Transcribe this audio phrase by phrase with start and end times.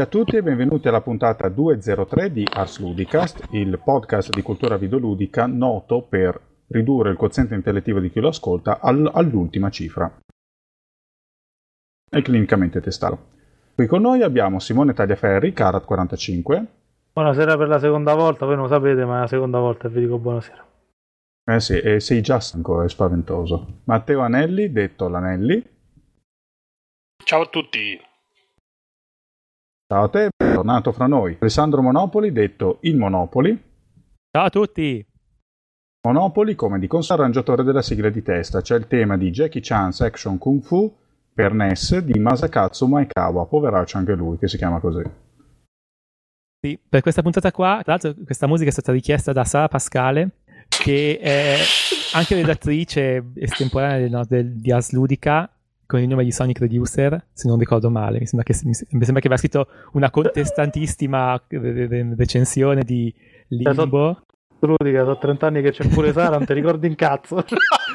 [0.00, 4.78] Salve a tutti e benvenuti alla puntata 203 di Ars Ludicast, il podcast di cultura
[4.78, 10.10] videoludica noto per ridurre il quoziente intellettivo di chi lo ascolta all- all'ultima cifra.
[12.08, 13.26] È clinicamente testato.
[13.74, 16.64] Qui con noi abbiamo Simone Tagliaferri, Karat45.
[17.12, 19.90] Buonasera per la seconda volta, voi non lo sapete, ma è la seconda volta e
[19.90, 20.66] vi dico buonasera.
[21.44, 23.82] Eh sì, e sei già stanco, è spaventoso.
[23.84, 25.62] Matteo Anelli, detto l'Anelli.
[27.22, 28.08] Ciao a tutti.
[29.92, 31.36] Ciao a te, tornato fra noi.
[31.40, 33.60] Alessandro Monopoli, detto il Monopoli.
[34.30, 35.04] Ciao a tutti.
[36.06, 40.00] Monopoli, come di consueto arrangiatore della sigla di testa, c'è il tema di Jackie Chan's
[40.00, 40.96] Action Kung Fu
[41.34, 45.02] per NES di Masakatsu Maekawa, poveraccio anche lui, che si chiama così.
[46.64, 50.42] Sì, per questa puntata qua, tra l'altro questa musica è stata richiesta da Sara Pascale,
[50.68, 51.56] che è
[52.14, 55.50] anche redattrice estemporanea no, del, di Ars Ludica
[55.90, 58.20] con il nome di Sonic Reducer, se non ricordo male.
[58.20, 61.42] Mi sembra che, mi sembra che aveva scritto una contestantissima
[62.16, 63.12] recensione di
[63.48, 64.22] Limbo.
[64.60, 67.34] Ludica, sono 30 anni che c'è pure Sara, non ti ricordi in cazzo.
[67.42, 67.44] non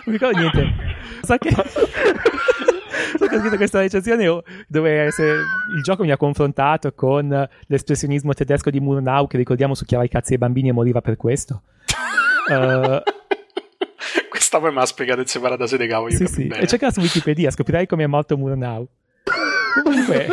[0.08, 0.74] mi ricordo niente.
[1.22, 1.52] Sa che...
[1.56, 8.72] so che ho scritto questa recensione dove il gioco mi ha confrontato con l'espressionismo tedesco
[8.72, 11.62] di Murnau che ricordiamo succhiava i cazzi ai bambini e moriva per questo.
[12.50, 13.00] Uh,
[14.56, 16.10] questa poi me l'ha spiegato in separata sede cavo.
[16.10, 16.48] Sì, sì.
[16.48, 18.88] E cerca su Wikipedia, scoprirai come è morto Murnau.
[19.84, 20.28] Comunque.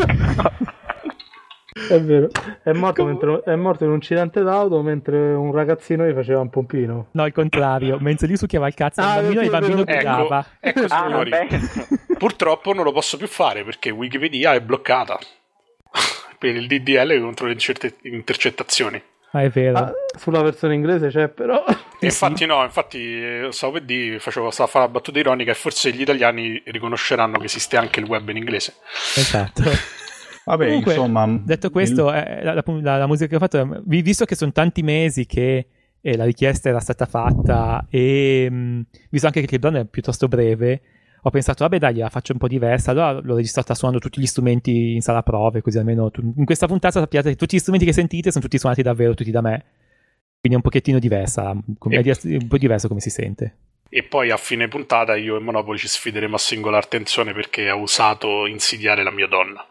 [1.88, 2.28] È vero,
[2.62, 6.50] è morto, mentre, è morto, in un incidente d'auto mentre un ragazzino gli faceva un
[6.50, 7.08] pompino.
[7.12, 10.46] No, il contrario, mentre lui succhiava il cazzo ah, bambino e il bambino gridava.
[10.60, 11.46] Ecco, ecco signori, ah,
[12.18, 15.18] purtroppo non lo posso più fare perché Wikipedia è bloccata
[16.38, 17.56] per il DDL contro le
[18.02, 19.02] intercettazioni.
[19.32, 19.78] Ah, è vero.
[19.78, 21.64] Ah, sulla versione inglese c'è però.
[22.00, 22.46] infatti sì.
[22.46, 26.02] no, infatti stavo per dire, facevo, stavo a fare la battuta ironica e forse gli
[26.02, 28.74] italiani riconosceranno che esiste anche il web in inglese.
[29.16, 29.62] Esatto.
[30.44, 31.40] Vabbè, Comunque, insomma...
[31.44, 32.16] Detto questo, il...
[32.16, 35.66] eh, la, la, la, musica che ho fatto, visto che sono tanti mesi che
[36.00, 40.28] eh, la richiesta era stata fatta e mh, visto anche che il brano è piuttosto
[40.28, 40.80] breve,
[41.24, 44.26] ho pensato, vabbè dai, la faccio un po' diversa, allora l'ho registrata suonando tutti gli
[44.26, 47.86] strumenti in sala prove, così almeno tu, in questa puntata sappiate che tutti gli strumenti
[47.86, 49.64] che sentite sono tutti suonati davvero, tutti da me,
[50.40, 52.02] quindi è un pochettino diversa, come, e...
[52.02, 53.56] è un po' diverso come si sente.
[53.88, 57.76] E poi a fine puntata io e Monopoli ci sfideremo a singolar tensione perché ha
[57.76, 59.64] usato insidiare la mia donna.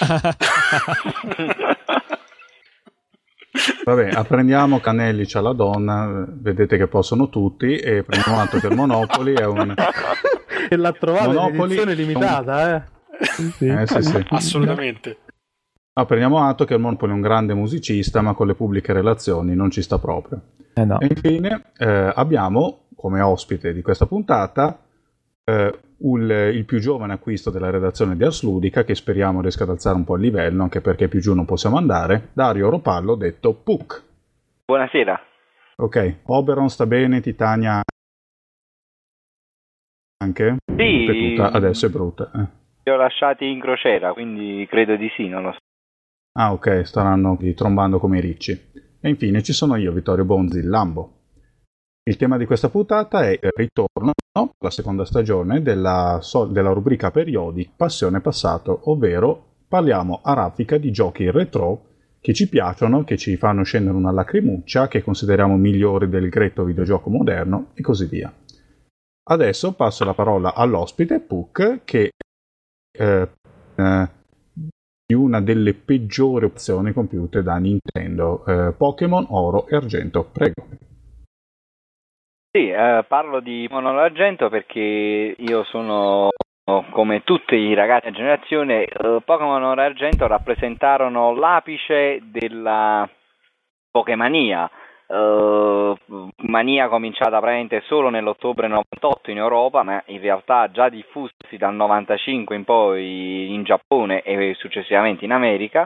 [3.84, 8.74] Vabbè, apprendiamo Canelli c'ha la donna, vedete che possono tutti e prendiamo atto che il
[8.74, 9.74] Monopoli è un...
[10.68, 12.82] e l'ha trovato Monopoli in edizione limitata, eh?
[13.20, 13.66] Sì.
[13.66, 14.24] Eh, sì, sì.
[14.28, 15.18] Assolutamente.
[15.92, 19.54] Ah, prendiamo atto che il Monopoli è un grande musicista, ma con le pubbliche relazioni
[19.54, 20.40] non ci sta proprio.
[20.74, 20.98] Eh no.
[21.00, 24.78] E infine eh, abbiamo come ospite di questa puntata
[25.44, 29.70] eh, il, il, più giovane acquisto della redazione di Ars Ludica, che speriamo riesca ad
[29.70, 33.54] alzare un po' il livello, anche perché più giù non possiamo andare, Dario Ropallo, detto
[33.54, 34.02] Puc.
[34.66, 35.20] Buonasera.
[35.76, 37.82] Ok, Oberon sta bene, Titania
[40.22, 40.56] anche?
[40.76, 41.06] Sì.
[41.06, 41.52] Ripetuta.
[41.52, 42.30] Adesso è brutta.
[42.34, 42.58] Eh.
[42.84, 45.58] Li ho lasciati in crociera, quindi credo di sì, non lo so.
[46.38, 48.52] Ah, ok, staranno trombando come i ricci.
[49.00, 51.16] E infine ci sono io, Vittorio Bonzi, il Lambo.
[52.02, 57.10] Il tema di questa puntata è il ritorno alla seconda stagione della, so- della rubrica
[57.10, 61.86] periodi Passione Passato, ovvero parliamo a raffica di giochi retro
[62.20, 67.10] che ci piacciono, che ci fanno scendere una lacrimuccia, che consideriamo migliori del gretto videogioco
[67.10, 68.32] moderno e così via.
[69.22, 72.10] Adesso passo la parola all'ospite Puck che
[72.92, 73.28] eh,
[73.76, 74.08] eh,
[75.06, 80.24] di una delle peggiori opzioni compiute da Nintendo, eh, Pokémon Oro e Argento.
[80.24, 80.66] Prego.
[82.50, 86.30] Sì, eh, parlo di Pokémon Oro e Argento perché io sono
[86.92, 93.08] come tutti i ragazzi della generazione, eh, Pokémon Oro e Argento rappresentarono l'apice della
[93.90, 94.70] Pokémania
[95.10, 95.96] Uh,
[96.36, 102.54] mania cominciata praticamente solo nell'ottobre 98 in Europa, ma in realtà già diffusi dal 95
[102.54, 105.84] in poi in Giappone e successivamente in America,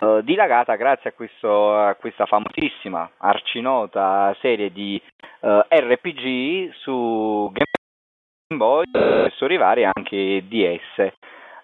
[0.00, 5.00] uh, dilagata grazie a, questo, a, questa famosissima, arcinota serie di
[5.40, 11.12] uh, RPG su Game Boy e su vari anche DS.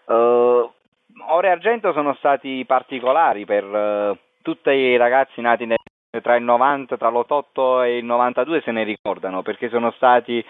[0.06, 5.76] Ore Argento sono stati particolari per tutti i ragazzi nati nel
[6.22, 10.44] 90, tra l'88 e il 92 se ne ricordano perché sono stati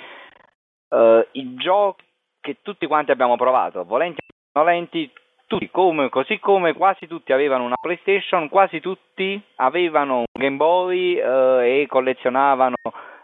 [0.88, 2.04] uh, i giochi
[2.40, 5.10] che tutti quanti abbiamo provato, volenti o nolenti,
[5.46, 11.18] tutti, come, così come quasi tutti avevano una PlayStation, quasi tutti avevano un Game Boy
[11.18, 12.76] uh, e collezionavano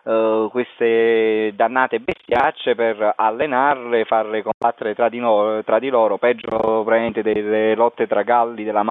[0.05, 6.49] uh, queste dannate bestiacce per allenarle, farle combattere tra di, no, tra di loro, peggio
[6.49, 8.85] probabilmente delle lotte tra galli della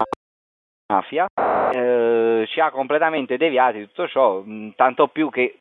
[0.88, 1.28] mafia,
[1.72, 4.44] eh, ci ha completamente deviati tutto ciò,
[4.76, 5.60] tanto più che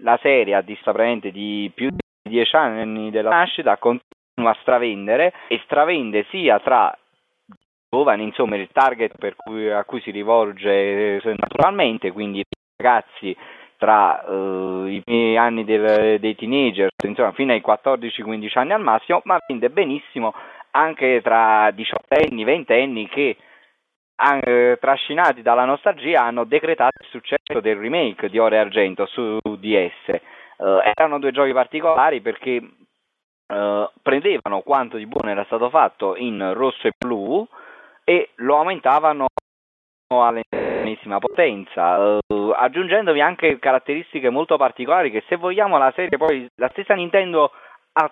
[0.00, 1.98] la serie a distanza di più di
[2.28, 6.96] dieci anni della nascita continua a stravendere e stravende sia tra
[7.90, 12.44] giovani, insomma il target cui, a cui si rivolge eh, naturalmente, quindi
[12.76, 13.36] ragazzi
[13.78, 19.20] tra uh, i primi anni del, dei teenager, insomma fino ai 14-15 anni al massimo,
[19.24, 20.34] ma vende benissimo
[20.72, 23.36] anche tra 18 anni, 20 anni che
[24.40, 30.20] eh, trascinati dalla nostalgia hanno decretato il successo del remake di Ore Argento su DS.
[30.58, 36.52] Uh, erano due giochi particolari perché uh, prendevano quanto di buono era stato fatto in
[36.54, 37.46] rosso e blu
[38.02, 39.26] e lo aumentavano
[40.08, 46.70] all'ennesima potenza, uh, aggiungendovi anche caratteristiche molto particolari che se vogliamo la serie poi la
[46.70, 47.52] stessa Nintendo
[47.92, 48.10] ha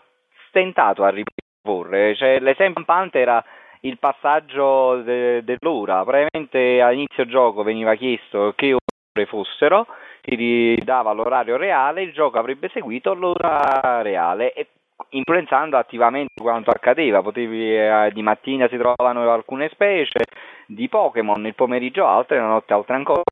[0.48, 3.44] stentato a riporre, cioè, l'esempio lampante era
[3.86, 6.04] il passaggio de- dell'ora.
[6.04, 9.86] Praticamente all'inizio gioco veniva chiesto che ore fossero,
[10.22, 14.68] si ridava l'orario reale, il gioco avrebbe seguito l'ora reale e
[15.10, 17.22] influenzando attivamente quanto accadeva.
[17.22, 20.24] Potevi, eh, di mattina si trovavano alcune specie
[20.66, 23.22] di Pokémon, il pomeriggio altre, la notte altre ancora,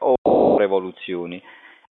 [0.00, 0.14] o
[0.60, 1.42] evoluzioni.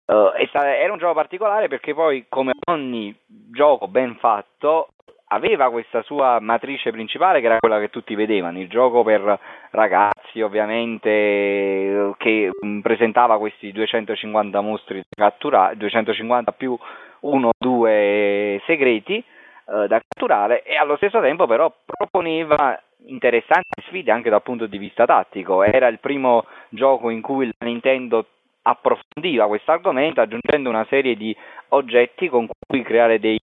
[0.06, 4.88] Uh, era un gioco particolare perché poi, come ogni gioco ben fatto,
[5.32, 9.38] aveva questa sua matrice principale che era quella che tutti vedevano, il gioco per
[9.70, 16.76] ragazzi ovviamente che mm, presentava questi 250 mostri catturati, 250 più
[17.20, 24.10] uno o due segreti eh, da catturare e allo stesso tempo però proponeva interessanti sfide
[24.10, 28.26] anche dal punto di vista tattico, era il primo gioco in cui la Nintendo
[28.62, 31.34] approfondiva questo argomento aggiungendo una serie di
[31.68, 33.38] oggetti con cui creare dei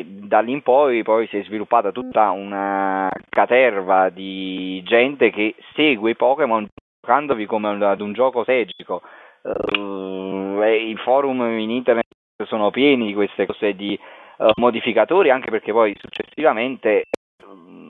[0.00, 5.54] e da lì in poi, poi si è sviluppata tutta una caterva di gente che
[5.74, 6.66] segue i Pokémon
[7.00, 9.02] giocandovi come ad un gioco strategico.
[9.42, 12.06] Uh, I forum in internet
[12.44, 13.98] sono pieni di queste cose di
[14.38, 17.04] uh, modificatori, anche perché poi successivamente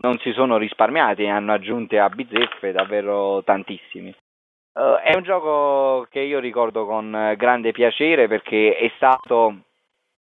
[0.02, 4.14] non si sono risparmiati, ne hanno aggiunte a bizzeffe davvero tantissimi.
[4.72, 9.56] Uh, è un gioco che io ricordo con grande piacere perché è stato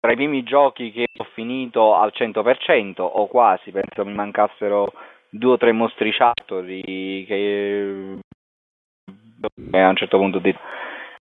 [0.06, 4.93] tra i primi giochi che ho finito al 100% o quasi, penso mi mancassero
[5.29, 8.19] due o tre mostriciattoli che
[9.73, 10.60] a un certo punto detto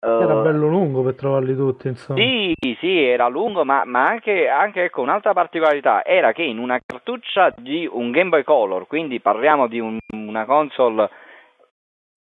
[0.01, 2.21] Uh, era bello lungo per trovarli tutti, insomma.
[2.21, 6.79] Sì, sì, era lungo, ma, ma anche, anche ecco, un'altra particolarità era che in una
[6.85, 11.09] cartuccia di un Game Boy Color, quindi parliamo di un, una console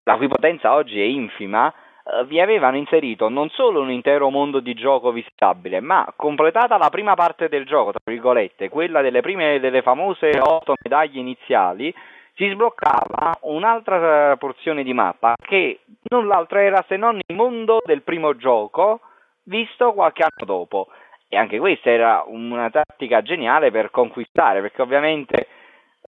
[0.06, 1.87] la cui potenza oggi è infima, eh,
[2.26, 7.16] vi avevano inserito non solo un intero mondo di gioco visitabile, ma completata la prima
[7.16, 11.94] parte del gioco, tra virgolette, quella delle prime delle famose otto medaglie iniziali,
[12.36, 18.04] si sbloccava un'altra eh, porzione di mappa che null'altro era se non il mondo del
[18.04, 19.02] primo gioco
[19.44, 20.88] visto qualche anno dopo.
[21.30, 25.48] E anche questa era una tattica geniale per conquistare, perché ovviamente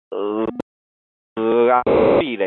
[0.10, 0.46] uh,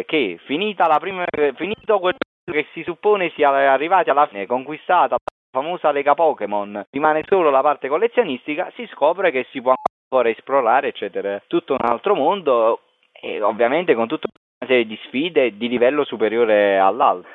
[0.07, 2.15] che finita la prima, finito quel
[2.51, 7.61] che si suppone sia arrivati alla fine, conquistata la famosa Lega Pokémon, rimane solo la
[7.61, 9.75] parte collezionistica, si scopre che si può
[10.11, 11.41] ancora esplorare, eccetera.
[11.47, 12.81] Tutto un altro mondo
[13.13, 17.31] e ovviamente con tutta una serie di sfide di livello superiore all'altro.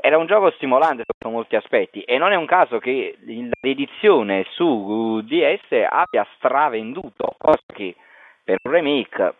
[0.00, 3.18] Era un gioco stimolante sotto molti aspetti e non è un caso che
[3.60, 7.94] l'edizione su DS abbia stravenduto, cosa che
[8.42, 9.34] per un remake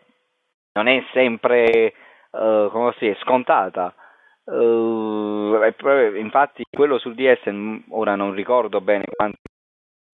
[0.75, 1.95] non è sempre
[2.31, 3.95] uh, come si è, scontata.
[4.45, 5.61] Uh,
[6.17, 7.49] infatti quello sul DS
[7.91, 9.39] ora non ricordo bene quanti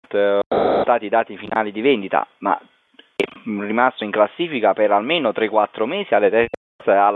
[0.08, 0.40] sono
[0.84, 2.58] stati i dati finali di vendita, ma
[3.16, 6.30] è rimasto in classifica per almeno 3-4 mesi alla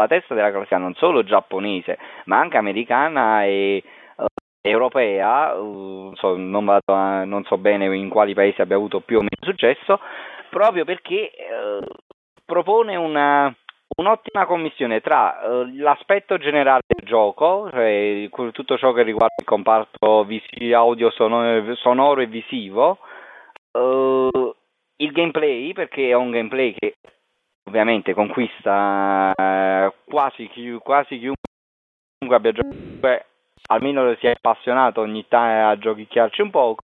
[0.08, 3.84] testa della classifica non solo giapponese, ma anche americana e
[4.18, 4.26] uh,
[4.62, 9.18] europea, uh, so, non, vado a, non, so bene in quali paesi abbia avuto più
[9.18, 10.00] o meno successo,
[10.50, 11.32] proprio perché
[12.46, 13.54] propone una
[14.00, 20.24] un'ottima commissione tra uh, l'aspetto generale del gioco, cioè tutto ciò che riguarda il comparto
[20.24, 23.00] visi- audio sonoro, sonoro, e visivo,
[23.72, 24.56] uh,
[24.98, 26.96] il gameplay, perché è un gameplay che
[27.68, 33.25] ovviamente conquista uh, quasi, chi- quasi chiunque abbia giocato,
[33.70, 36.84] almeno si è appassionato ogni tanto a giochicchiarci un poco,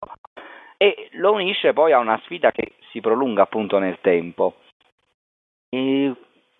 [0.79, 4.55] e lo unisce poi a una sfida che si prolunga appunto nel tempo.
[5.69, 6.13] E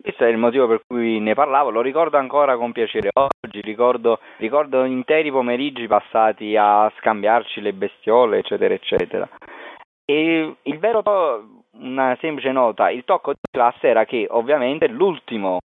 [0.03, 4.19] questo è il motivo per cui ne parlavo, lo ricordo ancora con piacere oggi, ricordo,
[4.39, 9.29] ricordo interi pomeriggi passati a scambiarci le bestiole, eccetera, eccetera.
[10.05, 15.61] E il vero, to- una semplice nota, il tocco di classe era che ovviamente l'ultimo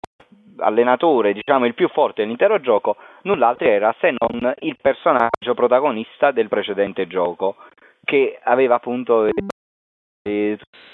[0.58, 6.48] allenatore, diciamo il più forte dell'intero gioco, null'altro era se non il personaggio protagonista del
[6.48, 7.56] precedente gioco,
[8.04, 9.28] che aveva appunto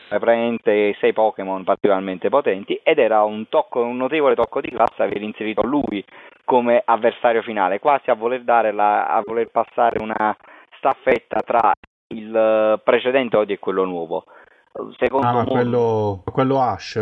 [0.09, 5.23] praticamente sei Pokémon particolarmente potenti ed era un, tocco, un notevole tocco di classe aver
[5.23, 6.05] inserito lui
[6.45, 10.37] come avversario finale, quasi a voler, la, a voler passare una
[10.77, 11.73] staffetta tra
[12.09, 14.25] il precedente Odi e quello nuovo.
[14.99, 16.97] Secondo ah, quello, quello Ash?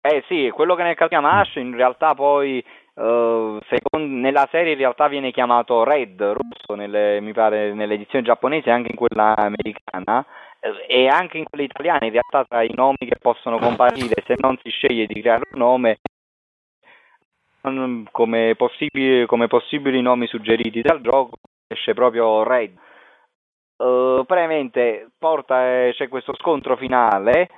[0.00, 4.72] Eh sì, quello che nel caso chiama Ash in realtà poi uh, secondo, nella serie
[4.72, 9.34] in realtà viene chiamato Red, rosso, nelle, mi pare nell'edizione giapponese e anche in quella
[9.36, 10.45] americana eh,
[10.86, 14.58] e anche in quella italiana in realtà tra i nomi che possono comparire se non
[14.62, 15.98] si sceglie di creare un nome
[18.12, 22.78] come possibili, come possibili nomi suggeriti dal gioco esce proprio Red
[23.76, 27.48] uh, brevemente porta, c'è questo scontro finale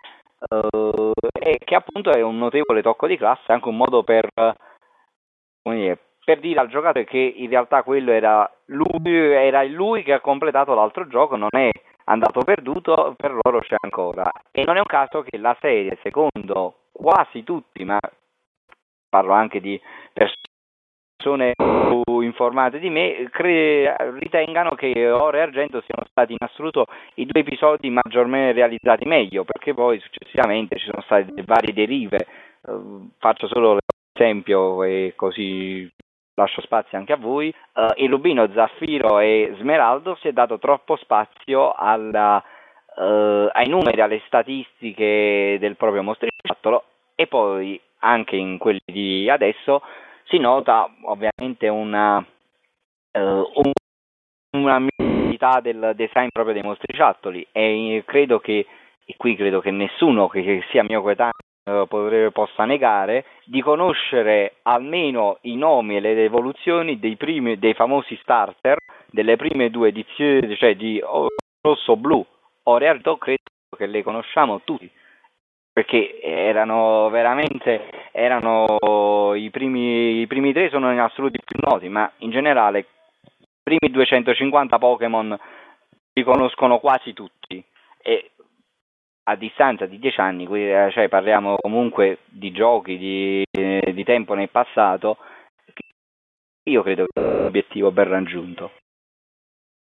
[0.49, 4.29] uh, e che appunto è un notevole tocco di classe, anche un modo per,
[5.62, 10.21] dire, per dire al giocatore che in realtà quello era lui, era lui che ha
[10.21, 11.71] completato l'altro gioco, non è
[12.09, 14.31] andato perduto, per loro c'è ancora.
[14.50, 17.99] E non è un caso che la serie, secondo quasi tutti, ma
[19.09, 19.81] parlo anche di
[20.12, 26.87] persone più informate di me cre- ritengano che Oro e Argento siano stati in assoluto
[27.15, 32.27] i due episodi maggiormente realizzati meglio, perché poi successivamente ci sono state varie derive.
[32.61, 33.79] Uh, faccio solo
[34.12, 35.91] l'esempio e così
[36.38, 37.52] lascio spazio anche a voi.
[37.75, 42.42] Uh, il Rubino, Zaffiro e Smeraldo si è dato troppo spazio alla,
[42.97, 49.83] uh, ai numeri, alle statistiche del proprio mostriciattolo e poi anche in quelli di adesso
[50.26, 53.71] si nota ovviamente una, uh,
[54.52, 58.66] una migliorità del design proprio dei mostriciattoli e credo che,
[59.04, 61.33] e qui credo che nessuno che sia mio coetaneo
[61.87, 68.17] potrebbe, possa negare, di conoscere almeno i nomi e le evoluzioni dei, primi, dei famosi
[68.23, 68.77] starter
[69.11, 71.03] delle prime due edizioni, cioè di
[71.61, 72.27] rosso-blu
[72.65, 73.43] o Reardo, credo
[73.77, 74.91] che le conosciamo tutti
[75.79, 81.89] perché erano veramente erano i primi, i primi tre sono in assoluto i più noti,
[81.89, 82.85] ma in generale i
[83.63, 85.39] primi 250 Pokémon
[86.15, 87.65] li conoscono quasi tutti.
[88.03, 88.31] E
[89.28, 95.18] a distanza di dieci anni, cioè parliamo comunque di giochi di, di tempo nel passato,
[96.64, 98.73] io credo che sia l'obiettivo ben raggiunto.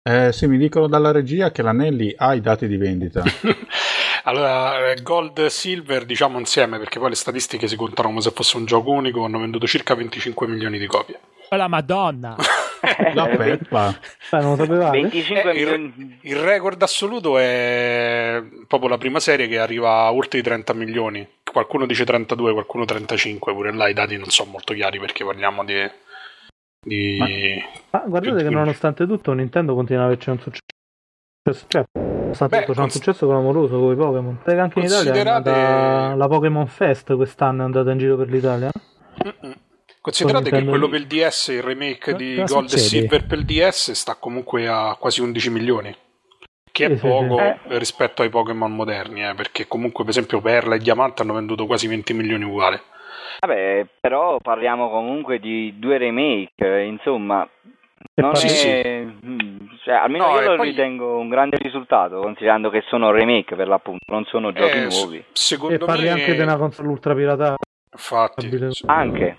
[0.04, 3.24] Eh, sì, mi dicono dalla regia che l'Anelli ha i dati di vendita.
[4.28, 8.32] Allora, eh, Gold e Silver diciamo insieme perché poi le statistiche si contano come se
[8.32, 11.18] fosse un gioco unico, hanno venduto circa 25 milioni di copie.
[11.52, 12.36] la madonna!
[13.14, 14.00] la peppa!
[14.32, 15.02] Beh, non lo sapevate?
[15.02, 20.40] 25 eh, il, il, record assoluto è proprio la prima serie che arriva a oltre
[20.40, 21.28] i 30 milioni.
[21.44, 25.64] Qualcuno dice 32, qualcuno 35, pure là i dati non sono molto chiari perché parliamo
[25.64, 25.90] di...
[26.86, 27.18] di...
[27.90, 31.66] Ma, ma guardate che nonostante tutto Nintendo continua ad averci un successo.
[31.68, 31.86] Cioè,
[32.48, 34.40] Beh, un successo clamoroso con i Pokémon.
[34.44, 36.16] Perché anche in Italia andata...
[36.16, 38.70] la Pokémon Fest quest'anno è andata in giro per l'Italia.
[39.24, 39.54] Mm-mm.
[40.08, 43.92] Considerate che quello per il DS, il remake di Gold e Silver per il DS,
[43.92, 45.94] sta comunque a quasi 11 milioni.
[46.72, 47.78] Che è sì, poco sì, sì.
[47.78, 51.88] rispetto ai Pokémon moderni, eh, perché comunque, per esempio, Perla e Diamante hanno venduto quasi
[51.88, 52.80] 20 milioni uguali.
[53.42, 57.46] Vabbè, però parliamo comunque di due remake, insomma,
[58.14, 58.50] non sì, è...
[58.50, 59.28] Sì.
[59.28, 60.70] Mm, cioè, almeno no, io lo poi...
[60.70, 65.26] ritengo un grande risultato, considerando che sono remake per l'appunto, non sono giochi eh, nuovi.
[65.34, 66.12] Secondo e parli me...
[66.12, 67.56] anche di una console ultra pirata.
[67.92, 68.50] Infatti.
[68.86, 69.38] Anche.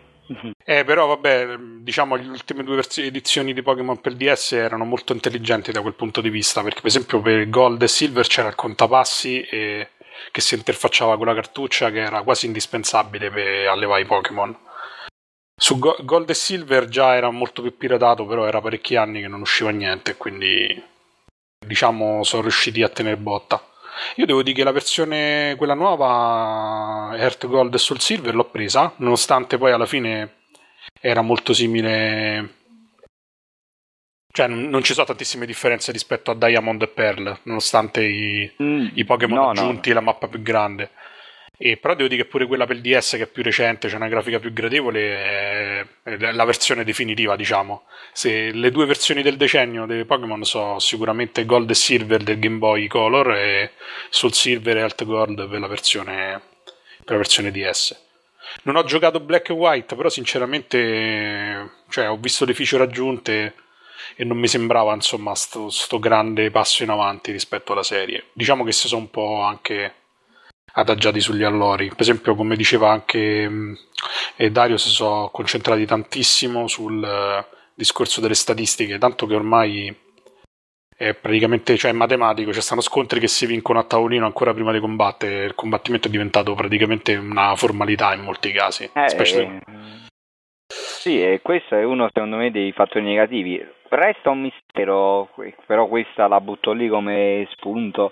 [0.64, 5.72] Eh, però vabbè, diciamo le ultime due edizioni di Pokémon per DS erano molto intelligenti
[5.72, 9.40] da quel punto di vista, perché per esempio per Gold e Silver c'era il contapassi
[9.42, 9.90] e...
[10.30, 14.56] che si interfacciava con la cartuccia che era quasi indispensabile per allevare i Pokémon
[15.60, 19.28] su Go- Gold e Silver già era molto più piratato, però era parecchi anni che
[19.28, 20.80] non usciva niente, quindi
[21.66, 23.60] diciamo sono riusciti a tenere botta.
[24.16, 28.92] Io devo dire che la versione, quella nuova, Earth Gold e Soul Silver, l'ho presa,
[28.96, 30.36] nonostante poi alla fine
[31.00, 32.54] era molto simile.
[34.30, 39.04] Cioè, non ci sono tantissime differenze rispetto a Diamond e Pearl, nonostante i, mm, i
[39.04, 39.98] Pokémon no, aggiunti e no.
[39.98, 40.90] la mappa più grande.
[41.60, 43.96] E però devo dire che pure quella per il DS, che è più recente, c'è
[43.96, 47.82] una grafica più gradevole, è la versione definitiva, diciamo.
[48.12, 52.58] Se le due versioni del decennio dei Pokémon sono sicuramente Gold e Silver del Game
[52.58, 53.72] Boy Color e
[54.08, 56.40] Soul Silver e Alt Gold per la versione,
[57.04, 58.06] per la versione DS.
[58.62, 63.54] Non ho giocato Black e White, però sinceramente cioè, ho visto le feature raggiunte
[64.14, 68.26] e non mi sembrava insomma sto, sto grande passo in avanti rispetto alla serie.
[68.32, 69.97] Diciamo che si sono un po' anche
[70.78, 71.88] adagiati sugli allori.
[71.88, 73.74] Per esempio, come diceva anche mm,
[74.50, 79.94] Dario, si sono concentrati tantissimo sul uh, discorso delle statistiche, tanto che ormai
[80.96, 84.72] è praticamente cioè, è matematico, ci stanno scontri che si vincono a tavolino ancora prima
[84.72, 88.90] di combattere, il combattimento è diventato praticamente una formalità in molti casi.
[88.92, 89.60] Eh, eh,
[90.66, 93.64] sì, e questo è uno secondo me dei fattori negativi.
[93.90, 95.30] Resta un mistero,
[95.66, 98.10] però questa la butto lì come spunto.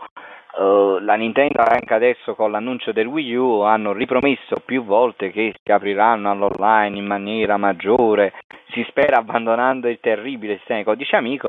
[0.57, 5.55] Uh, la Nintendo anche adesso con l'annuncio del Wii U hanno ripromesso più volte che
[5.63, 8.33] si apriranno all'online in maniera maggiore,
[8.71, 11.47] si spera abbandonando il terribile sistema di codice amico.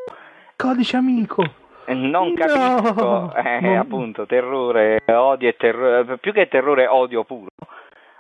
[0.58, 1.42] Codice amico!
[1.86, 3.78] Eh, non capisco, no, eh, non...
[3.78, 7.48] appunto, terrore, odio e terrore, più che terrore, odio puro.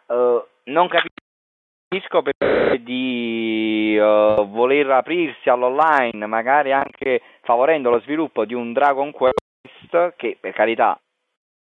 [0.05, 0.41] Uh,
[0.71, 8.71] non capisco perché di uh, voler aprirsi all'online, magari anche favorendo lo sviluppo di un
[8.71, 9.46] Dragon Quest
[10.15, 10.99] che per carità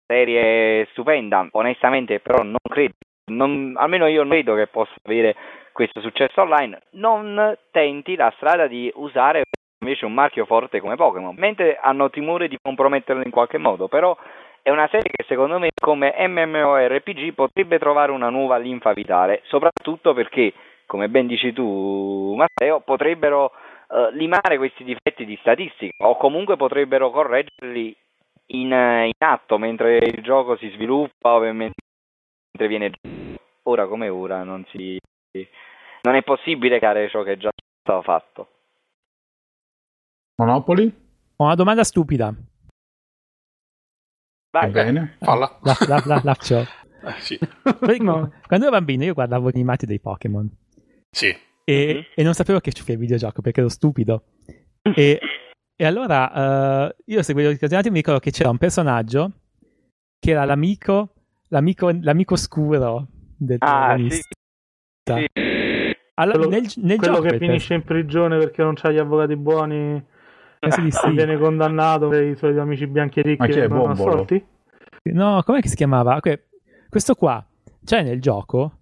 [0.05, 2.93] serie stupenda, onestamente però non credo,
[3.31, 5.35] non, almeno io non credo che possa avere
[5.73, 9.43] questo successo online, non tenti la strada di usare
[9.79, 14.17] invece un marchio forte come Pokémon, mentre hanno timore di comprometterlo in qualche modo, però
[14.61, 20.13] è una serie che secondo me come MMORPG potrebbe trovare una nuova linfa vitale, soprattutto
[20.13, 20.53] perché,
[20.85, 23.51] come ben dici tu Matteo, potrebbero
[23.87, 27.95] uh, limare questi difetti di statistica o comunque potrebbero correggerli
[28.47, 31.73] in, in atto mentre il gioco si sviluppa o mentre
[32.67, 32.91] viene
[33.63, 34.97] ora come ora non si
[36.01, 37.49] non è possibile creare ciò che è già
[37.81, 38.47] stato fatto
[40.39, 41.05] Monopoli?
[41.37, 42.31] Ho una domanda stupida.
[44.51, 45.57] Vai, bene, falla.
[45.61, 47.39] La, la, la, la, eh, sì.
[47.79, 50.47] Quando ero bambino io guardavo animati dei Pokémon.
[51.09, 51.35] Sì.
[51.69, 52.01] E, mm-hmm.
[52.15, 54.23] e non sapevo che c'era il videogioco perché ero stupido.
[54.95, 55.19] E,
[55.75, 59.31] e allora uh, io seguivo i campionati e mi ricordo che c'era un personaggio
[60.17, 61.13] che era l'amico,
[61.49, 64.29] l'amico, l'amico scuro del ah, protagonista.
[65.03, 65.13] Sì.
[65.33, 65.95] sì.
[66.13, 70.03] Allora, quello, nel, nel quello che finisce in prigione perché non c'ha gli avvocati buoni
[70.59, 71.11] Penso di sì.
[71.11, 74.25] viene condannato per i suoi amici bianchi e ricchi Ma chi è Bombolo?
[75.03, 76.15] No, com'è che si chiamava?
[76.15, 76.41] Okay.
[76.89, 77.45] Questo qua
[77.83, 78.76] c'è nel gioco?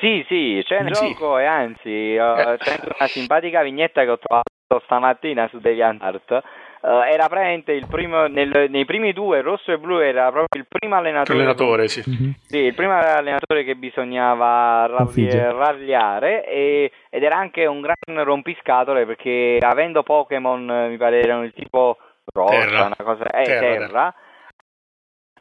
[0.00, 1.08] Sì, sì, c'è nel sì.
[1.08, 6.42] gioco e anzi uh, c'è anche una simpatica vignetta che ho trovato stamattina su DeviantArt
[6.82, 10.66] Uh, era praticamente il primo, nel, nei primi due, rosso e blu, era proprio il
[10.68, 11.38] primo allenatore.
[11.38, 12.02] allenatore sì.
[12.10, 12.30] Mm-hmm.
[12.44, 12.56] sì.
[12.58, 20.02] il primo allenatore che bisognava ragliare e, ed era anche un gran rompiscatole perché avendo
[20.02, 21.98] Pokémon, mi pare erano il tipo
[22.34, 22.84] rosa, terra.
[22.86, 23.60] una cosa, eh, terra.
[23.60, 24.14] terra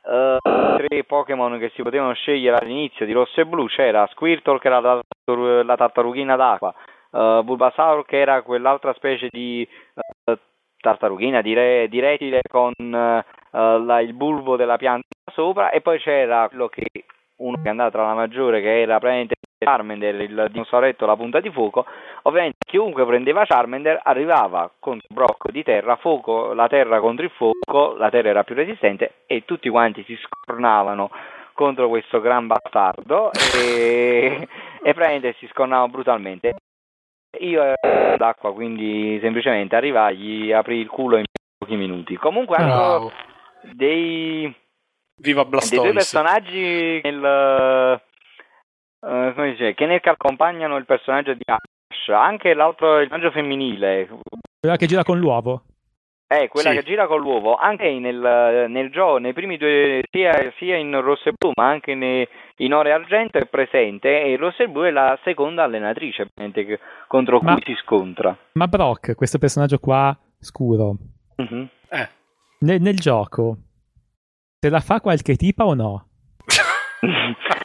[0.03, 0.37] Uh,
[0.77, 4.79] tre Pokémon che si potevano scegliere all'inizio di rosso e blu c'era Squirtle che era
[4.79, 4.99] la,
[5.63, 6.73] la tartarughina d'acqua,
[7.11, 9.67] uh, Bulbasaur che era quell'altra specie di
[10.25, 10.33] uh,
[10.79, 16.67] tartarughina, dire, di retile con la, il bulbo della pianta sopra e poi c'era quello
[16.67, 16.85] che
[17.37, 21.39] uno che è andato tra la maggiore che era praticamente Charmander, il dinosauretto la punta
[21.39, 21.85] di fuoco,
[22.23, 27.31] ovviamente chiunque prendeva Charmander arrivava con un brocco di terra, fuoco, la terra contro il
[27.31, 31.11] fuoco, la terra era più resistente e tutti quanti si scornavano
[31.53, 34.47] contro questo gran bastardo e,
[34.81, 36.55] e praticamente si scornavano brutalmente.
[37.39, 41.23] Io ero d'acqua, quindi semplicemente arrivai, aprì il culo in
[41.57, 42.17] pochi minuti.
[42.17, 43.11] Comunque hanno
[43.61, 44.53] dei,
[45.17, 48.01] Viva dei due personaggi nel,
[49.01, 54.07] uh, come dice, che ne accompagnano il personaggio di Ash, anche l'altro il personaggio femminile.
[54.59, 55.63] Quella che gira con l'uovo.
[56.27, 56.77] Eh, quella sì.
[56.77, 61.27] che gira con l'uovo, anche nel, nel gioco, nei primi due, sia, sia, in rosso
[61.27, 62.25] e blu, ma anche nei,
[62.57, 66.29] in oro e argento è presente, e il rosso e blu è la seconda allenatrice
[66.33, 68.37] che, contro ma, cui si scontra.
[68.53, 70.95] Ma Brock, questo personaggio qua scuro,
[71.41, 71.65] mm-hmm.
[71.89, 72.09] eh.
[72.59, 73.57] nel, nel gioco,
[74.57, 76.07] se la fa qualche tipa o no?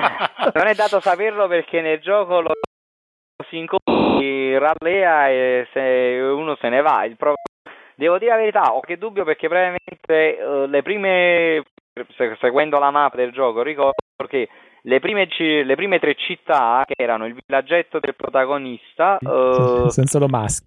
[0.54, 2.52] non è dato saperlo perché nel gioco lo
[3.48, 5.80] si incontri, rallea e se
[6.20, 7.04] uno se ne va.
[7.04, 7.44] Il problema
[7.98, 11.64] Devo dire la verità, ho che dubbio perché praticamente uh, le prime,
[12.38, 13.94] seguendo la mappa del gioco, ricordo
[14.28, 14.50] che
[14.82, 20.28] le prime, le prime, tre città, che erano il villaggetto del protagonista, uh, sono solo
[20.28, 20.66] maschi.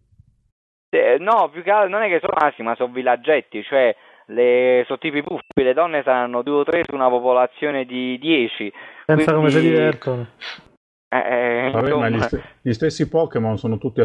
[0.89, 3.95] Eh, no, più che altro non è che sono maschi, ma sono villaggetti, cioè
[4.29, 8.71] le, sono tipi puffi, le donne saranno due o tre su una popolazione di dieci.
[9.05, 9.33] Pensa quindi...
[9.33, 10.27] come si divertono.
[11.09, 14.03] Eh, eh, Vabbè, ma gli, st- gli, stessi Pokémon sono tutti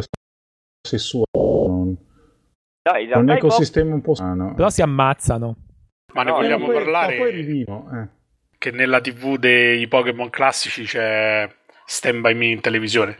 [0.80, 1.26] sessuali.
[2.86, 4.54] No, in un ecosistema un po' strano.
[4.54, 5.56] Però si ammazzano.
[6.14, 7.16] Ma ne no, vogliamo poi, parlare?
[7.16, 8.08] poi rivivo, eh.
[8.56, 11.50] Che nella TV dei Pokémon classici c'è
[11.84, 13.18] Stand By Me in televisione.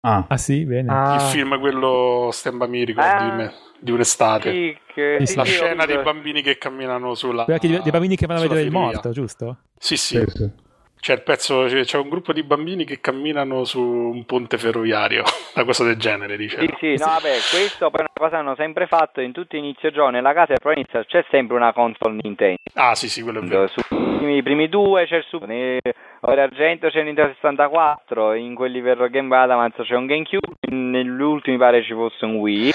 [0.00, 0.92] Ah, ah sì, bene.
[0.92, 1.14] Ah.
[1.14, 3.36] Il film, quello Stemba Miracle ah.
[3.36, 4.50] di, di un'estate.
[4.50, 7.44] Sì, che, sì, la sì, scena dei bambini che camminano sulla.
[7.44, 9.58] Dei bambini che vanno a vedere il morto, giusto?
[9.76, 10.22] Sì, sì.
[10.26, 10.66] sì
[11.00, 15.22] c'è il pezzo, c'è un gruppo di bambini che camminano su un ponte ferroviario,
[15.54, 16.60] una cosa del genere, dice.
[16.60, 19.56] Sì, sì, no, vabbè, questo poi è una cosa che hanno sempre fatto in tutti
[19.56, 22.58] inizio giorno, nella casa del Pro c'è sempre una console Nintendo.
[22.74, 23.68] Ah, sì, sì, quello è vero.
[23.68, 25.80] Sui primi due c'è il Super
[26.20, 30.56] Ora Argento c'è il Nintendo 64, in quelli per Game Boy Advance c'è un GameCube,
[30.70, 32.72] negli ultimi pare ci fosse un Wii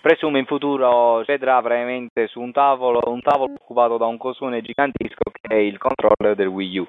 [0.00, 5.30] presumo in futuro vedrà veramente su un tavolo, un tavolo occupato da un cosone gigantesco
[5.30, 6.86] che è il controller del Wii U.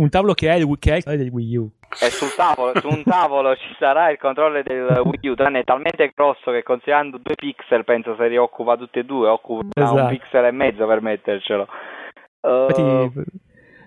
[0.00, 1.70] Un tavolo che è il, che è del Wii U.
[2.00, 5.64] E sul tavolo, su un tavolo ci sarà il controller del Wii U, tranne è
[5.64, 10.00] talmente grosso che considerando due pixel penso se li occupa tutti e due, occupa esatto.
[10.00, 11.68] un pixel e mezzo per mettercelo.
[12.40, 12.66] Uh...
[12.68, 13.22] Infatti,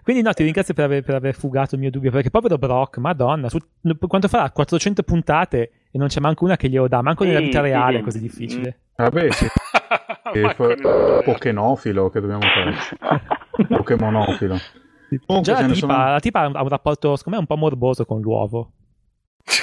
[0.03, 2.97] quindi no, ti ringrazio per aver, per aver, fugato il mio dubbio, perché povero Brock,
[2.97, 3.57] madonna, su,
[4.05, 4.51] quanto farà?
[4.51, 7.95] 400 puntate e non c'è manco una che glielo dà, manco sì, nella vita reale
[7.95, 8.79] sì, è così difficile.
[8.97, 9.47] Vabbè, sì.
[11.23, 12.75] Pochenofilo che dobbiamo fare.
[13.67, 14.57] Pokemonofilo.
[15.25, 16.09] Comunque, Già la tipa, sono...
[16.11, 18.71] la tipa, ha un rapporto, secondo me, un po' morboso con l'uovo.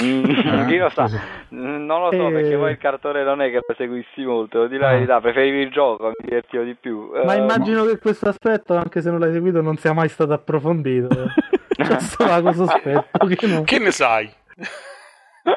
[0.02, 1.08] Mm, chi lo sa?
[1.50, 2.32] Non lo so e...
[2.32, 4.92] perché poi il cartone non è che lo seguissi molto, di la ah.
[4.92, 7.10] verità, preferivi il gioco, mi divertivo di più.
[7.24, 10.32] Ma uh, immagino che questo aspetto, anche se non l'hai seguito, non sia mai stato
[10.32, 11.08] approfondito.
[11.74, 13.26] C'è solo sospetto.
[13.26, 13.64] Che, non...
[13.64, 14.30] che ne sai?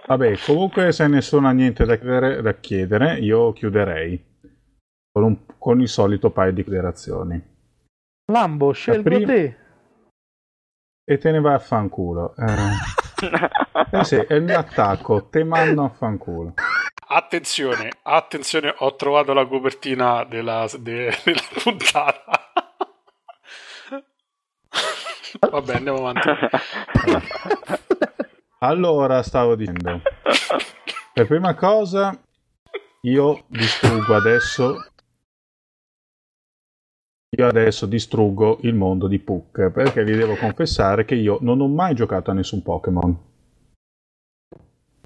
[0.08, 4.23] Vabbè, comunque se nessuno ha niente da chiedere, da chiedere io chiuderei
[5.12, 7.41] con, un, con, il solito paio di considerazioni.
[8.32, 9.25] Lambo, scelgo prima...
[9.25, 9.58] te.
[11.05, 12.33] E te ne vai a fanculo.
[12.37, 13.91] Eh.
[13.99, 16.53] eh sì, è il mio attacco, te mando a fanculo.
[17.07, 22.53] Attenzione, attenzione, ho trovato la copertina della, de, della puntata.
[25.39, 26.29] Vabbè, andiamo avanti.
[28.59, 30.01] Allora, stavo dicendo.
[31.11, 32.17] Per prima cosa,
[33.01, 34.92] io distruggo adesso
[37.35, 41.67] io adesso distruggo il mondo di Puck perché vi devo confessare che io non ho
[41.67, 43.17] mai giocato a nessun Pokémon.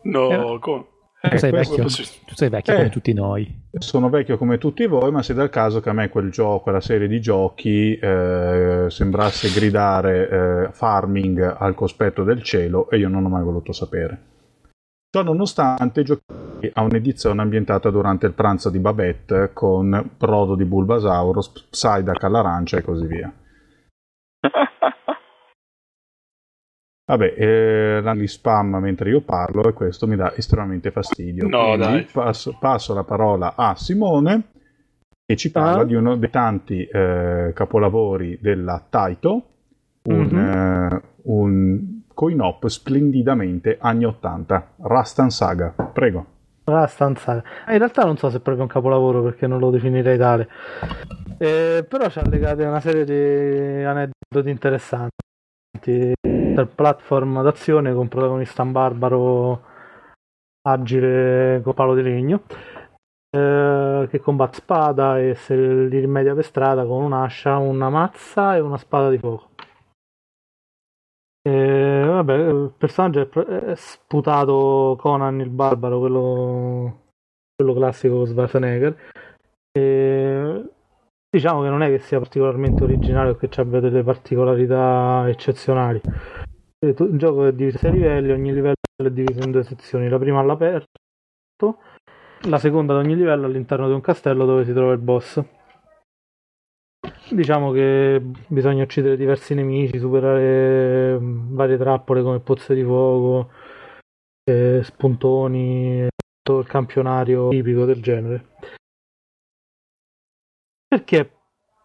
[0.03, 0.85] No, eh, come?
[1.21, 3.63] Eh, tu sei vecchio, tu sei vecchio eh, come tutti noi.
[3.77, 6.81] Sono vecchio come tutti voi, ma se dal caso che a me quel gioco, quella
[6.81, 13.25] serie di giochi eh, sembrasse gridare eh, farming al cospetto del cielo e io non
[13.25, 14.21] ho mai voluto sapere.
[15.09, 16.03] Ciò nonostante
[16.67, 22.77] giochi a un'edizione ambientata durante il pranzo di Babette con brodo di Bulbasauro, Psyduck all'arancia
[22.77, 23.31] e così via.
[27.09, 31.47] Vabbè, eh, di spam mentre io parlo e questo mi dà estremamente fastidio.
[31.47, 32.05] No, Quindi dai.
[32.11, 34.49] Passo, passo, la parola a Simone
[35.25, 35.85] che ci parla ah.
[35.85, 39.43] di uno dei tanti eh, capolavori della Taito,
[40.03, 40.91] un, mm-hmm.
[40.91, 45.69] eh, un coin-op splendidamente anni 80, Rastan Saga.
[45.93, 46.36] Prego.
[46.69, 47.43] Rastan Saga.
[47.67, 50.49] Eh, in realtà non so se è proprio un capolavoro perché non lo definirei tale.
[51.37, 55.15] Eh, però ci ha legate una serie di aneddoti interessanti.
[55.79, 59.61] Del platform d'azione con protagonista barbaro
[60.67, 62.41] agile con palo di legno
[63.29, 68.59] eh, che combatte spada e se li rimedia per strada con un'ascia, una mazza e
[68.59, 69.49] una spada di fuoco.
[71.47, 77.03] E, vabbè, il personaggio è, sputato Conan il barbaro, quello,
[77.55, 78.97] quello classico Schwarzenegger.
[79.71, 80.69] E,
[81.29, 86.01] diciamo che non è che sia particolarmente originale o che abbia delle particolarità eccezionali.
[86.85, 90.19] Il gioco è diviso a sei livelli, ogni livello è diviso in due sezioni, la
[90.19, 90.97] prima all'aperto,
[92.41, 95.41] la seconda ad ogni livello all'interno di un castello dove si trova il boss.
[97.29, 103.51] Diciamo che bisogna uccidere diversi nemici, superare mm, varie trappole come pozze di fuoco,
[104.49, 106.07] eh, spuntoni,
[106.41, 108.45] tutto il campionario tipico del genere.
[110.87, 111.31] Perché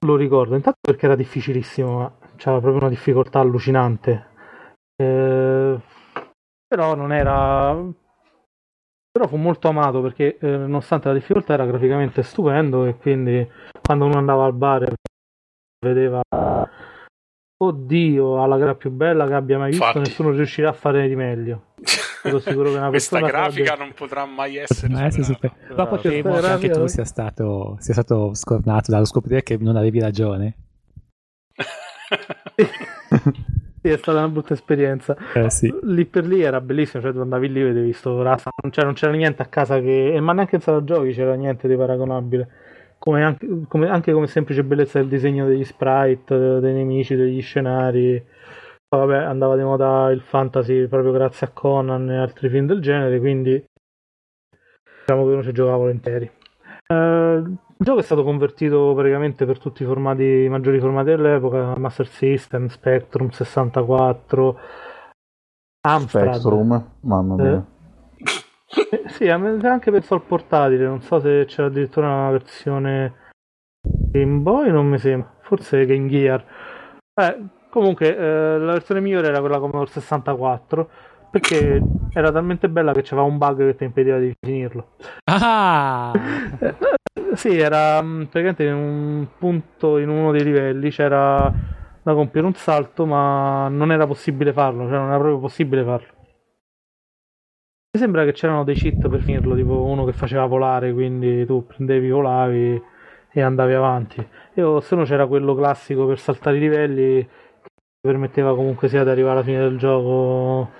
[0.06, 0.54] lo ricordo?
[0.54, 4.26] Intanto perché era difficilissimo, ma c'era proprio una difficoltà allucinante.
[4.94, 5.80] Eh,
[6.68, 7.74] però non era
[9.10, 13.46] però fu molto amato perché eh, nonostante la difficoltà era graficamente stupendo e quindi
[13.82, 14.94] quando uno andava al bar
[15.82, 16.22] vedeva
[17.56, 20.08] oddio alla gara più bella che abbia mai visto Infatti.
[20.08, 21.72] nessuno riuscirà a fare di meglio
[22.22, 23.84] sono sicuro che una questa grafica sarebbe...
[23.84, 25.52] non potrà mai essere ma super...
[25.68, 30.00] però temo che anche tu sia stato, sia stato scornato dallo scoprire che non avevi
[30.00, 30.56] ragione
[33.82, 35.16] sì, è stata una brutta esperienza.
[35.34, 35.72] Eh, sì.
[35.82, 38.94] Lì per lì era bellissimo, cioè tu andavi lì e vedevi sto razza, cioè, non
[38.94, 40.18] c'era niente a casa che...
[40.20, 42.48] ma neanche in sala giochi c'era niente di paragonabile
[43.02, 48.24] come anche, come, anche come semplice bellezza del disegno degli sprite, dei nemici, degli scenari.
[48.88, 53.18] vabbè, andava di moda il fantasy proprio grazie a Conan e altri film del genere,
[53.18, 53.60] quindi
[55.00, 56.30] diciamo che uno ci giocava volentieri.
[56.86, 61.76] Eh, il gioco è stato convertito praticamente per tutti i formati, i maggiori formati dell'epoca,
[61.76, 64.58] Master System, Spectrum 64,
[65.88, 66.34] Amstrad.
[66.34, 67.52] Spectrum, mamma mia.
[67.56, 67.62] Eh,
[69.08, 73.14] sì, anche penso al portatile, non so se c'era addirittura una versione
[73.82, 76.44] Game Boy, non mi sembra, forse Game Gear.
[77.14, 80.90] Eh, comunque, eh, la versione migliore era quella Commodore 64
[81.30, 81.80] perché
[82.12, 84.96] era talmente bella che c'era un bug che ti impediva di finirlo.
[85.24, 86.12] Ah!
[87.34, 91.50] sì, era mm, praticamente in un punto, in uno dei livelli c'era
[92.02, 96.21] da compiere un salto, ma non era possibile farlo, cioè non era proprio possibile farlo.
[97.94, 101.66] Mi sembra che c'erano dei cheat per finirlo, tipo uno che faceva volare, quindi tu
[101.66, 102.82] prendevi, volavi
[103.30, 104.26] e andavi avanti.
[104.54, 109.10] E se no c'era quello classico per saltare i livelli che permetteva comunque sia di
[109.10, 110.70] arrivare alla fine del gioco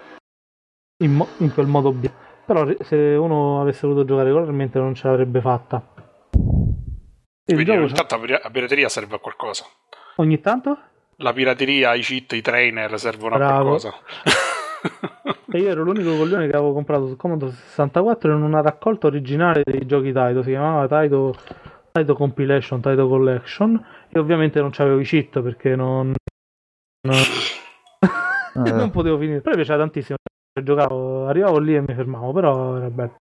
[1.05, 2.11] in, mo- in quel modo B.
[2.47, 5.87] Però se uno avesse voluto giocare regolarmente non ce l'avrebbe fatta.
[7.45, 9.67] Il Quindi ogni tanto la pirateria serve a qualcosa.
[10.17, 10.79] Ogni tanto?
[11.17, 13.53] La pirateria, i cheat, i trainer servono Bravo.
[13.53, 13.95] a qualcosa.
[15.53, 19.63] e io ero l'unico coglione che avevo comprato su Commodore 64 in una raccolta originale
[19.65, 21.35] dei giochi Taito, si chiamava Taito,
[21.93, 26.15] Taito Compilation, Taito Collection e ovviamente non c'avevo i cheat perché non,
[27.07, 27.17] non,
[28.65, 28.71] eh.
[28.73, 29.41] non potevo finire.
[29.41, 30.17] Però mi piaceva tantissimo,
[30.63, 33.17] giocavo, arrivavo lì e mi fermavo, però era bello.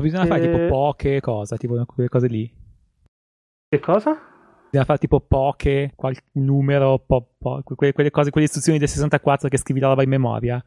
[0.00, 0.26] Bisogna e...
[0.26, 2.50] fare tipo poche cose, tipo quelle cose lì.
[3.68, 4.18] Che cosa?
[4.70, 9.48] Bisogna fare tipo poche, qualche numero, po, po, quelle, quelle, cose, quelle istruzioni del 64
[9.48, 10.64] che scrivi la roba in memoria.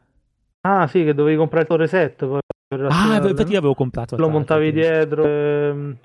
[0.66, 2.24] Ah, sì, che dovevi comprare il tuo reset.
[2.24, 2.40] Poi
[2.88, 4.16] ah, infatti l'avevo comprato.
[4.16, 4.80] Lo montavi quindi.
[4.80, 5.24] dietro.
[5.24, 5.96] E...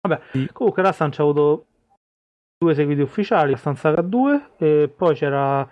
[0.00, 0.48] Vabbè, sì.
[0.52, 1.66] comunque la stanza ha avuto
[2.56, 5.68] due seguiti ufficiali, la stanza H2 e poi c'era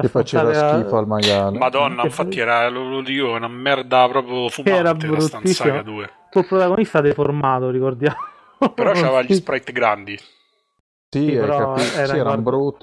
[0.00, 1.58] che faceva schifo al maiale.
[1.58, 6.08] Madonna, che infatti era, lo, dico, una merda proprio fumante era la stanza H2.
[6.32, 8.16] Il protagonista deformato, ricordiamo.
[8.74, 10.16] Però c'aveva gli sprite grandi.
[10.16, 12.76] Sì, sì però era sì, erano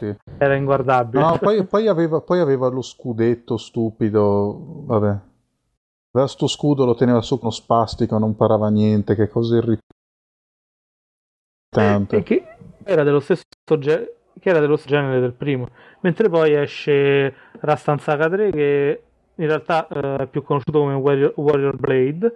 [0.00, 0.16] brutti.
[0.38, 1.22] Era inguardabile.
[1.22, 4.56] No, poi, poi, aveva, poi, aveva, lo scudetto stupido.
[4.86, 5.18] Vabbè.
[6.12, 9.14] Aveva sto scudo, lo teneva su con spastico, non parava niente.
[9.14, 9.86] Che cosa irritante.
[12.16, 12.44] E che
[12.84, 13.44] era dello stesso
[13.78, 15.68] genere che era dello genere del primo.
[16.00, 19.02] Mentre poi esce Rastan Saga 3 che
[19.34, 22.34] in realtà eh, è più conosciuto come Warrior, Warrior Blade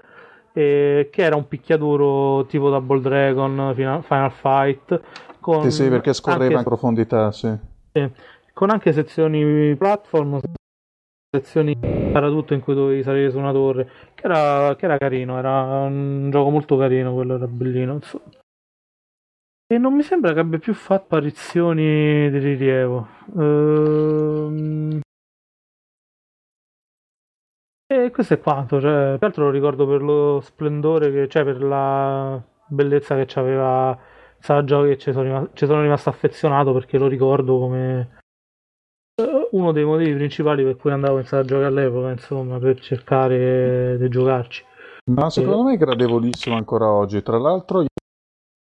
[0.54, 5.00] eh, che era un picchiaduro tipo Double Dragon, Final, Fight
[5.40, 7.54] con sì, sì, perché scorreva anche, in profondità, sì.
[7.92, 8.10] sì.
[8.52, 10.40] Con anche sezioni platform,
[11.36, 15.84] sezioni paratutto in cui dovevi salire su una torre, che era, che era carino, era
[15.84, 18.24] un gioco molto carino, quello era bellino, insomma.
[19.66, 23.08] E non mi sembra che abbia più fatto apparizioni di rilievo.
[23.36, 25.00] Ehm...
[27.94, 31.62] E questo è quanto, cioè, tra l'altro lo ricordo per lo splendore che cioè per
[31.62, 33.96] la bellezza che c'aveva
[34.40, 38.18] Sala Giochi e ci sono, rimasto, ci sono rimasto affezionato perché lo ricordo come
[39.14, 43.96] eh, uno dei motivi principali per cui andavo in sala giochi all'epoca, insomma, per cercare
[43.96, 44.64] di giocarci.
[45.12, 45.64] Ma secondo e...
[45.64, 47.22] me è gradevolissimo ancora oggi.
[47.22, 47.86] Tra l'altro, io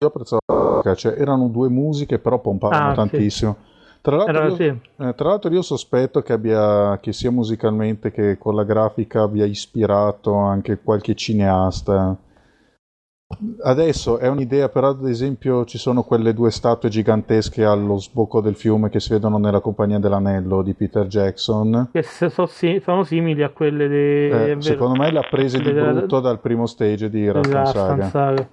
[0.06, 3.56] apprezzavo, cioè, erano due musiche, però pompavano ah, tantissimo.
[3.60, 3.74] Sì.
[4.06, 4.64] Tra l'altro, io, sì.
[4.64, 9.44] eh, tra l'altro, io, sospetto che, abbia, che sia musicalmente che con la grafica abbia
[9.44, 12.16] ispirato anche qualche cineasta.
[13.64, 18.54] Adesso è un'idea, però ad esempio ci sono quelle due statue gigantesche allo sbocco del
[18.54, 21.88] fiume che si vedono nella Compagnia dell'Anello di Peter Jackson.
[21.90, 24.52] Che so, sì, sono simili a quelle di...
[24.52, 28.04] Eh, secondo me le ha prese di brutto dal primo stage di Rastan Saga.
[28.04, 28.48] Saga.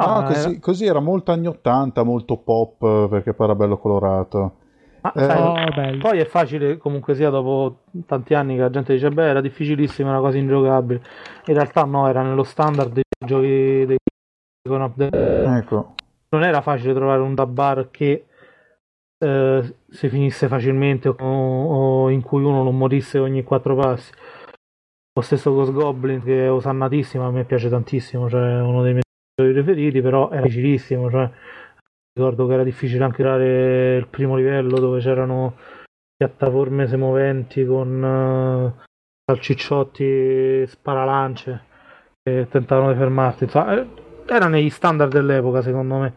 [0.00, 0.58] Ah, ah così, era...
[0.60, 4.54] così, era molto anni 80, molto pop perché poi era bello colorato.
[5.02, 8.92] Ah, eh, sai, oh, poi è facile comunque sia dopo tanti anni che la gente
[8.92, 11.02] dice beh era difficilissima, una cosa ingiocabile.
[11.46, 13.98] In realtà no, era nello standard dei giochi dei.
[14.62, 15.94] Ecco.
[16.30, 18.26] Non era facile trovare un bar che
[19.18, 24.12] eh, si finisse facilmente o, o, in cui uno non morisse ogni quattro passi.
[25.12, 29.02] Lo stesso Ghost Goblin che è osannatissimo, a me piace tantissimo, cioè uno dei miei
[29.52, 31.10] preferiti, però è difficilissimo.
[31.10, 31.30] Cioè,
[32.12, 35.56] ricordo che era difficile anche creare il primo livello dove c'erano
[36.16, 38.82] piattaforme semoventi con uh,
[39.24, 41.64] salcicciotti sparalance
[42.22, 43.44] che tentavano di fermarti.
[43.44, 43.86] Insomma,
[44.26, 46.14] era negli standard dell'epoca, secondo me.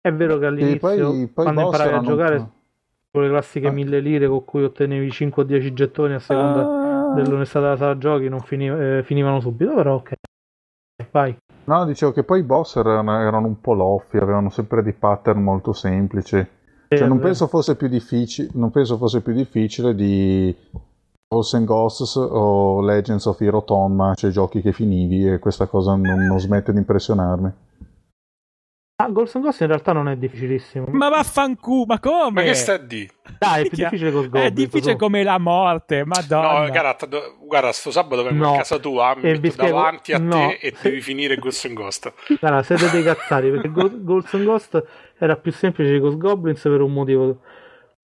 [0.00, 2.50] È vero che all'inizio, poi, poi quando imparavi a giocare,
[3.10, 3.72] con le classiche ah.
[3.72, 7.14] mille lire con cui ottenevi 5 o 10 gettoni a seconda ah.
[7.14, 10.12] dell'onestà della sala giochi, non finiv- eh, finivano subito, però ok.
[11.10, 11.36] Vai.
[11.64, 15.42] No, dicevo che poi i boss erano, erano un po' loffi, avevano sempre dei pattern
[15.42, 16.44] molto semplici.
[16.88, 20.54] Cioè, non, penso fosse più difficile, non penso fosse più difficile di
[21.28, 25.94] Ghosts and Ghosts o Legends of Hero Tonma, cioè giochi che finivi e questa cosa
[25.94, 27.52] non, non smette di impressionarmi.
[29.02, 30.84] Ah, Ghosts and Ghosts in realtà non è difficilissimo.
[30.90, 32.30] Ma vaffanculo, ma come?
[32.30, 33.10] Ma che sta di?
[33.38, 34.42] Dai, è più difficile con Goblin.
[34.42, 36.64] È difficile come la morte, madonna.
[36.64, 36.96] No, guarda,
[37.40, 38.52] guarda sto sabato vengo no.
[38.52, 39.74] a casa tua, mi metto spiego...
[39.74, 40.48] davanti a no.
[40.48, 42.12] te e devi finire Ghosts and Ghost.
[42.38, 44.86] Guarda, siete dei cazzari, perché Ghosts and Ghost
[45.18, 47.40] era più semplice di Ghost Goblins per un motivo.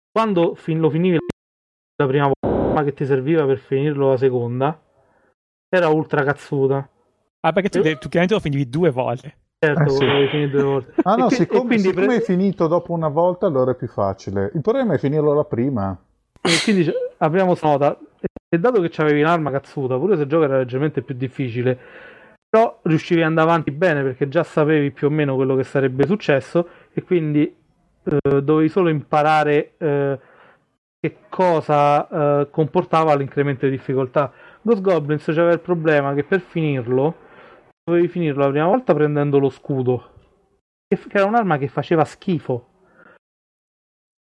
[0.10, 1.18] Quando fin- lo finivi
[1.98, 4.82] la prima volta che ti serviva per finirlo la seconda,
[5.68, 6.90] era ultra cazzuta.
[7.42, 9.47] Ah, perché tu, tu chiaramente lo finivi due volte.
[9.60, 10.06] Certo, eh sì.
[10.06, 10.94] volevi finire due volte.
[11.04, 12.16] Ah no, siccome, siccome pre...
[12.18, 14.52] è finito dopo una volta allora è più facile.
[14.54, 15.98] Il problema è finirlo la prima.
[16.42, 17.98] E quindi apriamo nota.
[18.50, 21.78] E dato che c'avevi un'arma cazzuta, pure se il gioco era leggermente più difficile,
[22.50, 26.06] però riuscivi ad andare avanti bene perché già sapevi più o meno quello che sarebbe
[26.06, 27.44] successo e quindi
[28.04, 30.20] eh, dovevi solo imparare eh,
[31.00, 34.32] che cosa eh, comportava l'incremento di difficoltà.
[34.62, 37.26] Ghost Goblins c'aveva il problema che per finirlo
[37.88, 40.12] dovevi finirlo la prima volta prendendo lo scudo,
[40.88, 42.76] che era un'arma che faceva schifo.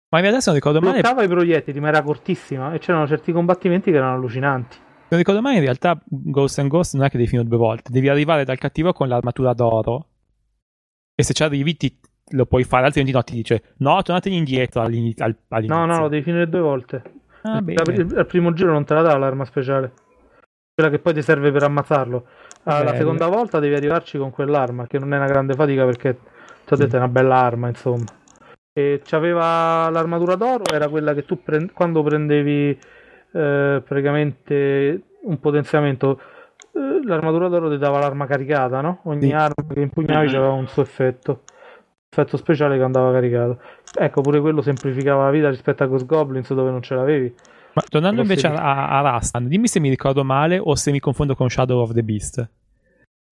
[0.09, 0.93] Ma adesso non ricordo mai.
[0.93, 4.77] Bloccava i proiettili, ma era cortissima e c'erano certi combattimenti che erano allucinanti.
[5.09, 7.91] Non ricordo mai in realtà Ghost and Ghost non è che devi finire due volte,
[7.91, 10.07] devi arrivare dal cattivo con l'armatura d'oro.
[11.13, 11.99] E se ci arrivi ti,
[12.31, 15.25] lo puoi fare, altrimenti no, ti dice no, tornategli indietro all'inizio.
[15.25, 15.77] all'inizio.
[15.77, 17.03] No, no, lo devi finire due volte.
[17.41, 19.91] Ah, al primo giro non te la dà l'arma speciale.
[20.73, 22.27] Quella che poi ti serve per ammazzarlo.
[22.69, 26.17] Ah, la seconda volta devi arrivarci con quell'arma, che non è una grande fatica perché
[26.65, 28.05] ti ho detto è una bella arma, insomma.
[28.73, 32.77] E c'aveva l'armatura d'oro, era quella che tu prend- quando prendevi
[33.31, 36.19] eh, praticamente un potenziamento,
[36.73, 38.99] eh, l'armatura d'oro ti dava l'arma caricata, no?
[39.03, 39.31] Ogni sì.
[39.31, 41.43] arma che impugnavi aveva un suo effetto.
[42.09, 43.59] Effetto speciale che andava caricato.
[43.97, 47.33] Ecco, pure quello semplificava la vita rispetto a Ghost Goblins dove non ce l'avevi.
[47.73, 51.35] Ma tornando invece a, a Rastan, dimmi se mi ricordo male o se mi confondo
[51.35, 52.49] con Shadow of the Beast.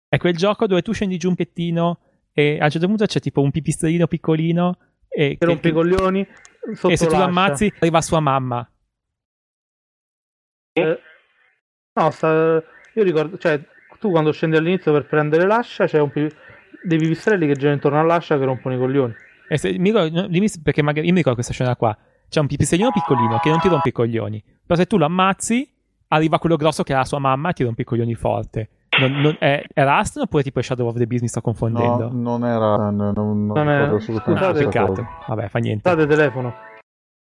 [0.09, 1.99] È quel gioco dove tu scendi giù un pettino
[2.31, 4.77] e a un certo punto c'è tipo un pipistrellino piccolino
[5.09, 6.27] e che rompe i coglioni
[6.89, 8.69] e se tu lo ammazzi arriva sua mamma.
[10.73, 10.99] Eh,
[11.93, 13.59] no, sta, io ricordo, cioè
[13.99, 16.31] tu quando scendi all'inizio per prendere l'ascia c'è un pi-
[16.83, 19.13] dei pipistrelli che girano intorno all'ascia che rompono i coglioni.
[19.49, 20.27] E se, mi ricordo,
[20.63, 21.97] perché magari io mi ricordo questa scena qua
[22.29, 24.43] c'è un pipistrellino piccolino che non ti rompe i coglioni.
[24.65, 25.69] Però se tu lo ammazzi,
[26.09, 28.69] arriva quello grosso che è la sua mamma e ti rompe i coglioni forte.
[28.99, 32.09] Non, non, è, era Aston oppure tipo Shadow of the Business sto confondendo?
[32.11, 32.89] No, non era.
[32.89, 34.45] Non, non, non è assolutamente.
[34.45, 35.07] Ah, peccato.
[35.27, 35.89] Vabbè, fa niente.
[35.89, 36.53] State telefono.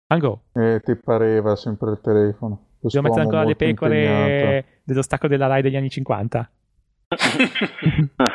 [0.09, 0.43] Ango.
[0.53, 2.67] Eh, ti pareva sempre il telefono.
[2.81, 4.67] Dobbiamo mettere ancora le pecore impegnato.
[4.85, 6.51] dello stacco della Rai degli anni 50.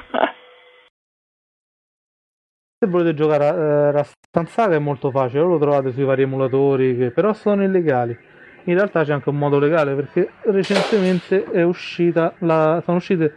[2.82, 7.12] Se volete giocare a Rastan Saga è molto facile, lo trovate sui vari emulatori, che
[7.12, 8.18] però sono illegali.
[8.66, 13.34] In realtà c'è anche un modo legale perché recentemente è uscita la, sono uscite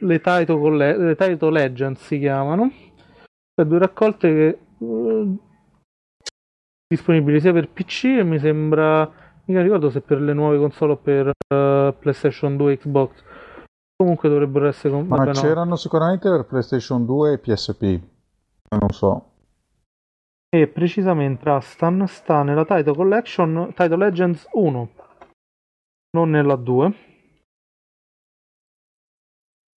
[0.00, 2.70] le title, colle- le title Legends si chiamano,
[3.54, 5.38] per due raccolte che uh,
[6.86, 9.10] disponibili sia per PC e mi sembra,
[9.46, 13.22] mi ricordo se per le nuove console o per uh, PlayStation 2 e Xbox.
[13.96, 14.92] Comunque dovrebbero essere...
[14.92, 15.76] Com- Ma c'erano no.
[15.76, 18.00] sicuramente per PlayStation 2 e PSP
[18.68, 19.30] non so.
[20.48, 24.90] E precisamente Rastan sta nella Title Collection Title Legends 1,
[26.16, 26.94] non nella 2.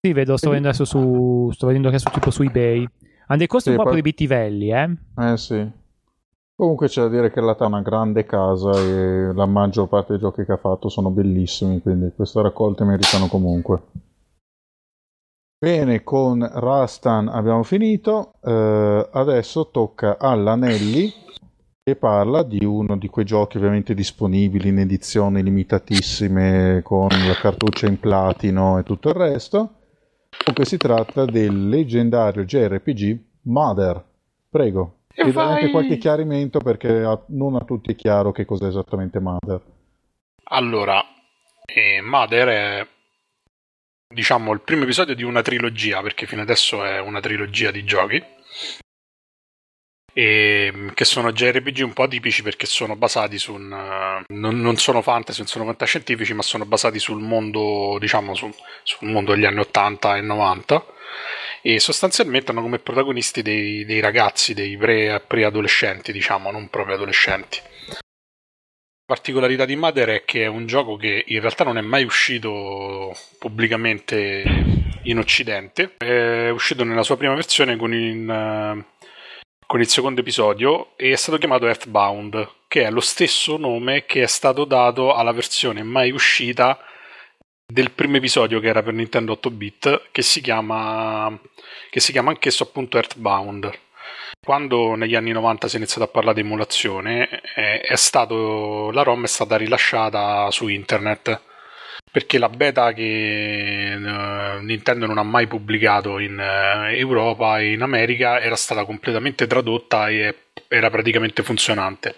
[0.01, 1.49] Sì, vedo, sto vedendo adesso su.
[1.51, 2.87] Sto vedendo adesso tipo su eBay.
[3.27, 3.91] Hanno dei costi sì, un po' poi...
[3.91, 4.97] proibitivelli, eh?
[5.17, 5.71] Eh sì.
[6.55, 10.21] Comunque c'è da dire che la è una grande casa e la maggior parte dei
[10.21, 13.81] giochi che ha fatto sono bellissimi, quindi queste raccolte meritano comunque.
[15.61, 18.35] Bene, con Rastan abbiamo finito.
[18.39, 21.11] Uh, adesso tocca all'Anelli
[21.83, 27.87] che parla di uno di quei giochi ovviamente disponibili in edizioni limitatissime con la cartuccia
[27.87, 29.73] in platino e tutto il resto.
[30.29, 34.01] Comunque si tratta del leggendario JRPG Mother.
[34.49, 34.99] Prego.
[35.13, 39.19] E dai anche qualche chiarimento perché a, non a tutti è chiaro che cos'è esattamente
[39.19, 39.61] Mother.
[40.51, 41.03] Allora,
[41.65, 42.87] eh, Mother è
[44.13, 48.23] diciamo, il primo episodio di una trilogia, perché fino adesso è una trilogia di giochi.
[50.11, 55.01] E, che sono JRPG un po' tipici perché sono basati su un, non, non, sono
[55.03, 58.51] fantasy, non sono fantascientifici, ma sono basati sul mondo, diciamo, su,
[58.83, 60.85] sul mondo degli anni 80 e 90
[61.61, 67.59] e sostanzialmente hanno come protagonisti dei, dei ragazzi, dei pre, preadolescenti, diciamo, non proprio adolescenti
[69.09, 73.11] particolarità di Mother è che è un gioco che in realtà non è mai uscito
[73.39, 74.43] pubblicamente
[75.05, 78.83] in Occidente, è uscito nella sua prima versione con uh,
[79.65, 84.21] con il secondo episodio e è stato chiamato Earthbound, che è lo stesso nome che
[84.21, 86.79] è stato dato alla versione mai uscita
[87.65, 91.35] del primo episodio che era per Nintendo 8-bit, che si chiama,
[91.89, 93.71] che si chiama anch'esso appunto Earthbound.
[94.41, 99.03] Quando negli anni 90 si è iniziato a parlare di emulazione, è, è stato, la
[99.03, 101.41] ROM è stata rilasciata su internet
[102.11, 107.81] perché la beta che uh, Nintendo non ha mai pubblicato in uh, Europa e in
[107.81, 110.35] America era stata completamente tradotta e
[110.67, 112.15] era praticamente funzionante.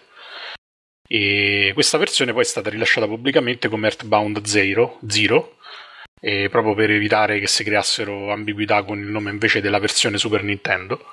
[1.08, 5.58] E questa versione poi è stata rilasciata pubblicamente come Earthbound Zero, Zero
[6.22, 11.04] proprio per evitare che si creassero ambiguità con il nome invece della versione Super Nintendo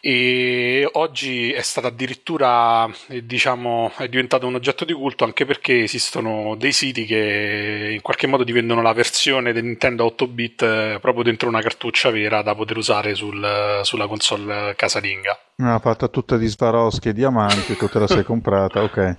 [0.00, 2.88] e oggi è stata addirittura
[3.22, 8.26] diciamo è diventato un oggetto di culto anche perché esistono dei siti che in qualche
[8.26, 12.42] modo ti vendono la versione del Nintendo 8 bit eh, proprio dentro una cartuccia vera
[12.42, 15.38] da poter usare sul, sulla console casalinga.
[15.56, 19.16] No, fatta tutta di Swarovski e diamanti tu te la sei comprata ok.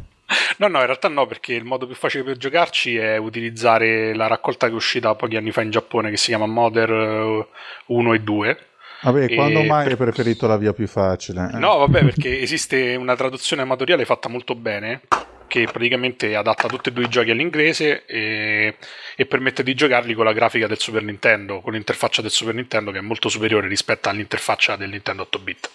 [0.58, 4.28] No, no, in realtà no, perché il modo più facile per giocarci è utilizzare la
[4.28, 6.90] raccolta che è uscita pochi anni fa in Giappone, che si chiama Mother
[7.86, 8.67] 1 eh, e 2,
[9.02, 9.92] Vabbè, quando mai per...
[9.92, 11.52] hai preferito la via più facile?
[11.54, 11.58] Eh?
[11.58, 15.02] No, vabbè, perché esiste una traduzione amatoriale fatta molto bene
[15.48, 18.76] che praticamente adatta tutti e due i giochi all'inglese e,
[19.16, 22.92] e, permette di giocarli con la grafica del Super Nintendo, con l'interfaccia del Super Nintendo
[22.92, 25.70] che è molto superiore rispetto all'interfaccia del Nintendo 8 bit.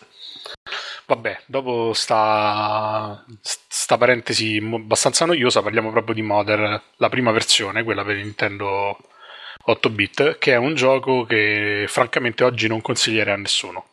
[1.07, 8.05] Vabbè, dopo sta, sta parentesi abbastanza noiosa, parliamo proprio di Mother, la prima versione, quella
[8.05, 8.97] per Nintendo
[9.65, 13.87] 8 bit, che è un gioco che francamente oggi non consiglierei a nessuno.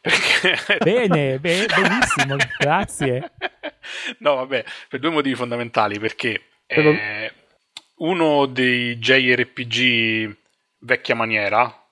[0.00, 0.78] Perché...
[0.78, 3.32] Bene, be- benissimo, grazie.
[4.18, 7.32] No, vabbè, per due motivi fondamentali, perché è
[7.96, 10.36] uno dei JRPG
[10.80, 11.82] vecchia maniera.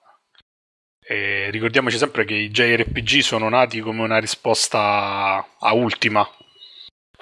[1.07, 6.27] E ricordiamoci sempre che i JRPG sono nati come una risposta a Ultima,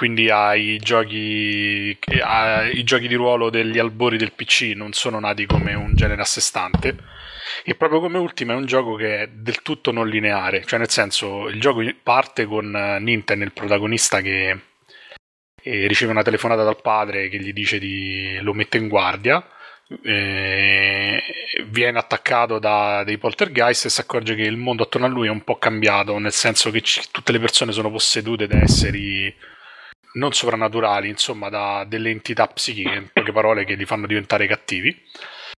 [0.02, 5.74] quindi ai giochi, ai giochi di ruolo degli albori del PC non sono nati come
[5.74, 6.96] un genere a sé stante.
[7.62, 10.88] E proprio come ultima è un gioco che è del tutto non lineare cioè nel
[10.88, 14.58] senso il gioco parte con Nintendo il protagonista che
[15.62, 19.46] riceve una telefonata dal padre che gli dice di lo mette in guardia
[20.02, 21.22] eh,
[21.66, 25.30] viene attaccato da dei poltergeist e si accorge che il mondo attorno a lui è
[25.30, 29.32] un po' cambiato nel senso che c- tutte le persone sono possedute da esseri
[30.14, 35.00] non sovrannaturali, insomma, da delle entità psichiche, in poche parole, che li fanno diventare cattivi.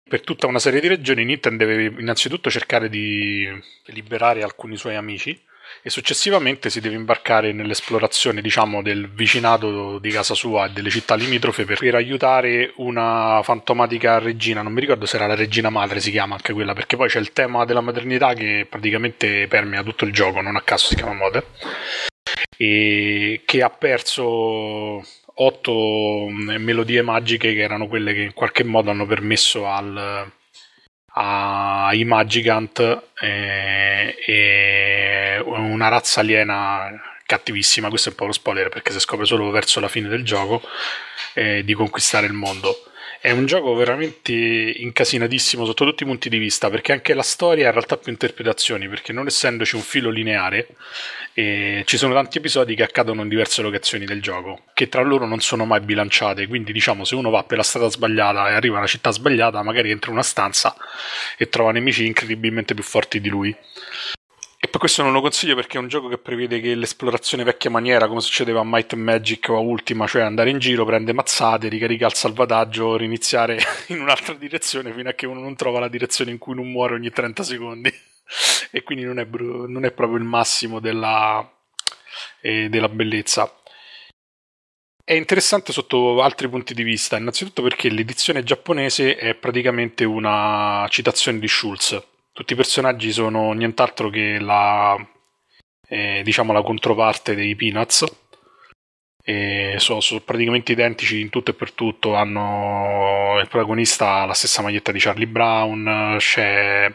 [0.09, 3.49] Per tutta una serie di ragioni, Nintendo deve innanzitutto cercare di
[3.87, 5.41] liberare alcuni suoi amici
[5.81, 11.15] e successivamente si deve imbarcare nell'esplorazione, diciamo, del vicinato di casa sua e delle città
[11.15, 16.11] limitrofe per aiutare una fantomatica regina, non mi ricordo se era la regina madre, si
[16.11, 20.13] chiama anche quella, perché poi c'è il tema della maternità che praticamente permea tutto il
[20.13, 21.47] gioco, non a caso si chiama Mother
[22.63, 25.05] e che ha perso
[25.35, 30.31] otto mm, melodie magiche che erano quelle che in qualche modo hanno permesso al,
[31.15, 32.79] ai Magigant
[33.21, 36.89] e, e una razza aliena
[37.27, 40.23] cattivissima, questo è un po' lo spoiler perché si scopre solo verso la fine del
[40.23, 40.63] gioco,
[41.35, 42.92] eh, di conquistare il mondo.
[43.23, 47.67] È un gioco veramente incasinatissimo sotto tutti i punti di vista, perché anche la storia
[47.67, 50.67] ha in realtà più interpretazioni, perché non essendoci un filo lineare,
[51.33, 55.25] eh, ci sono tanti episodi che accadono in diverse locazioni del gioco, che tra loro
[55.25, 58.75] non sono mai bilanciate, quindi diciamo se uno va per la strada sbagliata e arriva
[58.75, 60.75] a una città sbagliata, magari entra in una stanza
[61.39, 63.57] e trova nemici incredibilmente più forti di lui.
[64.65, 67.69] E per questo non lo consiglio perché è un gioco che prevede che l'esplorazione vecchia
[67.69, 71.13] maniera, come succedeva a Might and Magic o a Ultima, cioè andare in giro, prende
[71.13, 73.59] mazzate, ricarica il salvataggio, riniziare
[73.89, 76.95] in un'altra direzione fino a che uno non trova la direzione in cui non muore
[76.95, 77.93] ogni 30 secondi.
[78.71, 81.45] e quindi non è, bru- non è, proprio il massimo della,
[82.41, 83.53] eh, della bellezza.
[85.03, 91.41] È interessante sotto altri punti di vista, innanzitutto perché l'edizione giapponese è praticamente una citazione
[91.41, 94.97] di Schulz tutti i personaggi sono nient'altro che la,
[95.89, 98.21] eh, diciamo la controparte dei Peanuts.
[99.25, 102.15] E sono, sono, praticamente identici in tutto e per tutto.
[102.15, 106.17] Hanno il protagonista ha la stessa maglietta di Charlie Brown.
[106.19, 106.93] C'è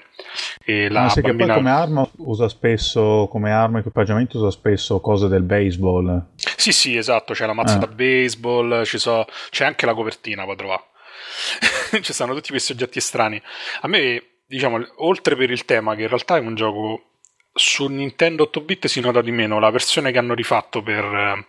[0.65, 1.53] e la ah, sì, bambina...
[1.53, 6.31] come arma usa spesso come arma equipaggiamento usa spesso cose del baseball.
[6.35, 7.33] Sì, sì, esatto.
[7.33, 7.79] C'è la mazza ah.
[7.79, 10.43] da baseball, so, c'è anche la copertina.
[10.43, 10.83] Puoi trovare.
[12.01, 13.41] ci sono tutti questi oggetti strani.
[13.81, 17.03] A me diciamo, oltre per il tema, che in realtà è un gioco
[17.53, 21.45] su Nintendo 8 bit si nota di meno, la versione che hanno rifatto per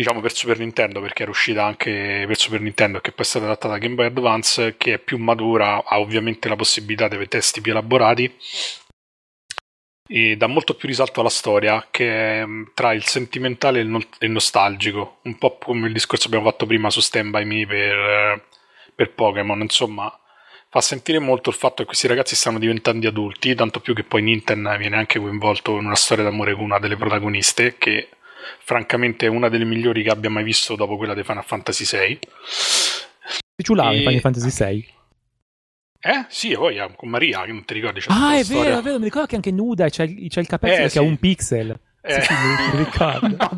[0.00, 3.28] diciamo per Super Nintendo, perché era uscita anche per Super Nintendo e che poi è
[3.28, 7.14] stata adattata a Game Boy Advance, che è più matura, ha ovviamente la possibilità di
[7.16, 8.34] avere testi più elaborati.
[10.08, 13.88] e dà molto più risalto alla storia che è mm, tra il sentimentale e il,
[13.88, 17.44] no- il nostalgico, un po' come il discorso che abbiamo fatto prima su Stand By
[17.44, 18.44] Me per,
[18.94, 20.19] per Pokémon, insomma
[20.70, 24.22] fa sentire molto il fatto che questi ragazzi stanno diventando adulti, tanto più che poi
[24.22, 28.08] Nintendo viene anche coinvolto in una storia d'amore con una delle protagoniste, che
[28.60, 32.18] francamente è una delle migliori che abbia mai visto dopo quella di Final Fantasy VI.
[33.56, 34.02] Ti ciulavi e...
[34.02, 34.94] Final Fantasy VI?
[36.02, 36.24] Eh?
[36.28, 38.00] Sì, poi con Maria, che non ti ricordi.
[38.06, 38.62] ah, è storia.
[38.62, 40.98] vero, è vero, mi ricordo che anche nuda c'è, c'è il capezzolo eh, che sì.
[40.98, 41.80] ha un pixel.
[42.00, 42.22] Eh.
[42.22, 42.34] Sì, sì,
[42.76, 43.36] mi ricordo.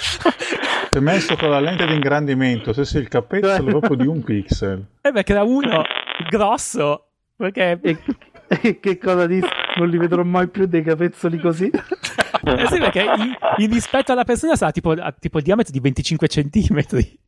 [0.90, 4.84] è messo con la lente di ingrandimento, se sei il capezzolo proprio di un pixel.
[5.00, 5.82] Eh perché era uno
[6.28, 7.06] grosso.
[7.36, 7.78] Perché...
[7.82, 9.48] E, che cosa dici?
[9.76, 11.70] Non li vedrò mai più dei capezzoli così.
[11.70, 16.26] eh sì, perché in, in rispetto alla persona sarà tipo, tipo il diametro di 25
[16.26, 17.18] centimetri.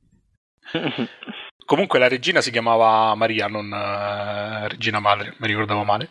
[1.64, 6.08] Comunque la regina si chiamava Maria, non uh, Regina Madre, mi ricordavo male.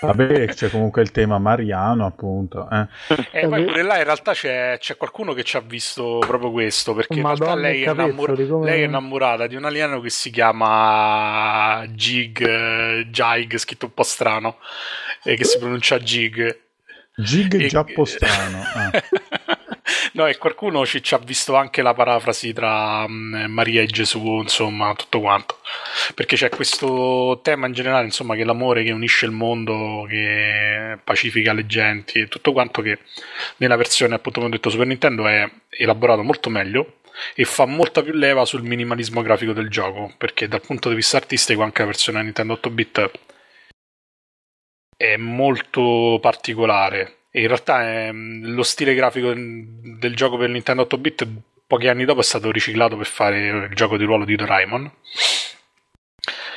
[0.00, 2.68] Vabbè, c'è comunque il tema mariano, appunto.
[2.70, 2.86] Eh.
[3.32, 6.94] E poi pure là in realtà c'è, c'è, qualcuno che ci ha visto proprio questo,
[6.94, 10.30] perché Madonna in realtà lei è, innamor- lei è, innamorata di un alieno che si
[10.30, 14.56] chiama Jig, Jig, scritto un po' strano,
[15.22, 16.58] e che si pronuncia Jig.
[17.16, 18.62] Jig già un po' strano.
[18.92, 19.58] Eh.
[20.12, 24.40] no, e qualcuno ci, ci, ha visto anche la parafrasi tra um, Maria e Gesù,
[24.40, 25.58] insomma, tutto quanto.
[26.14, 31.52] Perché c'è questo tema in generale, insomma, che l'amore che unisce il mondo, che pacifica
[31.52, 32.98] le genti, e tutto quanto che
[33.58, 37.00] nella versione, appunto, come ho detto, Super Nintendo è elaborato molto meglio
[37.34, 41.16] e fa molta più leva sul minimalismo grafico del gioco, perché dal punto di vista
[41.16, 43.10] artistico anche la versione Nintendo 8-bit
[44.96, 51.28] è molto particolare in realtà è, mm, lo stile grafico del gioco per Nintendo 8-bit
[51.66, 54.92] pochi anni dopo è stato riciclato per fare il gioco di ruolo di Doraemon.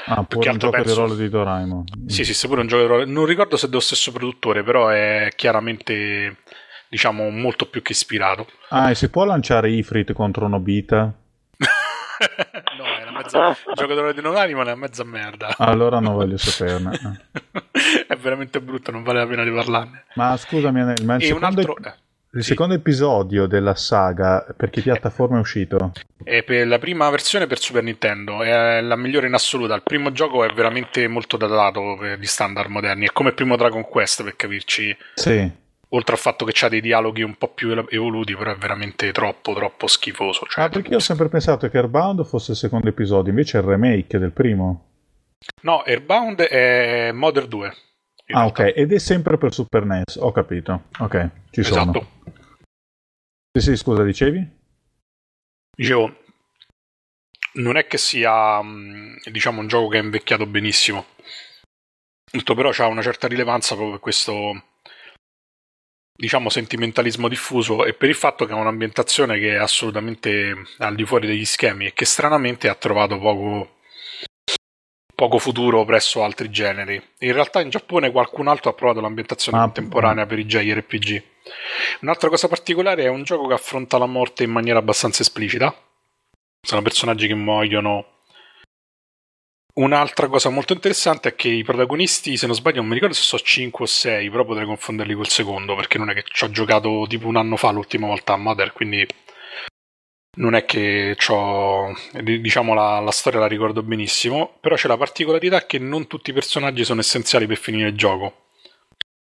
[0.06, 0.90] Ah, pure un gioco penso...
[0.90, 1.84] di ruolo di Doraemon.
[2.08, 3.06] Sì, sì, sì, pure un gioco di ruolo.
[3.06, 6.38] Non ricordo se è dello stesso produttore, però è chiaramente,
[6.90, 8.48] diciamo, molto più che ispirato.
[8.70, 11.14] Ah, e si può lanciare Ifrit contro Nobita?
[12.78, 13.50] no, è una mezza...
[13.50, 15.56] il gioco di di Doraemon è una mezza merda.
[15.58, 17.28] Allora non voglio saperne.
[18.08, 20.06] è veramente brutto, non vale la pena di parlarne.
[20.16, 21.76] Ma scusami, ma il, secondo, altro...
[21.80, 22.50] il sì.
[22.50, 25.92] secondo episodio della saga, per che piattaforma è uscito?
[26.24, 29.74] È per la prima versione per Super Nintendo, è la migliore in assoluto.
[29.74, 33.56] Il primo gioco è veramente molto datato per gli standard moderni, è come il primo
[33.56, 34.96] Dragon Quest per capirci.
[35.16, 35.62] Sì
[35.94, 39.54] oltre al fatto che ha dei dialoghi un po' più evoluti, però è veramente troppo,
[39.54, 40.46] troppo schifoso.
[40.48, 40.66] Cioè...
[40.66, 43.68] Ah, perché io ho sempre pensato che Airbound fosse il secondo episodio, invece è il
[43.68, 44.90] remake del primo.
[45.62, 47.76] No, Airbound è Modern 2.
[48.28, 50.86] Ah, ok, ed è sempre per Super NES, ho capito.
[51.00, 51.92] Ok, ci esatto.
[51.92, 52.08] sono.
[53.52, 54.62] Sì, sì, scusa, dicevi?
[55.76, 56.16] Dicevo,
[57.54, 61.06] non è che sia, mm, diciamo, un gioco che è invecchiato benissimo.
[62.32, 64.64] Tutto però ha una certa rilevanza proprio per questo,
[66.16, 71.06] diciamo, sentimentalismo diffuso e per il fatto che ha un'ambientazione che è assolutamente al di
[71.06, 73.82] fuori degli schemi e che stranamente ha trovato poco
[75.16, 77.02] poco futuro presso altri generi.
[77.20, 81.24] In realtà in Giappone qualcun altro ha provato l'ambientazione ah, contemporanea per i JRPG.
[82.02, 85.74] Un'altra cosa particolare è un gioco che affronta la morte in maniera abbastanza esplicita.
[86.62, 88.08] Sono personaggi che muoiono.
[89.76, 93.24] Un'altra cosa molto interessante è che i protagonisti, se non sbaglio, non mi ricordo se
[93.24, 96.52] sono 5 o 6, però potrei confonderli col secondo, perché non è che ci ho
[96.52, 99.04] giocato tipo un anno fa l'ultima volta a Mother, quindi
[100.36, 105.66] non è che ho, diciamo la, la, storia la ricordo benissimo, però c'è la particolarità
[105.66, 108.43] che non tutti i personaggi sono essenziali per finire il gioco.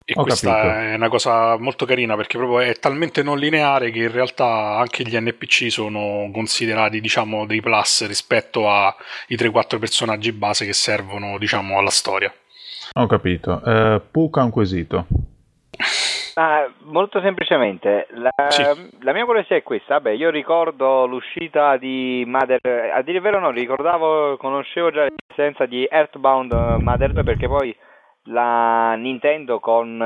[0.08, 0.74] E Ho questa capito.
[0.76, 5.04] è una cosa molto carina perché proprio è talmente non lineare che in realtà anche
[5.04, 8.94] gli NPC sono considerati, diciamo, dei plus rispetto ai
[9.30, 12.32] 3-4 personaggi base che servono, diciamo, alla storia.
[12.94, 13.60] Ho capito.
[13.66, 15.08] Uh, Puka un quesito.
[16.36, 18.62] Ah, molto semplicemente, la, sì.
[19.02, 19.96] la, mia curiosità è questa.
[19.96, 25.66] Vabbè, io ricordo l'uscita di Mother, a dire il vero no, ricordavo, conoscevo già l'esistenza
[25.66, 27.76] di Earthbound Mother 2 perché poi
[28.26, 30.06] la Nintendo con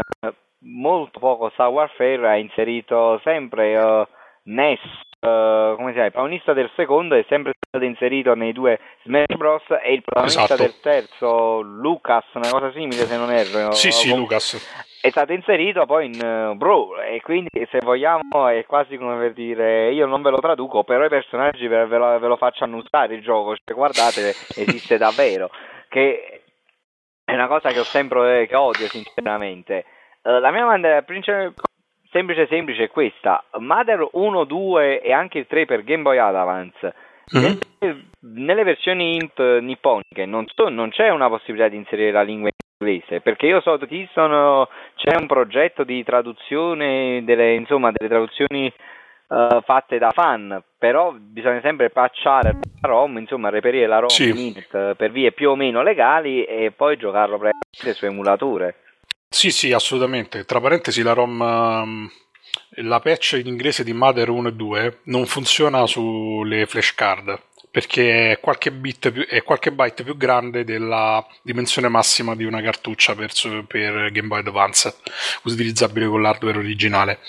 [0.61, 4.05] molto poco Star Warfare ha inserito sempre uh,
[4.43, 4.79] NES,
[5.21, 9.35] uh, come si chiama, il protagonista del secondo è sempre stato inserito nei due Smash
[9.35, 9.63] Bros.
[9.81, 10.61] e il protagonista esatto.
[10.61, 13.71] del terzo, Lucas, una cosa simile se non erro.
[13.71, 18.65] Sì, sì, Lucas è stato inserito poi in uh, Brawl e quindi se vogliamo è
[18.65, 22.19] quasi come per dire io non ve lo traduco però i personaggi ve, ve, lo,
[22.19, 25.49] ve lo, faccio annusare il gioco cioè guardate esiste davvero
[25.87, 26.41] che
[27.29, 29.85] è una cosa che ho sempre che odio sinceramente.
[30.23, 31.53] Uh, la mia domanda principe,
[32.11, 33.43] semplice semplice è questa.
[33.59, 36.93] Mother 1, 2 e anche il 3 per Game Boy Advance
[37.35, 37.57] mm-hmm.
[37.79, 42.49] nelle, nelle, versioni imp nipponiche non, so, non c'è una possibilità di inserire la lingua
[42.79, 48.73] inglese, perché io so che sono, c'è un progetto di traduzione delle, insomma, delle traduzioni
[49.29, 54.29] uh, fatte da fan, però bisogna sempre patchare la ROM, insomma reperire la ROM sì.
[54.29, 58.75] in per vie più o meno legali e poi giocarlo praticamente su emulatore.
[59.29, 60.45] Sì, sì, assolutamente.
[60.45, 61.39] Tra parentesi la ROM...
[61.41, 62.11] Um
[62.81, 68.39] la patch in inglese di Mother 1 e 2 non funziona sulle flashcard perché è
[68.39, 73.31] qualche, più, è qualche byte più grande della dimensione massima di una cartuccia per,
[73.67, 74.95] per Game Boy Advance
[75.43, 77.19] utilizzabile con l'hardware originale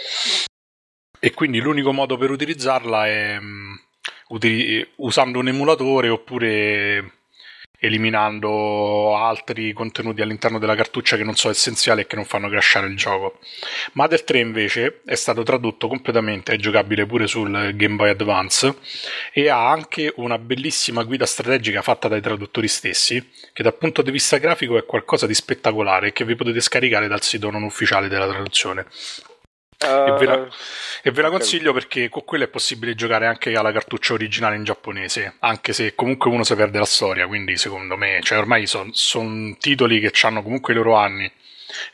[1.20, 3.78] e quindi l'unico modo per utilizzarla è um,
[4.96, 7.18] usando un emulatore oppure
[7.82, 12.86] eliminando altri contenuti all'interno della cartuccia che non sono essenziali e che non fanno crashare
[12.86, 13.38] il gioco.
[13.92, 18.76] Mother 3 invece è stato tradotto completamente, è giocabile pure sul Game Boy Advance
[19.32, 24.10] e ha anche una bellissima guida strategica fatta dai traduttori stessi che dal punto di
[24.10, 28.28] vista grafico è qualcosa di spettacolare che vi potete scaricare dal sito non ufficiale della
[28.28, 28.86] traduzione.
[29.82, 30.46] Uh, e, ve la,
[31.02, 34.64] e, ve la, consiglio perché con quella è possibile giocare anche alla cartuccia originale in
[34.64, 38.90] giapponese, anche se comunque uno si perde la storia, quindi secondo me, cioè ormai sono
[38.92, 41.32] son titoli che hanno comunque i loro anni.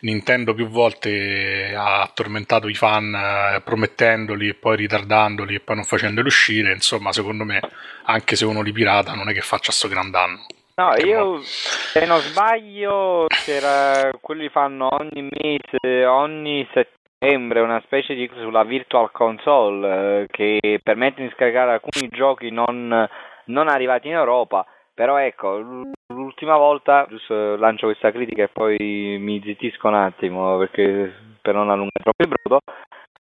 [0.01, 5.84] Nintendo più volte ha tormentato i fan eh, promettendoli e poi ritardandoli e poi non
[5.84, 7.61] facendoli uscire, insomma secondo me
[8.07, 10.47] anche se uno li pirata non è che faccia sto gran danno.
[10.76, 18.14] No, io se non sbaglio, c'era quelli fanno ogni mese, ogni settimana Sembra una specie
[18.14, 23.08] di sulla Virtual Console eh, che permette di scaricare alcuni giochi non,
[23.44, 24.66] non, arrivati in Europa.
[24.92, 31.12] Però ecco, l'ultima volta, giusto lancio questa critica e poi mi zittisco un attimo perché
[31.40, 32.60] per non allungare troppo il brodo,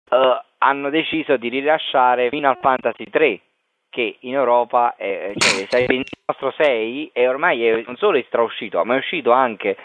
[0.09, 3.41] eh, hanno deciso di rilasciare Final Fantasy 3
[3.89, 8.83] che in Europa è, cioè, il nostro 6 e ormai è, non solo è strauscito,
[8.85, 9.75] ma è uscito anche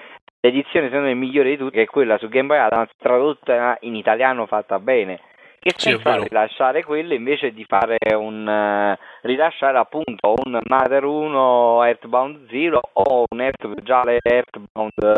[0.47, 3.95] l'edizione secondo me migliore di tutte, che è quella su Game Boy Advance tradotta in
[3.95, 5.21] italiano fatta bene.
[5.59, 11.85] Che sì, senza rilasciare quelle invece di fare un uh, rilasciare appunto un Mother 1
[11.85, 15.17] Earthbound Zero o un Earth, già Earthbound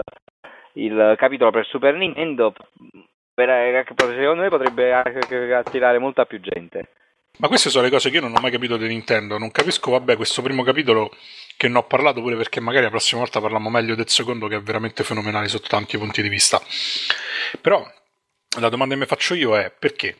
[0.74, 2.54] il capitolo per Super Nintendo
[3.34, 6.88] per, secondo me potrebbe attirare molta più gente.
[7.38, 9.38] Ma queste sono le cose che io non ho mai capito di Nintendo.
[9.38, 11.14] Non capisco, vabbè, questo primo capitolo
[11.56, 14.56] che non ho parlato pure perché magari la prossima volta parliamo meglio del secondo che
[14.56, 16.60] è veramente fenomenale sotto tanti punti di vista.
[17.60, 17.84] Però
[18.58, 20.16] la domanda che mi faccio io è perché?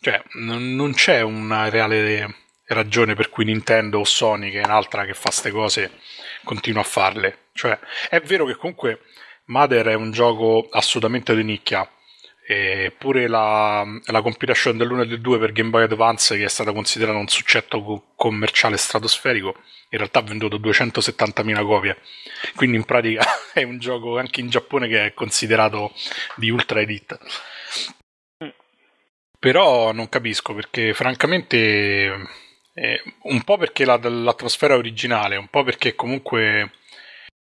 [0.00, 5.14] Cioè, non c'è una reale ragione per cui Nintendo o Sony, che è un'altra che
[5.14, 5.90] fa queste cose,
[6.44, 7.46] continua a farle.
[7.52, 7.78] Cioè,
[8.10, 9.00] è vero che comunque
[9.46, 11.90] Mother è un gioco assolutamente di nicchia,
[12.50, 16.48] e pure la, la compilation dell'1 e del 2 per Game Boy Advance, che è
[16.48, 19.54] stata considerata un successo commerciale stratosferico,
[19.90, 21.98] in realtà ha venduto 270.000 copie.
[22.56, 23.22] Quindi in pratica
[23.52, 25.92] è un gioco anche in Giappone che è considerato
[26.36, 27.18] di ultra edit.
[29.38, 32.28] Però non capisco perché francamente
[32.72, 36.70] eh, un po' perché la, l'atmosfera originale, un po' perché comunque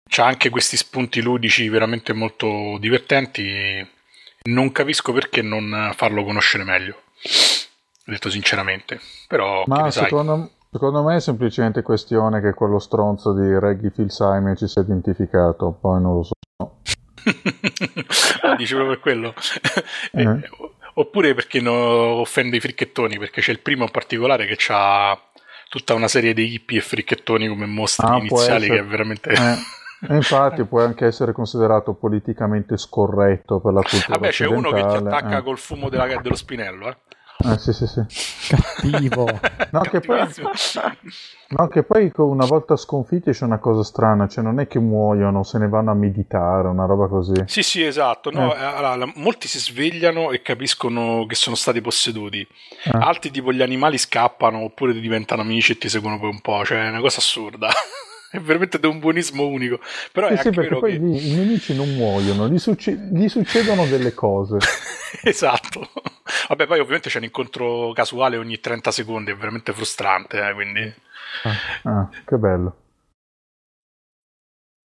[0.08, 3.92] c'ha anche questi spunti ludici veramente molto divertenti
[4.46, 7.02] non capisco perché non farlo conoscere meglio,
[8.04, 9.00] detto sinceramente.
[9.26, 14.68] Però, Ma secondo, secondo, me è semplicemente questione che quello stronzo di Reggie Filsaime ci
[14.68, 16.34] sia identificato, poi non lo so.
[18.42, 19.34] ah, dici proprio per quello.
[20.12, 20.50] eh.
[20.96, 25.18] Oppure perché no, offende i fricchettoni, perché c'è il primo in particolare che ha
[25.68, 29.30] tutta una serie di hippie e fricchettoni come mostri ah, iniziali che è veramente...
[29.30, 29.56] Eh.
[30.08, 34.94] infatti può anche essere considerato politicamente scorretto per la cultura Vabbè, c'è uno che ti
[34.94, 35.42] attacca eh.
[35.42, 36.96] col fumo della, dello spinello, eh.
[37.36, 38.02] Eh, sì, sì, sì.
[38.48, 39.26] Cattivo.
[39.74, 40.24] No che, poi,
[41.48, 45.42] no, che poi una volta sconfitti c'è una cosa strana, cioè non è che muoiono,
[45.42, 47.42] se ne vanno a meditare, una roba così.
[47.46, 48.30] Sì, sì, esatto.
[48.30, 48.60] No, eh.
[48.60, 52.40] eh allora, molti si svegliano e capiscono che sono stati posseduti.
[52.84, 52.90] Eh.
[52.92, 56.84] Altri tipo gli animali scappano oppure diventano amici e ti seguono poi un po', cioè
[56.84, 57.68] è una cosa assurda
[58.34, 59.78] è veramente di un buonismo unico.
[60.10, 61.04] Però eh è sì, perché poi che...
[61.04, 64.58] i nemici non muoiono, gli, succe- gli succedono delle cose.
[65.22, 65.88] esatto.
[66.48, 70.92] Vabbè, poi ovviamente c'è un incontro casuale ogni 30 secondi, è veramente frustrante, eh, quindi...
[71.44, 72.76] Ah, ah, che bello.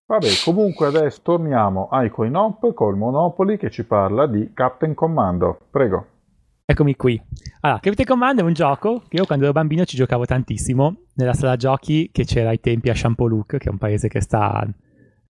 [0.05, 5.59] Vabbè, comunque adesso torniamo ai coin-op col Monopoli che ci parla di Captain Commando.
[5.71, 6.07] Prego.
[6.71, 7.19] Eccomi qui.
[7.61, 11.33] Allora, Captain Command è un gioco che io quando ero bambino ci giocavo tantissimo nella
[11.33, 14.69] sala giochi che c'era ai tempi a Champoluc, che è un paese che sta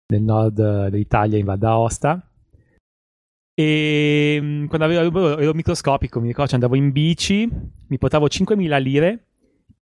[0.07, 2.27] nel nord dell'Italia in Val d'Aosta.
[3.53, 7.47] E mm, quando avevo, ero microscopico, mi ricordo, andavo in bici,
[7.87, 9.25] mi portavo 5.000 lire,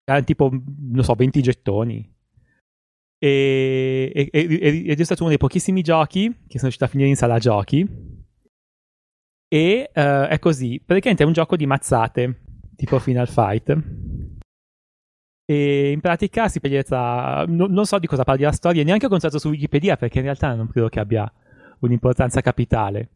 [0.02, 2.12] erano tipo, non so, 20 gettoni.
[3.16, 7.16] E, e, ed è stato uno dei pochissimi giochi che sono riuscito a finire in
[7.16, 8.23] sala giochi.
[9.54, 12.40] E uh, è così: praticamente è un gioco di mazzate,
[12.74, 13.78] tipo Final Fight.
[15.44, 17.44] E in pratica si pensa.
[17.46, 20.24] No, non so di cosa parli la storia, neanche ho consultato su Wikipedia perché in
[20.24, 21.32] realtà non credo che abbia
[21.78, 23.10] un'importanza capitale.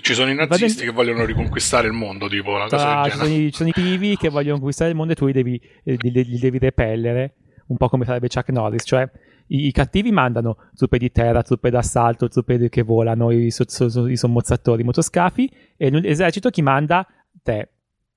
[0.00, 3.28] Ci sono i nazisti che vogliono riconquistare il mondo, tipo una cosa ah, ci, sono
[3.28, 5.98] i, ci sono i pivi che vogliono conquistare il mondo e tu li devi, li,
[6.10, 7.34] li devi repellere,
[7.66, 9.10] un po' come farebbe Chuck Norris, cioè
[9.48, 14.06] i, i, cattivi mandano truppe di terra, truppe d'assalto, truppe che volano, i, so, so,
[14.08, 17.06] i sommozzatori, i motoscafi e l'esercito chi manda?
[17.42, 17.68] Te.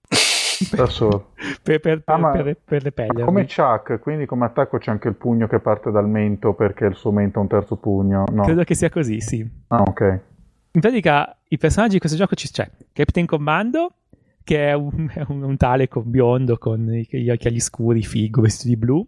[0.69, 3.23] Per, per, per, ah, per, per repellerli.
[3.23, 6.95] Come Chuck, quindi come attacco c'è anche il pugno che parte dal mento perché il
[6.95, 8.25] suo mento è un terzo pugno.
[8.29, 8.43] No.
[8.43, 9.49] Credo che sia così, sì.
[9.67, 10.19] Ah, ok.
[10.71, 13.93] In pratica, i personaggi di questo gioco c'è cioè, Captain Commando,
[14.43, 18.67] che è un, è un, un tale con biondo con gli occhiali scuri, figo, vestito
[18.69, 19.07] di blu.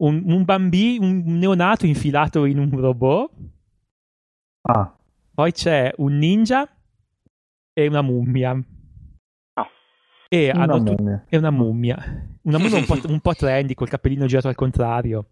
[0.00, 3.30] Un, un bambino, un neonato infilato in un robot.
[4.62, 4.96] Ah.
[5.34, 6.68] Poi c'è un ninja
[7.72, 8.50] e una mummia.
[9.54, 9.68] Ah.
[10.28, 11.24] E una hanno mummia.
[11.28, 11.96] Tu- una mummia.
[12.42, 15.30] Una mummia un po', un po' trendy, col cappellino girato al contrario.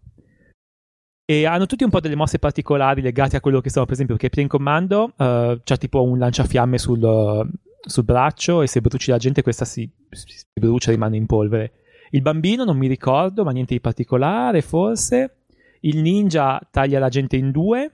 [1.29, 4.15] E hanno tutti un po' delle mosse particolari legate a quello che sono, per esempio,
[4.15, 7.49] Captain Commando, uh, c'ha tipo un lanciafiamme sul,
[7.81, 11.73] sul, braccio e se bruci la gente questa si, si brucia e rimane in polvere.
[12.11, 15.43] Il bambino non mi ricordo, ma niente di particolare, forse.
[15.81, 17.91] Il ninja taglia la gente in due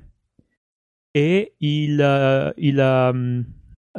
[1.11, 3.45] e il, il, um,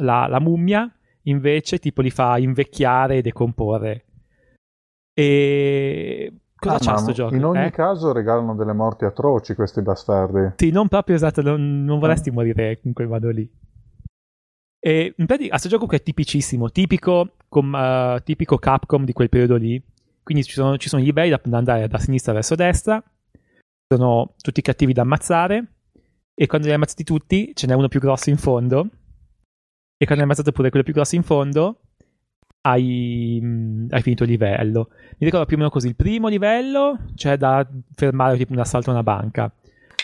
[0.01, 0.91] la, la mummia
[1.23, 4.05] invece tipo li fa invecchiare e decomporre.
[5.13, 7.35] E Cosa ah, c'ha sto gioco?
[7.35, 7.71] In ogni eh?
[7.71, 10.53] caso regalano delle morti atroci questi bastardi.
[10.55, 12.33] Sì, non proprio esatto, non, non vorresti ah.
[12.33, 13.49] morire in quel modo lì.
[14.79, 19.29] E in pratica, questo gioco che è tipicissimo, tipico, com, uh, tipico Capcom di quel
[19.29, 19.81] periodo lì.
[20.25, 23.01] Quindi ci sono, ci sono i livelli da, da andare da sinistra verso destra,
[23.87, 25.73] sono tutti cattivi da ammazzare,
[26.33, 28.89] e quando li hai ammazzati tutti ce n'è uno più grosso in fondo,
[29.97, 31.81] e quando hai ammazzato pure quello più grosso in fondo,
[32.61, 34.89] hai, mh, hai, finito il livello.
[35.19, 37.63] Mi ricordo più o meno così: il primo livello c'è da
[37.93, 39.53] fermare tipo un assalto a una banca.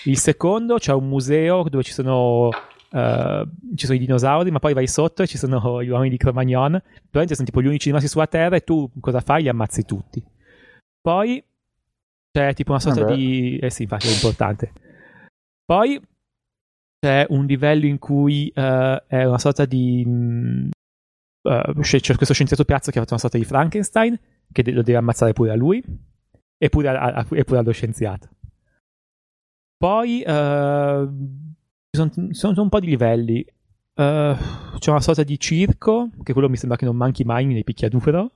[0.03, 2.49] Il secondo c'è un museo dove ci sono,
[2.91, 6.17] uh, ci sono i dinosauri, ma poi vai sotto e ci sono gli uomini di
[6.17, 6.79] Cro-Magnon.
[6.79, 9.43] Probabilmente sono tipo gli unici rimasti sulla Terra e tu cosa fai?
[9.43, 10.23] Li ammazzi tutti.
[11.01, 11.43] Poi
[12.31, 13.15] c'è tipo una sorta Vabbè.
[13.15, 13.57] di...
[13.57, 14.71] Eh sì, infatti è importante.
[15.65, 15.99] Poi
[16.99, 18.61] c'è un livello in cui uh,
[19.07, 20.05] è una sorta di...
[20.05, 20.69] Mh,
[21.49, 24.19] uh, c'è questo scienziato piazza che ha fatto una sorta di Frankenstein
[24.51, 25.83] che lo deve ammazzare pure a lui
[26.57, 28.29] e pure, a, a, e pure allo scienziato.
[29.77, 31.50] Poi uh,
[31.91, 33.45] sono, sono, un po' di livelli.
[33.93, 34.35] Uh,
[34.79, 38.31] c'è una sorta di circo, che quello mi sembra che non manchi mai nei picchiaduro.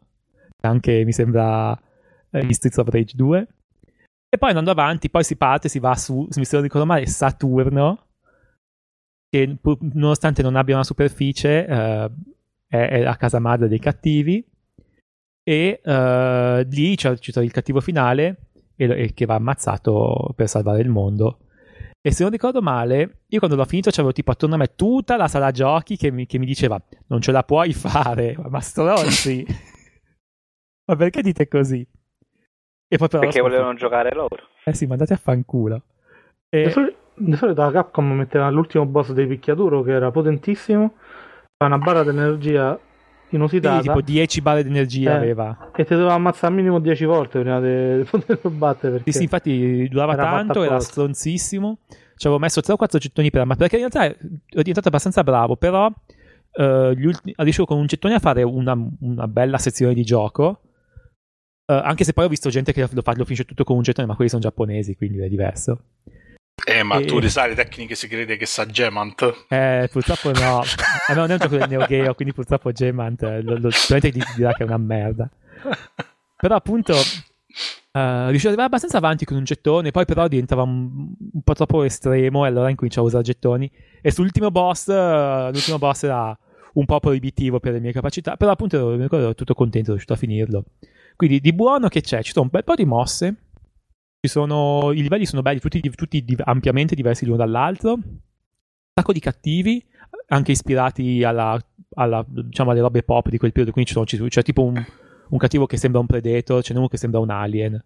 [0.61, 3.47] Anche mi sembra uh, in Streets of Rage 2.
[4.29, 7.07] E poi andando avanti, poi si parte, si va su, se mi sto ricordando male,
[7.07, 8.07] Saturno,
[9.29, 9.57] che
[9.93, 12.11] nonostante non abbia una superficie, uh,
[12.67, 14.45] è, è la casa madre dei cattivi
[15.47, 18.37] e uh, lì c'è, c'è, il cattivo finale
[18.75, 21.44] e, e, che va ammazzato per salvare il mondo.
[22.05, 25.17] E se non ricordo male, io quando l'ho finito c'avevo tipo attorno a me tutta
[25.17, 29.43] la sala giochi che mi, che mi diceva non ce la puoi fare, ma stronzi.
[30.85, 31.79] ma perché dite così?
[32.87, 34.37] E poi però perché volevano giocare loro.
[34.65, 35.81] Eh sì, ma andate a fanculo.
[36.47, 36.71] E...
[37.15, 40.97] Di solito la Capcom metteva l'ultimo boss del picchiaduro che era potentissimo
[41.57, 42.79] una barra d'energia
[43.29, 43.81] inusitata.
[43.81, 45.71] Sì, tipo 10 barre di energia eh, aveva.
[45.75, 49.01] E ti doveva ammazzare al minimo 10 volte prima di poterlo battere.
[49.05, 51.79] Sì, sì, infatti durava era tanto, era stronzissimo.
[51.87, 54.17] Ci avevo messo 3 o 4 gettoni per ma perché in realtà ero
[54.49, 55.91] diventato abbastanza bravo, però
[56.57, 60.61] gli ultimi, riuscivo con un gettone a fare una, una bella sezione di gioco.
[61.67, 63.81] Uh, anche se poi ho visto gente che lo, lo, lo finisce tutto con un
[63.81, 65.79] gettone, ma quelli sono giapponesi, quindi è diverso.
[66.65, 67.05] Eh, ma e...
[67.05, 69.45] tu le sai le tecniche segrete che sa Gemant?
[69.49, 70.63] Eh, purtroppo no.
[70.63, 73.69] eh, no, non è un gioco del Neo Geo, quindi purtroppo Gemant eh, lo, lo,
[73.69, 75.29] sicuramente ti dirà che è una merda.
[76.37, 76.97] Però appunto uh,
[78.27, 81.83] riuscivo ad arrivare abbastanza avanti con un gettone, poi però diventava un, un po' troppo
[81.83, 83.71] estremo e allora incominciavo a usare gettoni.
[84.01, 86.37] E sull'ultimo boss, uh, l'ultimo boss era
[86.73, 90.13] un po' proibitivo per le mie capacità, però appunto ero, ero tutto contento, ero riuscito
[90.13, 90.65] a finirlo.
[91.15, 92.21] Quindi di buono che c'è?
[92.23, 93.35] Ci sono un bel po' di mosse
[94.27, 97.93] sono, I livelli sono belli, tutti, tutti ampiamente diversi l'uno dall'altro.
[97.93, 98.19] Un
[98.93, 99.83] sacco di cattivi,
[100.27, 101.59] anche ispirati alla,
[101.95, 103.71] alla, diciamo, alle robe pop di quel periodo.
[103.71, 104.83] Quindi c'è, c'è tipo un,
[105.29, 107.83] un, cattivo che sembra un Predator, c'è uno che sembra un Alien.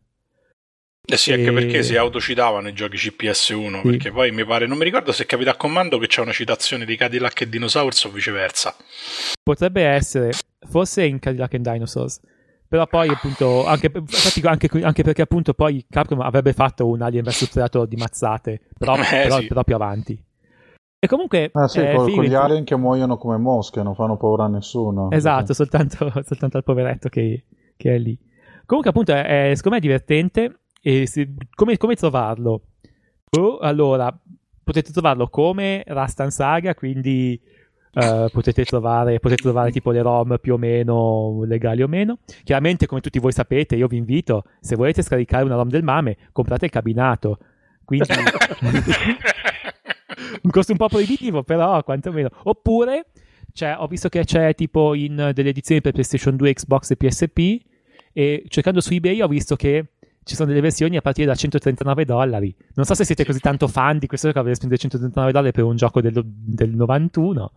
[1.12, 1.54] Eh sì, anche e...
[1.54, 3.82] perché si autocitavano i giochi CPS1.
[3.82, 3.90] Sì.
[3.90, 6.86] Perché poi mi pare, non mi ricordo se capita a comando che c'è una citazione
[6.86, 8.76] di Cadillac e Dinosaurs o viceversa.
[9.42, 10.32] Potrebbe essere,
[10.70, 12.20] forse in Cadillac and Dinosaurs
[12.70, 13.92] Però poi appunto, anche,
[14.44, 18.94] anche, anche, perché appunto poi Capcom avrebbe fatto un Alien vs Predator di mazzate, però,
[19.02, 19.48] eh, però, sì.
[19.48, 20.24] però più avanti.
[21.00, 21.50] E comunque...
[21.54, 24.50] Ah sì, eh, con, con, gli alien che muoiono come mosche, non fanno paura a
[24.50, 25.10] nessuno.
[25.10, 27.46] Esatto, soltanto, soltanto, al poveretto che,
[27.76, 28.16] che, è lì.
[28.68, 30.60] Comunque appunto, è, secondo me è divertente.
[30.80, 32.62] E se, come, come trovarlo?
[33.32, 34.16] Oh, allora,
[34.64, 37.42] potete trovarlo come Rastan Saga, quindi
[37.92, 42.20] Uh, potete, trovare, potete trovare tipo le ROM più o meno legali o meno.
[42.44, 46.18] Chiaramente, come tutti voi sapete, io vi invito, se volete scaricare una ROM del MAME,
[46.32, 47.40] comprate il cabinato.
[47.84, 48.08] Quindi
[50.44, 52.30] un costo un po' proibitivo, però quantomeno.
[52.44, 53.08] Oppure,
[53.54, 57.40] cioè, ho visto che c'è tipo in delle edizioni per PlayStation 2, Xbox e PSP,
[58.14, 62.06] e cercando su eBay ho visto che ci sono delle versioni a partire da 139
[62.06, 62.56] dollari.
[62.76, 65.64] Non so se siete così tanto fan di questo che avete spendere 139 dollari per
[65.64, 67.52] un gioco del, del 91.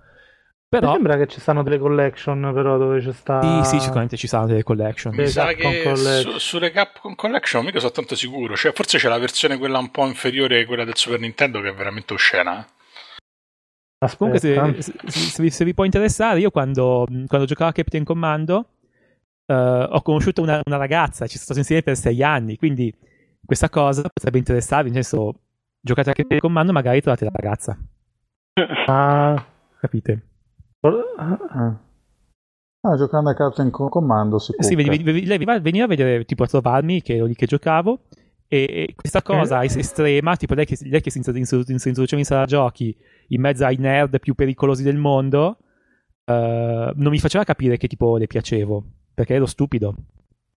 [0.73, 0.87] Però...
[0.87, 3.63] Mi sembra che ci stanno delle collection, però dove c'è sta.
[3.63, 5.15] Sì, sì, sicuramente ci stanno delle collection.
[5.15, 8.57] Mi sa che su, sulle Capcom Collection mica sono tanto sicuro.
[8.57, 11.69] Cioè, forse c'è la versione quella un po' inferiore a quella del Super Nintendo che
[11.69, 12.67] è veramente oscena.
[13.99, 14.17] Aspetta.
[14.17, 18.69] Comunque, se, se, se, se, vi può interessare, io quando, quando giocavo a Captain Commando
[19.45, 22.91] uh, ho conosciuto una, una, ragazza, ci sono stato insieme per sei anni, quindi
[23.45, 24.91] questa cosa potrebbe interessarvi.
[24.91, 25.35] Nel senso,
[25.83, 27.79] giocate a Captain Commando, magari trovate la ragazza.
[28.87, 29.45] Ah,
[29.79, 30.29] capite?
[30.85, 31.79] Ah.
[32.81, 37.15] ah, giocando a Captain Commando si Sì, lei veniva a vedere, tipo a trovarmi, che
[37.15, 38.01] ero lì che giocavo,
[38.49, 39.67] e, e questa cosa eh.
[39.67, 42.95] estrema, tipo lei che, lei che si, introduceva in sala giochi
[43.29, 45.59] in mezzo ai nerd più pericolosi del mondo,
[46.25, 49.95] uh, non mi faceva capire che tipo le piacevo, perché ero stupido.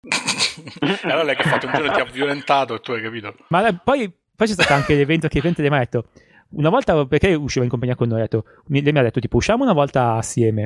[1.03, 3.35] allora lei che ha fatto un giorno ti ha violentato e tu hai capito.
[3.49, 6.05] Ma poi, poi c'è stato anche l'evento che evento le ha detto
[6.49, 9.63] una volta, perché usciva in compagnia con noi, detto, lei mi ha detto tipo usciamo
[9.63, 10.61] una volta assieme.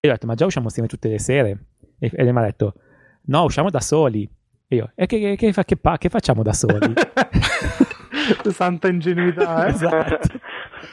[0.00, 1.66] E io ho detto ma già usciamo assieme tutte le sere.
[1.98, 2.74] E, e lei mi ha detto
[3.22, 4.28] no, usciamo da soli.
[4.68, 6.92] E io, e che, che, che, che, che facciamo da soli?
[8.52, 9.70] Santa ingenuità, eh?
[9.70, 10.38] esatto.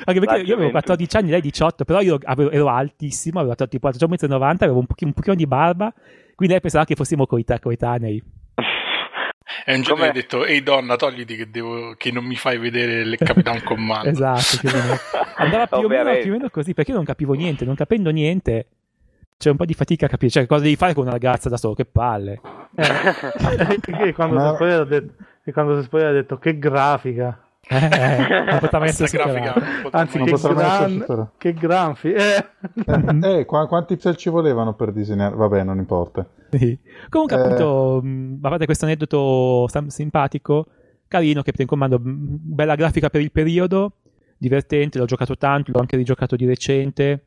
[0.05, 3.89] Anche perché io avevo 14 anni, lei 18, però io avevo, ero altissimo, avevo tipo
[3.89, 5.93] 4,90 m, avevo un pochino, un pochino di barba,
[6.35, 8.23] quindi lei pensava che fossimo coetanei.
[9.65, 10.07] E un giorno Come...
[10.07, 14.09] hai detto, ehi donna, togliti che, devo, che non mi fai vedere il Capitan Commando.
[14.09, 14.69] esatto, più
[15.35, 18.09] andava più o, meno, più o, meno, così, perché io non capivo niente, non capendo
[18.09, 18.67] niente,
[19.37, 21.57] c'è un po' di fatica a capire, cioè cosa devi fare con una ragazza da
[21.57, 22.41] solo, che palle.
[22.77, 24.57] Eh, quando, Ma...
[24.57, 25.13] si ha detto,
[25.53, 27.44] quando si ha detto, che grafica.
[27.67, 29.55] Eh, non poteva essere grafica,
[29.91, 32.11] Anzi, che, gran, che granfi.
[32.13, 32.45] Eh.
[32.85, 35.35] eh, eh qu- quanti pixel ci volevano per disegnare?
[35.35, 36.27] Vabbè, non importa.
[36.51, 36.77] Sì.
[37.09, 37.39] Comunque, eh...
[37.39, 40.67] appunto, mh, a parte questo aneddoto simpatico,
[41.07, 43.93] carino, che in comando, bella grafica per il periodo,
[44.37, 47.25] divertente, l'ho giocato tanto, l'ho anche rigiocato di recente.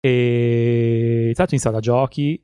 [0.00, 2.42] E tra l'altro in sala giochi,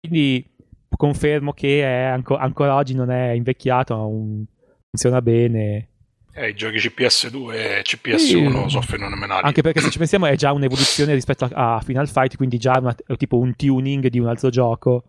[0.00, 0.54] quindi
[0.96, 4.42] confermo che è, anco, ancora oggi non è invecchiato, un,
[4.88, 5.90] funziona bene
[6.36, 8.68] eh, i giochi CPS2 e CPS1 sì.
[8.68, 9.46] soffrono fenomenali.
[9.46, 12.78] Anche perché se ci pensiamo è già un'evoluzione rispetto a, a Final Fight, quindi già
[12.78, 15.04] una, tipo un tuning di un altro gioco.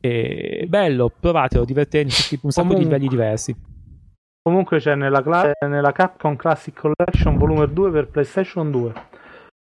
[0.00, 2.76] E bello, provatelo, divertente, un sacco Comunque.
[2.76, 3.56] di livelli diversi.
[4.42, 8.92] Comunque c'è nella, cla- nella Capcom Classic Collection volume 2 per PlayStation 2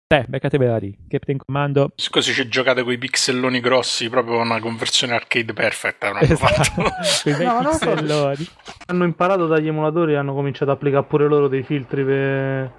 [0.08, 1.90] eh, beccatevela lì, Captain Commando.
[2.10, 6.10] Così ci giocate con i pixelloni grossi, proprio una conversione arcade perfetta.
[6.10, 6.62] Hanno esatto.
[6.62, 7.32] fatto.
[7.42, 8.46] no, pixelloni.
[8.86, 12.72] Hanno imparato dagli emulatori e hanno cominciato ad applicare pure loro dei filtri per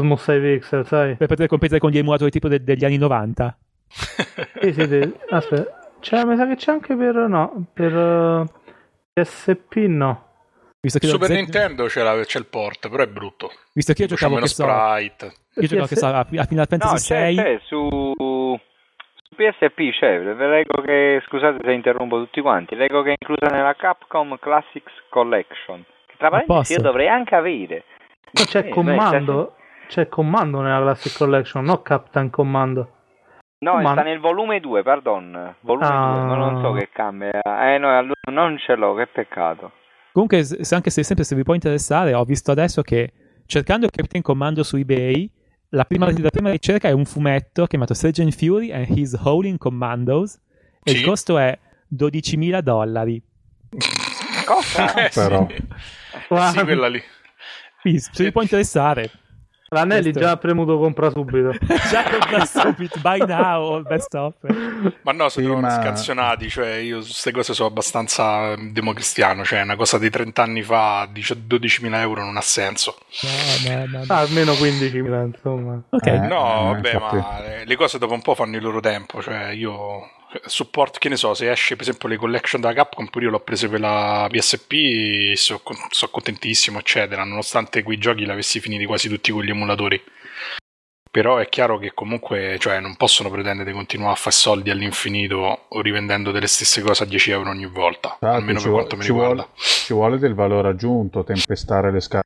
[0.00, 1.16] Smooth Save Pixel, sai?
[1.16, 3.58] Per poter competere con gli emulatori tipo de- degli anni 90.
[3.88, 5.14] sì, sì, sì.
[5.30, 5.80] Aspetta.
[5.98, 8.46] C'è, mi sa che c'è anche per, no, per uh,
[9.12, 10.30] eh, PSP no.
[10.82, 11.30] Visto che Super Z...
[11.30, 13.52] Nintendo c'è, la, c'è, il port, però è brutto.
[13.72, 15.32] Visto che io giocavo che so, sprite.
[15.54, 17.36] Io giocavo che so, a Final Fantasy no, c'è, 6.
[17.36, 18.60] C'è, su, su
[19.36, 23.74] PSP c'è, ve leggo che scusate se interrompo tutti quanti, leggo che è inclusa nella
[23.74, 25.84] Capcom Classics Collection.
[26.04, 27.84] Che tra parentesi io dovrei anche avere.
[28.32, 29.54] No, c'è eh, comando,
[29.86, 32.90] c'è comando nella Classic Collection, no Captain Commando.
[33.58, 33.92] No, Ma...
[33.92, 35.54] sta nel volume 2, pardon.
[35.60, 36.24] Volume ah.
[36.26, 37.40] 2, non so che cambia.
[37.40, 39.70] Eh no, allora non ce l'ho, che peccato.
[40.12, 43.12] Comunque, anche se sempre se vi può interessare, ho visto adesso che
[43.46, 45.30] cercando Captain Commando su eBay,
[45.70, 50.38] la prima, la prima ricerca è un fumetto chiamato Sergeant Fury and His Howling Commandos
[50.82, 50.98] e sì.
[50.98, 51.58] il costo è
[51.94, 53.22] 12.000 dollari.
[54.44, 54.94] Cosa?
[54.94, 55.46] Eh, Però.
[55.48, 56.58] Sì.
[56.58, 57.02] sì, quella lì.
[57.82, 59.10] Sì, se vi può interessare.
[59.72, 60.20] L'Anelli Questo...
[60.20, 61.52] già ha premuto compra subito.
[61.90, 64.92] già compra subito, buy now, best offer.
[65.02, 65.70] Ma no, sono sì, ma...
[65.70, 70.62] scansionati, cioè io su queste cose sono abbastanza democristiano, cioè una cosa di 30 anni
[70.62, 72.98] fa, 12.000 euro non ha senso.
[73.64, 75.80] No, no, no, ah, almeno 15.000 insomma.
[75.88, 76.16] Okay.
[76.16, 79.48] Eh, no, eh, vabbè, ma le cose dopo un po' fanno il loro tempo, cioè
[79.52, 80.10] io
[80.46, 83.40] support, che ne so, se esce per esempio le collection da Capcom, pure io l'ho
[83.40, 85.60] prese per la PSP, sono
[85.90, 90.02] so contentissimo, eccetera, nonostante quei giochi l'avessi finiti quasi tutti con gli emulatori.
[91.10, 95.66] Però è chiaro che comunque cioè, non possono pretendere di continuare a fare soldi all'infinito
[95.68, 99.04] o rivendendo delle stesse cose a 10 euro ogni volta, Infatti, almeno per quanto mi
[99.04, 99.42] riguarda.
[99.42, 102.24] Vuole, ci vuole del valore aggiunto, tempestare le scale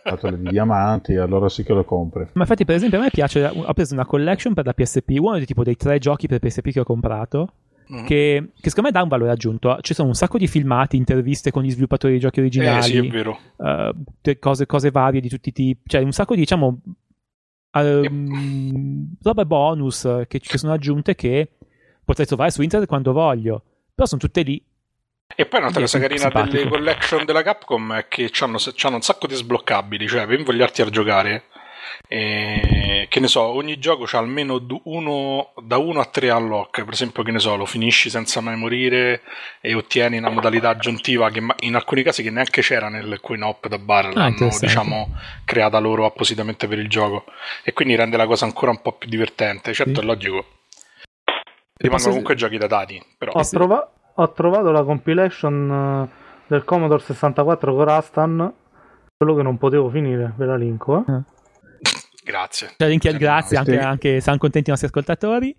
[0.00, 2.26] scatole di diamanti, allora sì che lo compri.
[2.32, 3.44] Ma infatti, per esempio, a me piace.
[3.44, 6.70] Ho preso una collection per la PSP, uno dei tipo dei tre giochi per PSP
[6.70, 7.48] che ho comprato.
[7.92, 8.06] Mm.
[8.06, 9.78] Che, che, secondo me dà un valore aggiunto.
[9.80, 12.78] Ci sono un sacco di filmati, interviste con gli sviluppatori dei giochi originali.
[12.78, 13.38] Eh, sì, è vero.
[13.56, 15.82] Uh, cose, cose, varie di tutti i tipi.
[15.86, 16.80] Cioè, un sacco di, diciamo,
[17.72, 21.50] um, robe bonus che ci sono aggiunte che
[22.04, 23.62] potrei trovare su internet quando voglio.
[23.94, 24.62] Però sono tutte lì
[25.36, 26.56] e poi un'altra cosa carina simpatico.
[26.56, 30.90] delle collection della Capcom è che hanno un sacco di sbloccabili, cioè per invogliarti a
[30.90, 31.44] giocare.
[32.06, 36.84] E, che ne so, ogni gioco c'ha almeno uno, da 1 a 3 unlock.
[36.84, 39.22] Per esempio, che ne so, lo finisci senza mai morire
[39.60, 43.66] e ottieni una modalità aggiuntiva che in alcuni casi che neanche c'era nel coin op
[43.68, 47.24] da bar, ah, l'hanno diciamo creata loro appositamente per il gioco.
[47.62, 49.72] E quindi rende la cosa ancora un po' più divertente.
[49.72, 50.00] Certo, sì.
[50.00, 50.46] è logico.
[51.76, 53.02] Rimangono comunque giochi datati.
[53.18, 53.32] Però.
[53.32, 56.14] Ho, trova- ho trovato la compilation eh,
[56.46, 58.52] del Commodore 64 con Rastan,
[59.16, 61.04] quello che non potevo finire, ve la linko.
[61.06, 61.12] Eh.
[61.12, 61.22] eh.
[62.24, 62.70] Grazie.
[62.76, 65.54] Cioè, linki al grazie, anche, anche siamo contenti i nostri ascoltatori.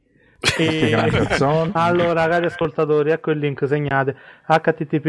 [0.57, 0.93] E...
[1.73, 5.05] allora, cari ascoltatori, ecco il link, segnate http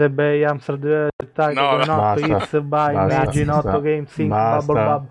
[0.00, 1.08] ebay amsterdam
[1.54, 5.06] no, basta, basta, games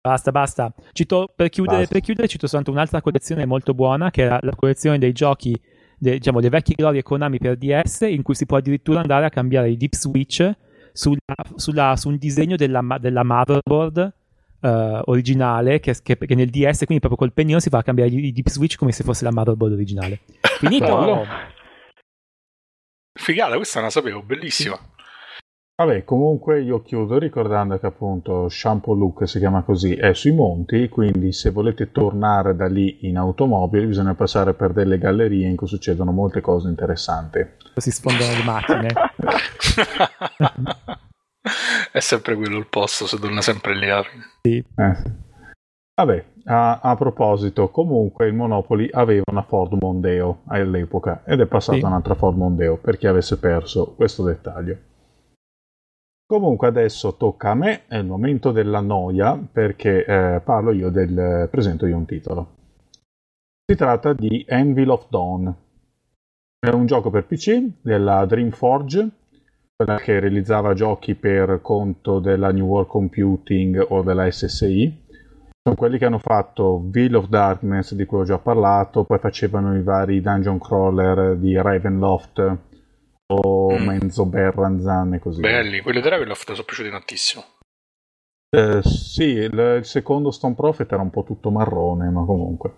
[0.00, 0.72] Basta, basta.
[0.92, 1.92] Cito, per, chiudere, basta.
[1.92, 5.60] per chiudere, cito soltanto un'altra collezione molto buona, che è la collezione dei giochi
[5.98, 9.30] de, diciamo, le vecchie glorie Konami per DS in cui si può addirittura andare a
[9.30, 10.50] cambiare i deep switch
[10.92, 11.18] sulla,
[11.56, 14.12] sulla, su un disegno della, della motherboard
[14.60, 14.68] uh,
[15.04, 18.48] originale che, che, che, nel DS quindi proprio col pennino si fa cambiare i deep
[18.48, 20.20] switch come se fosse la motherboard originale.
[20.58, 21.26] Finito?
[23.12, 24.78] Figata questa non la sapevo bellissima
[25.80, 30.88] Vabbè, comunque io chiudo ricordando che appunto Shampoo Look si chiama così, è sui monti,
[30.88, 35.68] quindi se volete tornare da lì in automobile bisogna passare per delle gallerie in cui
[35.68, 37.46] succedono molte cose interessanti.
[37.76, 38.88] Si sfondano le macchine.
[41.92, 44.24] è sempre quello il posto, se torna sempre lì alla fine.
[44.42, 44.56] Sì.
[44.56, 44.96] Eh.
[45.94, 51.78] Vabbè, a, a, proposito, comunque il Monopoli aveva una Ford Mondeo all'epoca ed è passata
[51.78, 51.84] sì.
[51.84, 54.88] un'altra Ford Mondeo per chi avesse perso questo dettaglio.
[56.30, 61.48] Comunque adesso tocca a me, è il momento della noia perché eh, parlo io del
[61.50, 62.48] presento io un titolo.
[63.64, 65.54] Si tratta di Anvil of Dawn.
[66.58, 69.08] È un gioco per PC della Dreamforge,
[69.74, 75.04] quella che realizzava giochi per conto della New World Computing o della SSI.
[75.62, 79.74] Sono quelli che hanno fatto Veil of Darkness, di cui ho già parlato, poi facevano
[79.74, 82.67] i vari dungeon crawler di Ravenloft,
[83.32, 83.86] mm.
[83.86, 87.44] Menzo Berranzan e così Belli, quelli di Ravenloft sono piaciuti tantissimo.
[88.50, 92.72] Eh, sì, il, il, secondo Stone Prophet era un po' tutto marrone, ma comunque.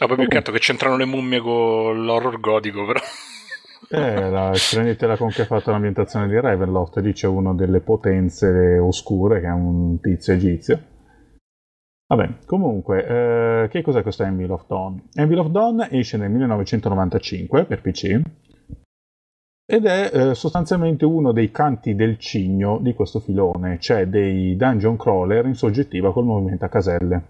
[0.00, 3.00] No, poi più che altro che c'entrano le mummie con l'horror gotico, però.
[3.90, 8.78] Eh, la, prendetela con che ha fatto l'ambientazione di Ravenloft, lì c'è una delle potenze
[8.78, 10.82] oscure, che è un tizio egizio.
[12.06, 15.08] Vabbè, comunque, eh, che cos'è questo Anvil of Dawn?
[15.14, 18.20] Anvil of Dawn esce nel 1995 per PC
[19.64, 24.96] ed è eh, sostanzialmente uno dei canti del cigno di questo filone, cioè dei dungeon
[24.96, 27.22] crawler in soggettiva col movimento a caselle.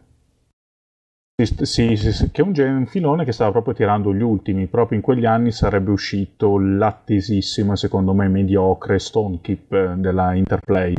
[1.42, 4.66] Sì, sì, sì, che è un, gen- un filone che stava proprio tirando gli ultimi.
[4.66, 10.94] Proprio in quegli anni sarebbe uscito l'attesissimo e secondo me mediocre Stone Keep della Interplay,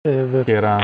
[0.00, 0.78] che era,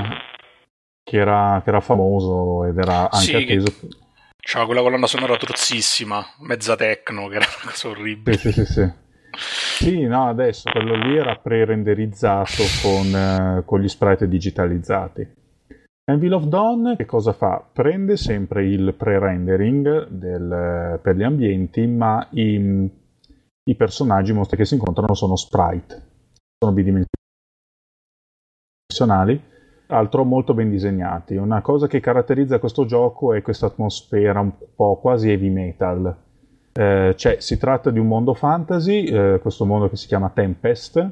[1.02, 3.66] che, era, che era famoso ed era anche sì, atteso.
[3.66, 3.88] Che...
[4.36, 8.36] C'era quella colonna sonora truzzissima, mezza techno, che era una cosa orribile.
[8.36, 8.72] Sì, sì, sì.
[8.72, 8.92] sì.
[9.36, 15.42] Sì, no, adesso quello lì era pre-renderizzato con, eh, con gli sprite digitalizzati.
[16.06, 17.66] Anvil of Dawn che cosa fa?
[17.72, 22.90] Prende sempre il pre-rendering del, per gli ambienti, ma i,
[23.64, 26.02] i personaggi, mostri che si incontrano sono sprite,
[26.58, 27.12] sono bidimensionali,
[29.86, 31.36] altro molto ben disegnati.
[31.36, 36.23] Una cosa che caratterizza questo gioco è questa atmosfera un po' quasi heavy metal
[37.16, 41.10] cioè, si tratta di un mondo fantasy, eh, questo mondo che si chiama Tempest,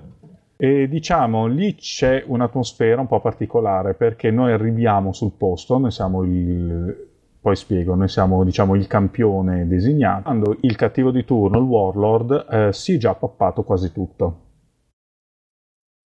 [0.56, 6.22] e diciamo lì c'è un'atmosfera un po' particolare perché noi arriviamo sul posto, noi siamo
[6.22, 7.10] il.
[7.40, 10.22] Poi spiego, noi siamo diciamo il campione designato.
[10.22, 14.38] Quando il cattivo di turno, il Warlord, eh, si è già pappato quasi tutto.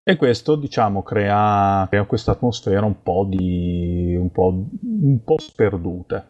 [0.01, 4.15] E questo, diciamo, crea, crea questa atmosfera un po' di.
[4.17, 6.25] un po', un po' sperduta.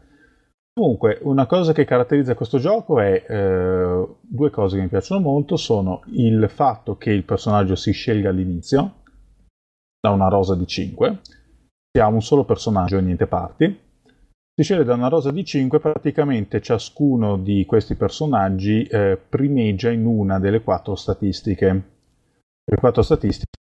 [0.78, 5.56] Comunque, una cosa che caratterizza questo gioco è eh, due cose che mi piacciono molto,
[5.56, 9.02] sono il fatto che il personaggio si scelga all'inizio
[10.00, 11.22] da una rosa di 5,
[11.92, 13.66] si ha un solo personaggio e niente parti.
[14.54, 20.06] Si sceglie da una rosa di 5, praticamente ciascuno di questi personaggi eh, primeggia in
[20.06, 21.68] una delle quattro statistiche.
[22.64, 23.58] Le quattro statistiche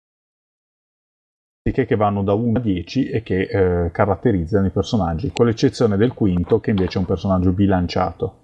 [1.73, 6.13] che vanno da 1 a 10 e che eh, caratterizzano i personaggi, con l'eccezione del
[6.13, 8.35] quinto che invece è un personaggio bilanciato.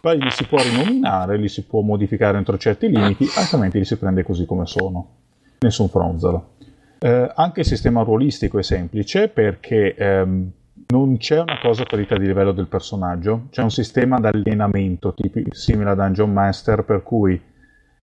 [0.00, 3.96] Poi li si può rinominare, li si può modificare entro certi limiti, altrimenti li si
[3.96, 5.08] prende così come sono.
[5.60, 6.54] Nessun fronzolo.
[6.98, 10.50] Eh, anche il sistema ruolistico è semplice perché ehm,
[10.88, 15.90] non c'è una cosa qualità di livello del personaggio, c'è un sistema d'allenamento tipi, simile
[15.90, 17.40] a Dungeon Master per cui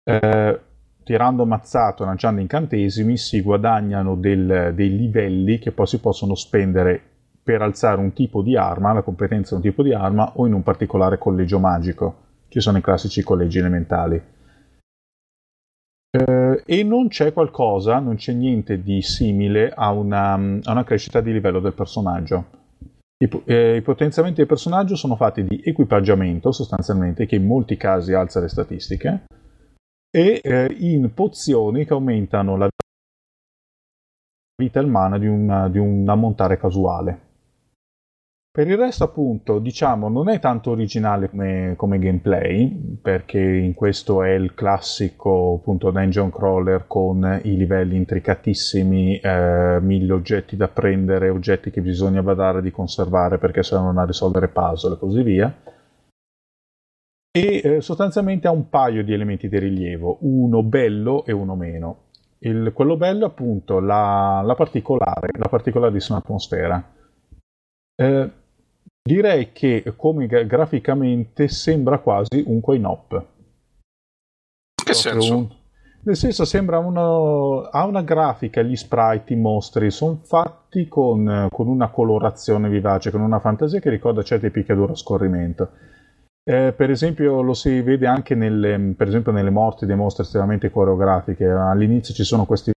[0.04, 0.60] eh,
[1.04, 7.02] tirando mazzato, lanciando incantesimi, si guadagnano del, dei livelli che poi si possono spendere
[7.44, 10.54] per alzare un tipo di arma, la competenza di un tipo di arma o in
[10.54, 12.16] un particolare collegio magico.
[12.48, 14.22] Ci sono i classici collegi elementali.
[16.16, 21.22] Eh, e non c'è qualcosa, non c'è niente di simile a una, a una crescita
[21.22, 22.62] di livello del personaggio.
[23.18, 28.14] I, eh, I, potenziamenti del personaggio sono fatti di equipaggiamento sostanzialmente, che in molti casi
[28.14, 29.24] alza le statistiche,
[30.16, 32.68] e eh, in pozioni che aumentano la
[34.62, 37.32] vita il mana di, una, di un ammontare casuale.
[38.52, 44.22] Per il resto, appunto, diciamo, non è tanto originale come, come, gameplay, perché in questo
[44.22, 51.30] è il classico appunto dungeon crawler con i livelli intricatissimi, eh, mille oggetti da prendere,
[51.30, 55.52] oggetti che bisogna badare di conservare perché servono a risolvere puzzle e così via
[57.36, 61.98] e eh, sostanzialmente ha un paio di elementi di rilievo, uno bello e uno meno.
[62.38, 66.92] Il, quello bello è appunto la, la, particolare, la particolarissima atmosfera.
[67.96, 68.32] Eh,
[69.02, 73.26] direi che come graficamente sembra quasi un coin-op.
[74.84, 75.36] Che senso?
[75.36, 75.48] Un,
[76.04, 81.68] nel senso sembra uno, ha una grafica, gli sprite, i mostri sono fatti con, con,
[81.68, 85.70] una colorazione vivace, con una fantasia che ricorda certe picchiadure a scorrimento.
[86.46, 90.70] Eh, per esempio lo si vede anche nelle, per esempio nelle morti dei mostri estremamente
[90.70, 91.48] coreografiche.
[91.48, 92.72] All'inizio ci sono questi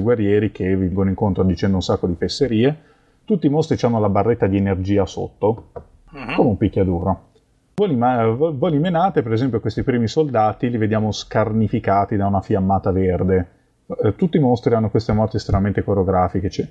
[0.00, 2.90] guerrieri che vengono incontro dicendo un sacco di fesserie.
[3.24, 6.34] Tutti i mostri hanno la barretta di energia sotto, uh-huh.
[6.36, 7.30] come un picchiaduro.
[7.74, 12.40] Voi li, voi li menate, per esempio questi primi soldati li vediamo scarnificati da una
[12.40, 13.48] fiammata verde.
[13.86, 16.48] Eh, tutti i mostri hanno queste morti estremamente coreografiche.
[16.48, 16.68] C'è,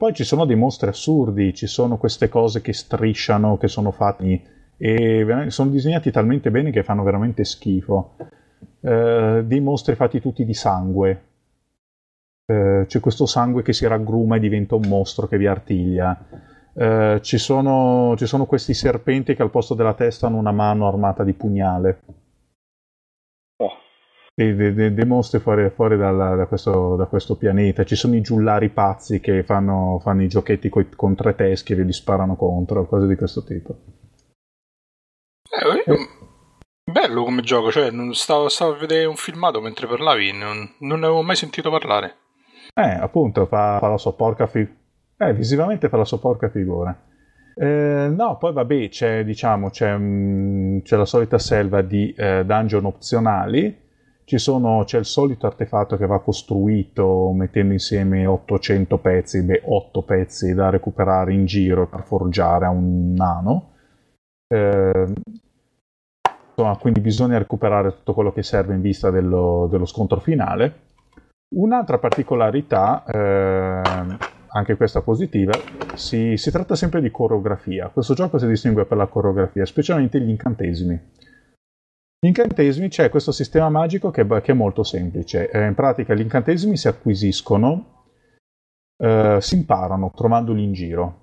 [0.00, 4.42] poi ci sono dei mostri assurdi, ci sono queste cose che strisciano, che sono fatti
[4.78, 8.14] e sono disegnati talmente bene che fanno veramente schifo.
[8.80, 11.24] Eh, dei mostri fatti tutti di sangue.
[12.46, 16.18] Eh, c'è questo sangue che si raggruma e diventa un mostro che vi artiglia.
[16.72, 20.88] Eh, ci, sono, ci sono questi serpenti che al posto della testa hanno una mano
[20.88, 22.00] armata di pugnale
[24.54, 27.84] dei, dei, dei mostri fuori, fuori dalla, da, questo, da, questo, pianeta.
[27.84, 31.82] Ci sono i giullari pazzi che fanno, fanno i giochetti coi, con tre teschi e
[31.82, 33.76] li sparano contro, cose di questo tipo.
[35.50, 36.08] Eh, eh.
[36.90, 41.06] Bello come gioco, cioè stavo, stavo, a vedere un filmato mentre parlavi, non, non ne
[41.06, 42.16] avevo mai sentito parlare.
[42.74, 44.78] Eh, appunto, fa, fa la sua porca figura.
[45.18, 46.98] Eh, visivamente fa la sua porca figura.
[47.54, 52.86] Eh, no, poi vabbè, c'è, diciamo, c'è, mm, c'è la solita selva di eh, dungeon
[52.86, 53.88] opzionali
[54.38, 60.54] sono, c'è il solito artefatto che va costruito mettendo insieme 800 pezzi, beh 8 pezzi
[60.54, 63.70] da recuperare in giro per forgiare a un nano.
[64.46, 65.12] Eh,
[66.48, 70.88] insomma, quindi bisogna recuperare tutto quello che serve in vista dello, dello scontro finale.
[71.56, 74.18] Un'altra particolarità, eh,
[74.52, 75.52] anche questa positiva,
[75.94, 77.88] si, si tratta sempre di coreografia.
[77.88, 81.00] Questo gioco si distingue per la coreografia, specialmente gli incantesimi
[82.26, 85.50] incantesimi c'è questo sistema magico che, che è molto semplice.
[85.50, 88.04] Eh, in pratica gli incantesimi si acquisiscono,
[89.02, 91.18] eh, si imparano trovandoli in giro.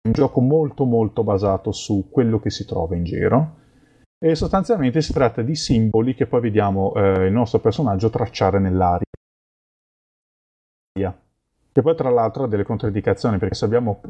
[0.00, 3.58] È un gioco molto molto basato su quello che si trova in giro.
[4.18, 9.04] E sostanzialmente si tratta di simboli che poi vediamo eh, il nostro personaggio tracciare nell'aria.
[11.72, 14.00] Che poi tra l'altro ha delle controindicazioni perché se abbiamo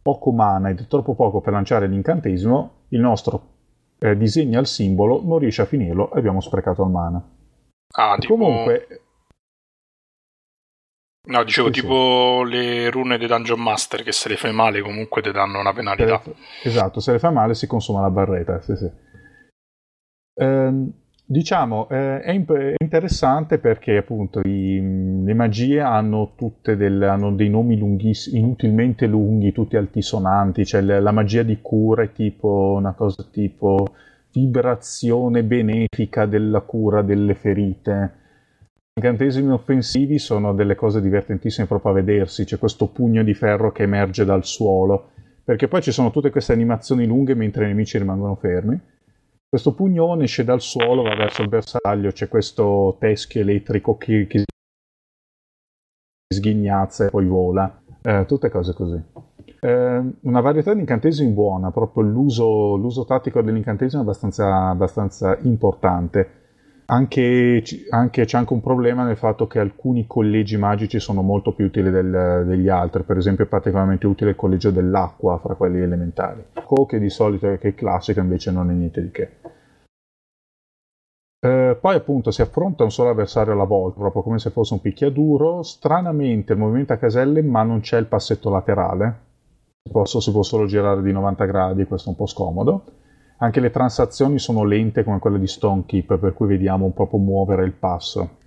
[0.00, 3.53] poco mana ed troppo poco per lanciare l'incantesimo, il nostro
[3.98, 7.22] eh, disegna il simbolo, non riesce a finirlo e abbiamo sprecato il mana.
[7.96, 8.36] Ah, tipo...
[8.36, 9.00] Comunque...
[11.26, 12.50] No, dicevo sì, tipo sì.
[12.50, 16.22] le rune dei Dungeon Master che se le fai male comunque ti danno una penalità.
[16.62, 18.90] esatto, se le fai male si consuma la barretta, sì sì.
[20.34, 20.92] Eh,
[21.26, 26.32] diciamo, eh, è, imp- è, interessante perché appunto i, le magie hanno
[26.62, 32.02] del, hanno dei nomi lunghissimi, inutilmente lunghi, tutti altisonanti, cioè la, la magia di cura
[32.02, 33.94] è tipo una cosa tipo
[34.32, 38.22] vibrazione benefica della cura delle ferite.
[38.96, 43.72] I incantesimi offensivi sono delle cose divertentissime proprio a vedersi, c'è questo pugno di ferro
[43.72, 45.10] che emerge dal suolo,
[45.42, 48.80] perché poi ci sono tutte queste animazioni lunghe mentre i nemici rimangono fermi
[49.54, 54.42] questo pugnone esce dal suolo, va verso il bersaglio, c'è questo teschio elettrico che, che
[56.34, 57.80] sghignazza e poi vola.
[58.02, 59.00] Eh, tutte cose così.
[59.60, 66.43] Eh, una varietà di incantesimi buona, proprio l'uso, l'uso tattico dell'incantesimo è abbastanza, abbastanza importante.
[66.86, 71.64] Anche, anche, c'è anche un problema nel fatto che alcuni collegi magici sono molto più
[71.64, 76.44] utili del, degli altri, per esempio è particolarmente utile il collegio dell'acqua fra quelli elementari.
[76.64, 79.30] Co che di solito è, che è classico invece non è niente di che.
[81.40, 84.80] Eh, poi appunto si affronta un solo avversario alla volta, proprio come se fosse un
[84.80, 85.62] picchiaduro.
[85.62, 89.20] Stranamente il movimento a caselle, ma non c'è il passetto laterale.
[89.90, 92.84] Posso, si può solo girare di 90 gradi, questo è un po' scomodo.
[93.38, 97.64] Anche le transazioni sono lente come quelle di Stonekeep, per cui vediamo un po' muovere
[97.64, 98.42] il passo.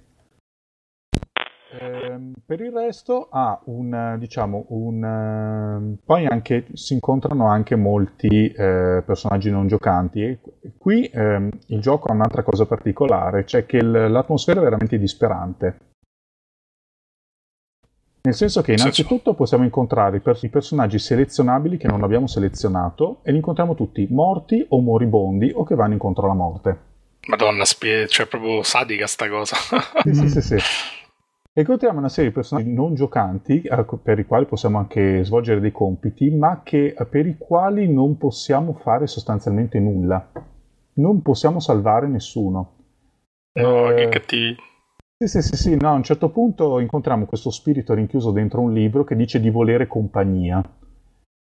[1.79, 5.03] Eh, per il resto ha un, diciamo, un...
[5.03, 10.39] Uh, poi anche, si incontrano anche molti eh, personaggi non giocanti e
[10.77, 15.77] qui eh, il gioco ha un'altra cosa particolare, cioè che l'atmosfera è veramente disperante.
[18.27, 23.19] Nel senso che innanzitutto possiamo incontrare i, per- i, personaggi selezionabili che non abbiamo selezionato
[23.23, 26.77] e li incontriamo tutti morti o moribondi o che vanno incontro alla morte.
[27.27, 29.55] Madonna, spie- cioè proprio sadica sta cosa.
[30.03, 30.55] sì, sì, sì, sì.
[30.55, 35.61] E incontriamo una serie di personaggi non giocanti eh, per i quali possiamo anche svolgere
[35.61, 40.31] dei compiti, ma che, eh, per i quali non possiamo fare sostanzialmente nulla.
[40.95, 42.73] Non possiamo salvare nessuno.
[43.53, 44.55] No, eh, che cattivi.
[45.19, 48.71] Sì, sì, sì, sì, no, a un certo punto incontriamo questo spirito rinchiuso dentro un
[48.71, 50.63] libro che dice di volere compagnia.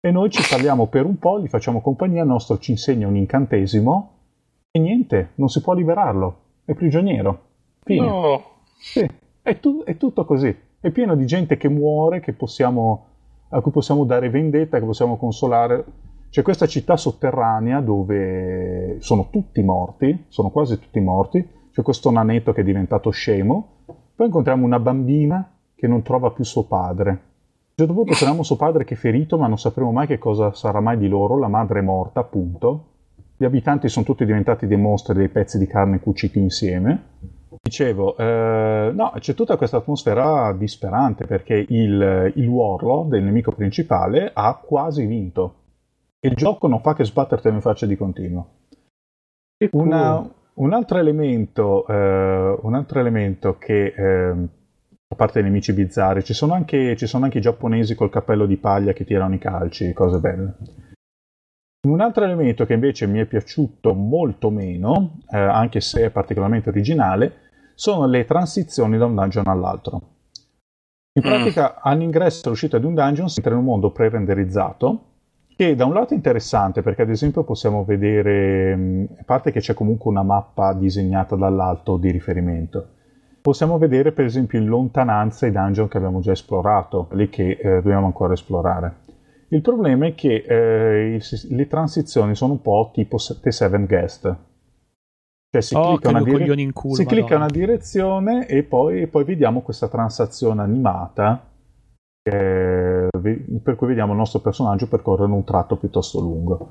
[0.01, 3.17] E noi ci parliamo per un po', gli facciamo compagnia, il nostro ci insegna un
[3.17, 4.13] incantesimo
[4.71, 7.47] e niente, non si può liberarlo, è prigioniero.
[7.83, 8.07] Fine.
[8.07, 8.43] No.
[8.79, 9.05] Sì,
[9.43, 10.57] è, tu- è tutto così.
[10.79, 13.07] È pieno di gente che muore, che possiamo,
[13.49, 15.85] a cui possiamo dare vendetta, che possiamo consolare.
[16.31, 21.45] C'è questa città sotterranea dove sono tutti morti, sono quasi tutti morti,
[21.75, 23.83] c'è questo nanetto che è diventato scemo,
[24.15, 27.11] poi incontriamo una bambina che non trova più suo padre.
[27.11, 30.19] A un certo punto troviamo suo padre che è ferito, ma non sapremo mai che
[30.19, 32.85] cosa sarà mai di loro, la madre è morta, appunto.
[33.37, 37.07] Gli abitanti sono tutti diventati dei mostri, dei pezzi di carne cuciti insieme.
[37.61, 44.31] Dicevo, eh, no, c'è tutta questa atmosfera disperante perché il, il warlord, il nemico principale,
[44.33, 45.55] ha quasi vinto.
[46.21, 48.47] E il gioco non fa che sbattertelo in faccia di continuo.
[49.73, 50.25] Una,
[50.55, 54.49] un altro elemento, eh, un altro elemento che, eh,
[55.09, 58.47] a parte i nemici bizzarri, ci sono, anche, ci sono anche i giapponesi col cappello
[58.47, 60.57] di paglia che tirano i calci, cose belle.
[61.89, 66.71] Un altro elemento che invece mi è piaciuto molto meno, eh, anche se è particolarmente
[66.71, 67.33] originale,
[67.75, 70.01] sono le transizioni da un dungeon all'altro.
[71.17, 71.81] In pratica, mm.
[71.83, 75.14] all'ingresso e all'uscita di un dungeon si entra in un mondo pre-renderizzato
[75.57, 79.75] che da un lato è interessante perché ad esempio possiamo vedere, a parte che c'è
[79.75, 82.87] comunque una mappa disegnata dall'alto di riferimento,
[83.41, 87.75] possiamo vedere per esempio in lontananza i dungeon che abbiamo già esplorato, quelli che eh,
[87.75, 89.03] dobbiamo ancora esplorare.
[89.49, 91.21] Il problema è che eh,
[91.51, 94.37] le transizioni sono un po' tipo The7 Guest.
[95.51, 99.61] Cioè si, oh, clicca, una, dire- culo, si clicca, una direzione e poi, poi vediamo
[99.61, 101.53] questa transazione animata
[102.31, 106.71] per cui vediamo il nostro personaggio percorrere un tratto piuttosto lungo.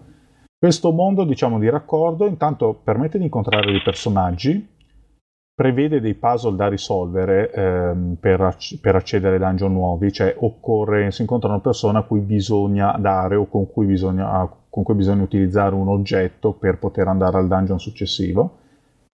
[0.57, 4.67] Questo mondo, diciamo, di raccordo intanto permette di incontrare dei personaggi,
[5.53, 11.11] prevede dei puzzle da risolvere ehm, per, acc- per, accedere ai dungeon nuovi, cioè occorre,
[11.11, 15.75] si incontrano persone a cui bisogna dare o con cui bisogna, con cui bisogna utilizzare
[15.75, 18.57] un oggetto per poter andare al dungeon successivo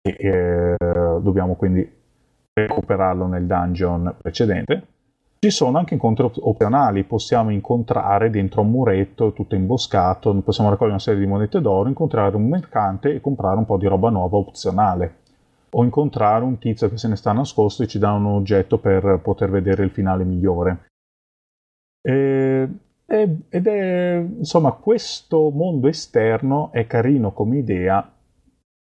[0.01, 1.97] e eh, dobbiamo quindi
[2.53, 4.87] recuperarlo nel dungeon precedente
[5.39, 11.03] ci sono anche incontri opzionali, possiamo incontrare dentro un muretto tutto imboscato, possiamo raccogliere una
[11.03, 15.15] serie di monete d'oro, incontrare un mercante e comprare un po' di roba nuova opzionale.
[15.71, 19.19] O incontrare un tizio che se ne sta nascosto e ci dà un oggetto per
[19.23, 20.87] poter vedere il finale migliore.
[22.01, 22.67] E,
[23.05, 28.11] ed è, insomma, questo mondo esterno è carino come idea,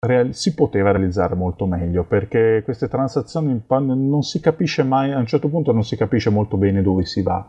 [0.01, 5.27] real- si poteva realizzare molto meglio perché queste transazioni non si capisce mai, a un
[5.27, 7.48] certo punto non si capisce molto bene dove si va.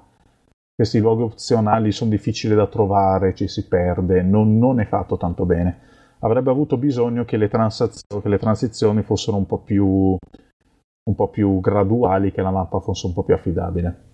[0.75, 5.45] Questi luoghi opzionali sono difficili da trovare, ci si perde, non, non è fatto tanto
[5.45, 5.79] bene.
[6.19, 10.17] Avrebbe avuto bisogno che le, che le transizioni fossero un po' più
[11.07, 14.05] un po' più graduali che la mappa fosse un po' più affidabile.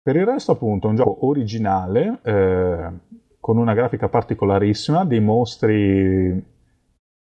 [0.00, 2.90] Per il resto, appunto, è un gioco originale, eh,
[3.40, 6.42] con una grafica particolarissima, dei mostri,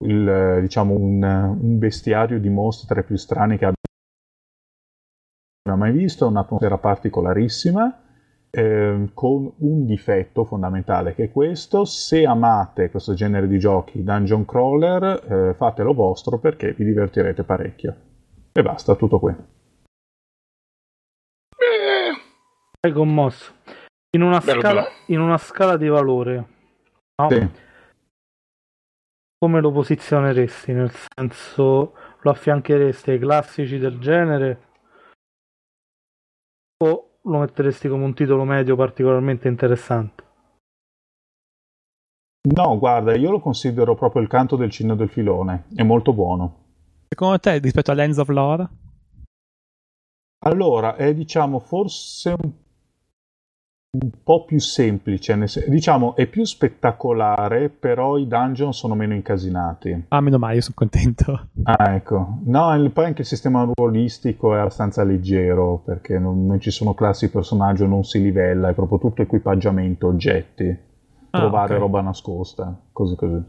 [0.04, 3.76] il, diciamo, un, un, bestiario di mostri tra i più strani che abbia
[5.76, 8.02] mai visto, un'atmosfera particolarissima,
[8.50, 14.44] eh, con un difetto fondamentale che è questo, se amate questo genere di giochi dungeon
[14.44, 17.96] crawler, eh, fatelo vostro perché vi divertirete parecchio.
[18.52, 19.34] E basta, tutto qui.
[22.80, 23.52] Sei commosso.
[24.16, 24.94] In una, bello, scala, bello.
[25.06, 26.46] in una scala di valore,
[27.16, 27.28] no?
[27.28, 27.64] Sì.
[29.38, 30.72] Come lo posizioneresti?
[30.72, 34.64] Nel senso, lo affiancheresti ai classici del genere?
[36.84, 40.24] O lo metteresti come un titolo medio particolarmente interessante?
[42.54, 45.66] No, guarda, io lo considero proprio il canto del cigno del filone.
[45.74, 46.64] È molto buono.
[47.08, 48.68] Secondo te, rispetto a Lens of Lore?
[50.44, 52.52] Allora, è diciamo forse un
[53.96, 60.06] un po' più semplice, diciamo è più spettacolare, però i dungeon sono meno incasinati.
[60.08, 61.48] Ah, meno male, io sono contento.
[61.68, 62.38] Ah, ecco.
[62.44, 67.28] No, poi anche il sistema ruolistico è abbastanza leggero, perché non, non ci sono classi
[67.28, 71.78] personaggio, non si livella, è proprio tutto equipaggiamento, oggetti, ah, trovare okay.
[71.78, 73.42] roba nascosta, così così.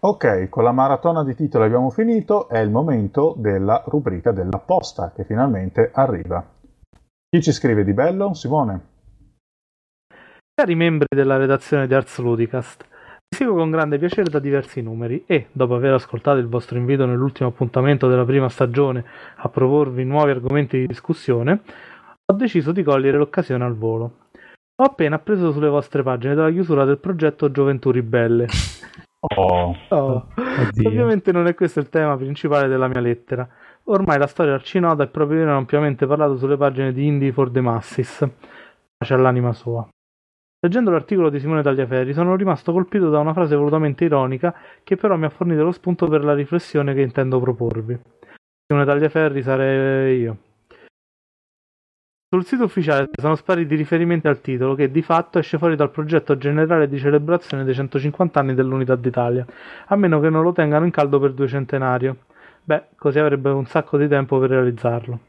[0.00, 5.12] Ok, con la maratona di titoli abbiamo finito, è il momento della rubrica della posta,
[5.14, 6.42] che finalmente arriva.
[7.28, 8.32] Chi ci scrive di bello?
[8.32, 8.92] Simone?
[10.56, 12.86] Cari membri della redazione di Ars Ludicast,
[13.28, 17.06] vi seguo con grande piacere da diversi numeri e, dopo aver ascoltato il vostro invito
[17.06, 19.04] nell'ultimo appuntamento della prima stagione
[19.34, 21.60] a proporvi nuovi argomenti di discussione,
[22.24, 24.18] ho deciso di cogliere l'occasione al volo.
[24.76, 28.46] Ho appena appreso sulle vostre pagine della chiusura del progetto Gioventù Ribelle.
[29.36, 29.76] Oh.
[29.88, 30.26] oh.
[30.84, 33.48] Ovviamente non è questo il tema principale della mia lettera.
[33.86, 37.60] Ormai la storia arcinota è proprio viene ampiamente parlato sulle pagine di Indie for the
[37.60, 38.28] Masses.
[38.96, 39.88] Pace all'anima sua.
[40.64, 45.14] Leggendo l'articolo di Simone Tagliaferri sono rimasto colpito da una frase volutamente ironica che però
[45.14, 48.00] mi ha fornito lo spunto per la riflessione che intendo proporvi.
[48.66, 50.38] Simone Tagliaferri sarei io.
[52.30, 56.38] Sul sito ufficiale sono spariti riferimenti al titolo che di fatto esce fuori dal progetto
[56.38, 59.44] generale di celebrazione dei 150 anni dell'Unità d'Italia,
[59.88, 62.16] a meno che non lo tengano in caldo per due centenario.
[62.64, 65.20] Beh, così avrebbe un sacco di tempo per realizzarlo.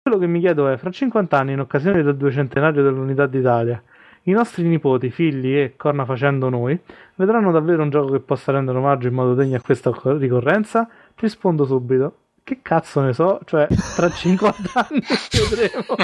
[0.00, 3.82] Quello che mi chiedo è, fra 50 anni, in occasione del duecentenario dell'Unità d'Italia,
[4.24, 6.78] i nostri nipoti, figli e, corna facendo noi,
[7.14, 10.88] vedranno davvero un gioco che possa rendere omaggio in modo degno a questa ricorrenza?
[11.16, 12.16] Rispondo subito.
[12.42, 13.40] Che cazzo ne so?
[13.44, 13.66] Cioè,
[13.96, 15.00] tra 50 anni
[15.48, 15.96] vedremo.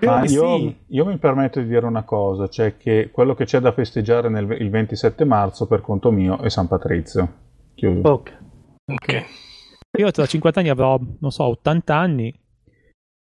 [0.00, 3.72] Ma io, io, mi permetto di dire una cosa, cioè che quello che c'è da
[3.72, 7.44] festeggiare nel, il 27 marzo per conto mio è San Patrizio.
[7.74, 8.08] Chiuso.
[8.08, 8.38] Ok.
[8.84, 9.24] okay.
[9.98, 12.34] Io tra 50 anni avrò, non so, 80 anni,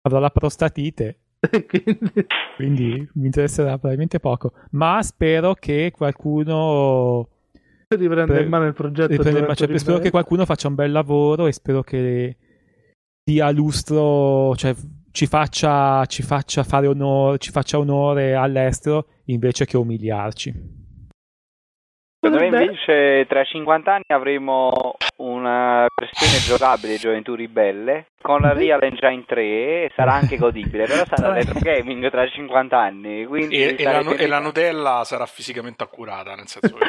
[0.01, 1.20] avrò la prostatite
[1.67, 2.25] quindi...
[2.55, 3.09] quindi...
[3.13, 4.53] mi interesserà probabilmente poco.
[4.71, 7.27] Ma spero che qualcuno
[7.89, 9.13] riprenda pre- in mano il progetto.
[9.13, 12.37] In cioè, spero che qualcuno faccia un bel lavoro e spero che
[13.23, 14.75] dia lustro, cioè
[15.11, 20.79] ci faccia, ci faccia fare onore, ci faccia onore all'estero invece che umiliarci.
[22.23, 28.53] Secondo me invece tra 50 anni avremo una versione giocabile di Gioventù Ribelle con la
[28.53, 33.23] Real Engine 3 e sarà anche godibile, però sarà retro gaming tra 50 anni.
[33.23, 36.85] E, e, la, e, la, Nutella sarà fisicamente accurata, nel senso che...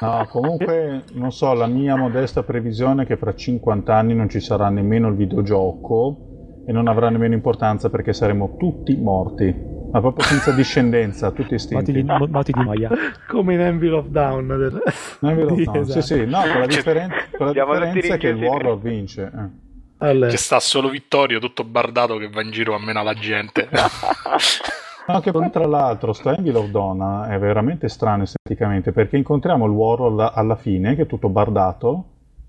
[0.00, 4.40] No, comunque, non so, la mia modesta previsione è che fra 50 anni non ci
[4.40, 10.24] sarà nemmeno il videogioco e non avrà nemmeno importanza perché saremo tutti morti ma proprio
[10.24, 11.92] senza discendenza, tutti estinti.
[12.02, 12.90] Moti di, moti di noia.
[13.30, 14.48] Come in Envil of Down.
[14.48, 14.82] Del...
[15.20, 15.76] Envil of Down.
[15.76, 16.00] Esatto.
[16.00, 19.30] Sì, sì, no, con la, differen- con la differenza che il Warlord vince.
[19.32, 19.62] Eh.
[19.98, 20.30] Allora.
[20.30, 23.68] C'è sta solo Vittorio, tutto bardato, che va in giro a menare la gente.
[25.06, 29.66] No, che poi tra l'altro sto Envil of Donna è veramente strano esteticamente perché incontriamo
[29.66, 32.04] il Warlord alla fine che è tutto bardato,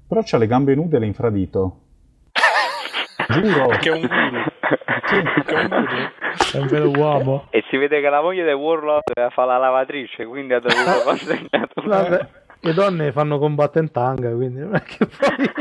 [0.08, 1.80] però c'ha le gambe nude e l'infradito.
[3.30, 3.68] Giuro.
[3.80, 4.44] Che è un guru.
[5.06, 5.24] Sì.
[5.46, 6.12] Che è un guru.
[6.52, 7.48] È un vero uomo.
[7.50, 11.70] E si vede che la moglie del Warlord fa la lavatrice, quindi ha dovuto consegnare
[11.84, 12.28] Vabbè,
[12.62, 15.52] le donne fanno combattere in tanga, quindi non è che poi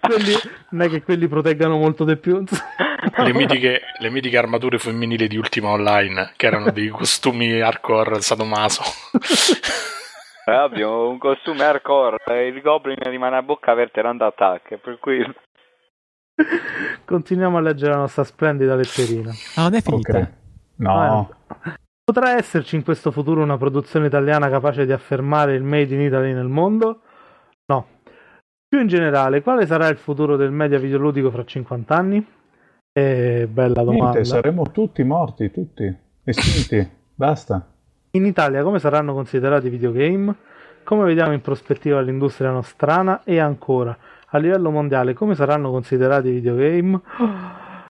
[0.00, 0.32] quelli,
[0.70, 2.42] non è che quelli proteggano molto di più.
[3.16, 8.82] Le mitiche, le mitiche, armature femminili di Ultima Online, che erano dei costumi hardcore sadomaso.
[10.46, 12.18] Eh, abbiamo un costume hardcore,
[12.48, 15.24] il goblin rimane a bocca aperta e non attacca, per cui...
[17.04, 19.32] Continuiamo a leggere la nostra splendida letterina.
[19.56, 20.10] Ah, non è finita?
[20.10, 20.32] Okay.
[20.76, 20.92] No.
[20.92, 26.02] Ah, Potrà esserci in questo futuro una produzione italiana capace di affermare il Made in
[26.02, 27.00] Italy nel mondo?
[27.66, 27.86] No.
[28.68, 32.26] Più in generale, quale sarà il futuro del media videoludico fra 50 anni?
[32.92, 34.10] Eh, bella domanda.
[34.10, 37.66] Niente, saremo tutti morti, tutti estinti, basta.
[38.10, 40.34] In Italia come saranno considerati i videogame?
[40.84, 43.22] Come vediamo in prospettiva l'industria nostrana?
[43.24, 43.96] E ancora,
[44.34, 47.00] a livello mondiale, come saranno considerati i videogame?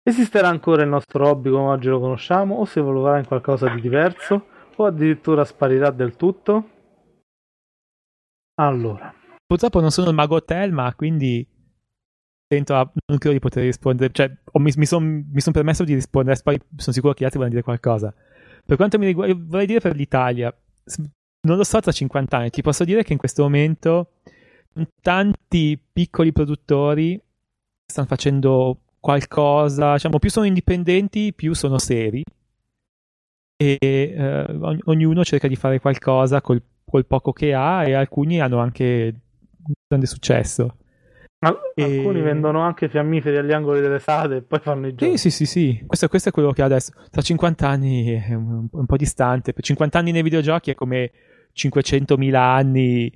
[0.03, 3.81] Esisterà ancora il nostro hobby come oggi lo conosciamo o si evolverà in qualcosa di
[3.81, 4.47] diverso?
[4.77, 6.71] O addirittura sparirà del tutto?
[8.61, 9.13] Allora.
[9.47, 11.47] Purtroppo non sono il mago hotel, ma quindi
[12.47, 16.39] tento a, non credo di poter rispondere, cioè mi, mi sono son permesso di rispondere,
[16.45, 18.15] poi sono sicuro che gli altri vogliono dire qualcosa.
[18.65, 20.55] Per quanto mi riguarda, vorrei dire per l'Italia,
[21.47, 24.16] non lo so tra 50 anni, ti posso dire che in questo momento
[25.01, 27.20] tanti piccoli produttori
[27.86, 32.24] stanno facendo qualcosa, diciamo, più sono indipendenti, più sono seri
[33.57, 34.47] e eh,
[34.85, 39.15] ognuno cerca di fare qualcosa col, col poco che ha e alcuni hanno anche
[39.66, 40.77] un grande successo.
[41.39, 45.16] Alcuni vendono anche fiammiferi agli angoli delle sade e poi fanno i giochi.
[45.16, 45.85] Sì, sì, sì, sì.
[45.86, 46.93] Questo, questo, è quello che adesso.
[47.11, 49.53] Tra 50 anni è un, un, po' distante.
[49.53, 51.12] Per 50 anni nei videogiochi è come
[51.55, 53.12] 500.000 anni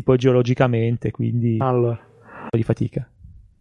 [0.00, 1.98] tipo geologicamente, quindi allora.
[2.00, 3.08] un po' di fatica.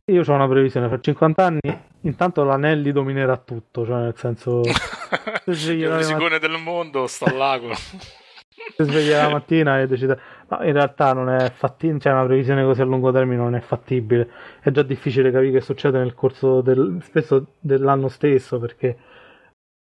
[0.06, 1.60] Io ho una previsione, per 50 anni
[2.02, 4.62] intanto l'Anelli dominerà tutto, cioè nel senso...
[5.46, 7.74] il risicone del mondo sta al lago.
[7.74, 12.64] si sveglia la mattina e decide ma in realtà non è fattibile cioè una previsione
[12.64, 14.30] così a lungo termine non è fattibile
[14.62, 18.98] è già difficile capire che succede nel corso del, spesso dell'anno stesso perché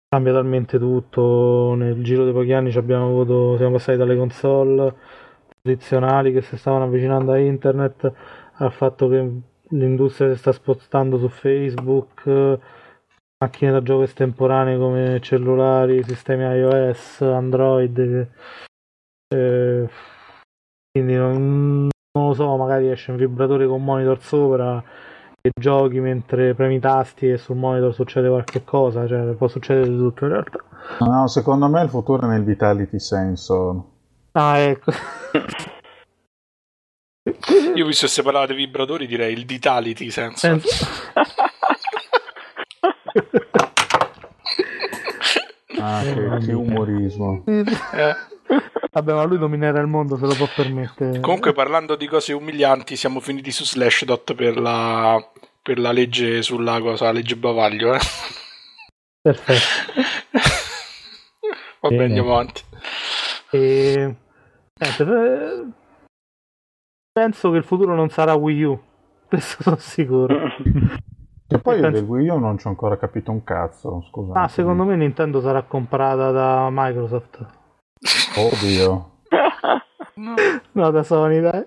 [0.06, 4.94] cambia talmente tutto nel giro di pochi anni abbiamo avuto siamo passati dalle console
[5.62, 8.12] tradizionali che si stavano avvicinando a internet
[8.54, 9.30] al fatto che
[9.70, 12.58] l'industria si sta spostando su Facebook
[13.40, 18.28] macchine da gioco estemporanee come cellulari, sistemi iOS, Android.
[19.28, 19.88] Eh,
[20.90, 24.82] quindi non, non, lo so, magari esce un vibratore con monitor sopra
[25.40, 29.96] e giochi mentre premi tasti e sul monitor succede qualche cosa, cioè può succedere di
[29.96, 30.58] tutto in realtà.
[31.00, 33.96] No, secondo me il futuro è nel Vitality Sensor.
[34.32, 34.92] Ah, ecco.
[37.74, 40.60] Io visto se parlava dei vibratori direi il Vitality Sensor.
[45.80, 47.44] ah, che, che umorismo.
[47.46, 47.64] Eh.
[48.90, 51.20] Vabbè, ma lui dominerà il mondo se lo può permettere.
[51.20, 55.22] Comunque, parlando di cose umilianti, siamo finiti su Slashdot per la,
[55.62, 57.94] per la legge sulla cosa, la legge bavaglio.
[57.94, 58.00] Eh?
[59.20, 59.92] Perfetto.
[61.80, 62.62] Va bene, andiamo avanti.
[63.50, 64.16] E...
[67.12, 68.80] penso che il futuro non sarà Wii U,
[69.28, 70.36] questo sono sicuro.
[71.50, 71.90] E poi penso...
[71.90, 74.34] del Wii U non ci ho ancora capito un cazzo, scusa.
[74.34, 77.46] Ah, secondo me Nintendo sarà comprata da Microsoft.
[78.36, 79.16] Oddio.
[80.18, 80.34] No.
[80.72, 81.64] no, da Sony, dai.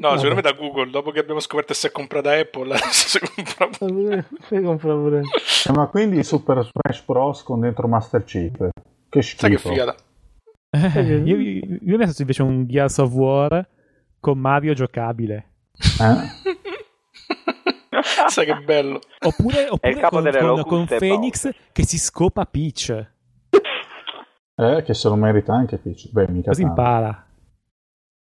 [0.00, 0.90] No, secondo me da Google.
[0.90, 4.26] Dopo che abbiamo scoperto se è comprata Apple, si compra pure.
[4.42, 5.22] Si compra pure.
[5.66, 7.42] Eh, ma quindi Super Smash Bros.
[7.42, 8.68] con dentro Master Chief.
[9.08, 9.40] Che schifo.
[9.40, 9.94] Sai che figata.
[10.70, 13.68] Eh, io, io, io ho messo invece un Gears of War
[14.20, 15.48] con Mario giocabile.
[16.00, 16.48] Eh?
[18.28, 19.00] Sai che bello.
[19.20, 22.90] Oppure, oppure con, con, con Phoenix che si scopa Peach.
[24.54, 26.10] Eh, che se lo merita anche Peach.
[26.12, 26.80] Beh, mica Così tanto.
[26.80, 27.26] impara.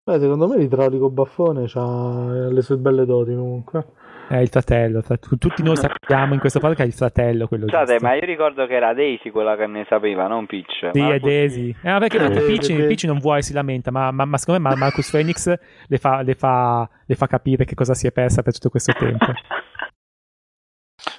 [0.05, 3.87] Beh, secondo me l'idraulico baffone ha le sue belle doti comunque.
[4.33, 5.03] È il fratello,
[5.39, 8.77] tutti noi sappiamo in questo podcast è il fratello quello Scusate, ma io ricordo che
[8.77, 10.89] era Daisy quella che ne sapeva, non Peach.
[10.91, 11.17] Sì, Marcus...
[11.17, 11.69] è Daisy.
[11.69, 12.87] Eh, perché eh, Peach, Daisy.
[12.87, 15.55] Peach non vuole, si lamenta, ma, ma, ma secondo me Marcus Phoenix
[15.87, 18.95] le fa, le, fa, le fa capire che cosa si è persa per tutto questo
[18.95, 19.27] tempo.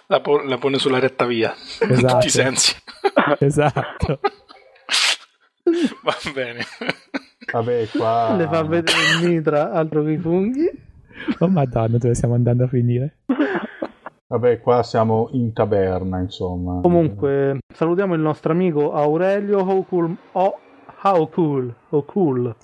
[0.07, 1.93] La, po- la pone sulla retta via, esatto.
[1.93, 2.29] in tutti i esatto.
[2.29, 2.75] sensi.
[3.39, 4.19] esatto.
[6.03, 6.63] Va bene.
[7.51, 8.35] Vabbè, qua...
[8.35, 10.72] Le fa vedere il mitra, altro che i funghi.
[11.39, 13.17] Oh madonna, dove stiamo andando a finire?
[14.27, 16.81] Vabbè, qua siamo in taberna, insomma.
[16.81, 20.59] Comunque, salutiamo il nostro amico Aurelio How Cool, oh,
[21.03, 22.55] how cool, oh cool.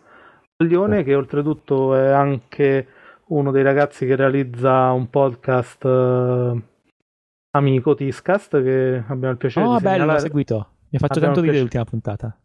[0.58, 2.88] Leone, che oltretutto è anche
[3.28, 6.62] uno dei ragazzi che realizza un podcast uh,
[7.52, 10.20] amico Tiscast che abbiamo il piacere oh, di bello, segnalare.
[10.20, 10.68] l'ho seguito.
[10.90, 12.38] Mi ha fatto abbiamo tanto ridere l'ultima puntata.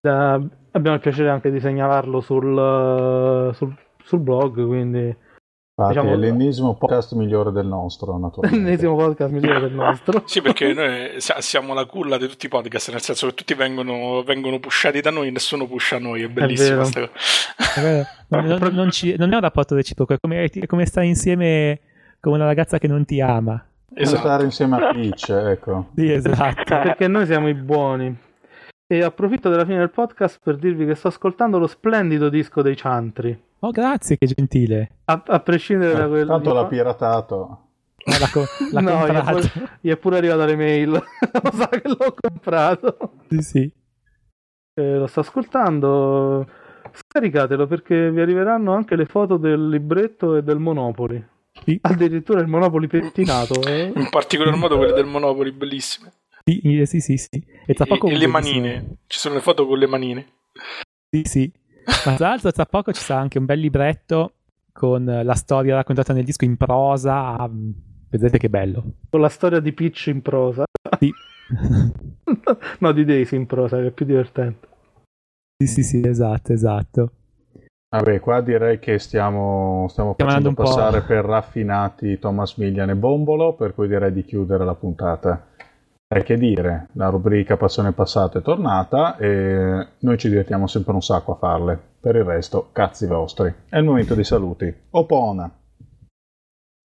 [0.00, 3.76] Da, abbiamo il piacere anche di segnalarlo sul, sul,
[4.08, 5.14] sul blog, quindi...
[5.78, 8.58] Infatti, diciamo, è l'ennesimo podcast migliore del nostro, naturalmente.
[8.64, 10.22] l'ennesimo podcast migliore del nostro.
[10.26, 14.22] sì, perché noi siamo la culla di tutti i podcast, nel senso che tutti vengono,
[14.24, 16.82] vengono pushati da noi, nessuno pusha noi, è bellissimo.
[16.82, 17.10] È
[18.28, 21.78] non, non, ci, non, è un rapporto reciproco, è come, è come stare insieme
[22.18, 23.64] con una ragazza che non ti ama.
[23.94, 24.20] Esatto.
[24.20, 25.90] Stare insieme a Peach, ecco.
[25.94, 26.64] Sì, esatto.
[26.64, 28.16] perché noi siamo i buoni.
[28.90, 32.74] E approfitto della fine del podcast per dirvi che sto ascoltando lo splendido disco dei
[32.74, 33.38] Chantry.
[33.60, 34.90] Oh, grazie, che gentile.
[35.06, 36.26] A, a prescindere eh, da quello.
[36.26, 37.62] Tanto l'ha piratato.
[37.96, 39.38] Eh, l'ha, co- l'ha no, comprato.
[39.38, 40.90] Gli è, pure, gli è pure arrivata l'email.
[41.42, 43.12] lo sa che l'ho comprato.
[43.28, 43.72] Sì, sì.
[44.74, 46.48] Eh, lo sto ascoltando.
[46.92, 51.22] Scaricatelo perché vi arriveranno anche le foto del libretto e del Monopoli.
[51.64, 51.78] Sì.
[51.82, 53.60] Addirittura il Monopoli pettinato.
[53.62, 53.92] Eh?
[53.94, 56.12] In particolar modo quelle del Monopoli, bellissime.
[56.44, 57.44] Sì, sì, sì, sì.
[57.66, 58.98] E, e, e le manine.
[59.06, 60.26] Ci sono le foto con le manine.
[61.10, 61.52] Sì, sì.
[62.06, 64.32] Ma tra l'altro tra poco ci sarà anche un bel libretto
[64.72, 67.36] con la storia raccontata nel disco in prosa.
[67.36, 67.50] Ah,
[68.10, 68.84] Vedete che bello.
[69.10, 70.64] Con la storia di Peach in prosa.
[70.98, 71.12] Sì.
[72.78, 74.66] no, di Daisy in prosa, che è più divertente.
[75.58, 77.12] Sì, sì, sì, esatto, esatto.
[77.90, 80.62] Vabbè, qua direi che stiamo, stiamo facendo un po'.
[80.62, 85.47] passare per raffinati Thomas Millian e Bombolo, per cui direi di chiudere la puntata.
[86.10, 91.02] E che dire, la rubrica Passione Passata è tornata e noi ci divertiamo sempre un
[91.02, 91.78] sacco a farle.
[92.00, 93.52] Per il resto, cazzi vostri.
[93.68, 94.74] È il momento dei saluti.
[94.88, 95.54] Opona!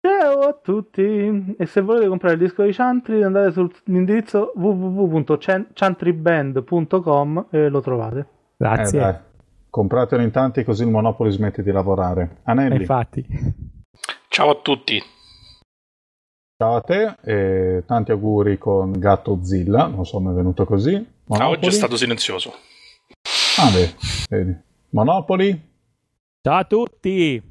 [0.01, 1.53] Ciao a tutti!
[1.55, 8.27] E se volete comprare il disco di Chantry andate sull'indirizzo www.chantryband.com e lo trovate.
[8.57, 9.07] Grazie.
[9.07, 9.19] Eh,
[9.69, 12.37] compratelo in tanti così il Monopoli smette di lavorare.
[12.45, 13.23] Anelli, Infatti.
[14.27, 14.99] Ciao a tutti.
[16.57, 20.93] Ciao a te e tanti auguri con Gatto Zilla, non so come è venuto così.
[20.95, 21.57] Ah, Monopoli?
[21.57, 22.51] oggi è stato silenzioso.
[23.59, 23.95] Ah, beh,
[24.29, 24.57] vedi.
[24.89, 25.71] Monopoli,
[26.41, 27.41] Ciao a tutti.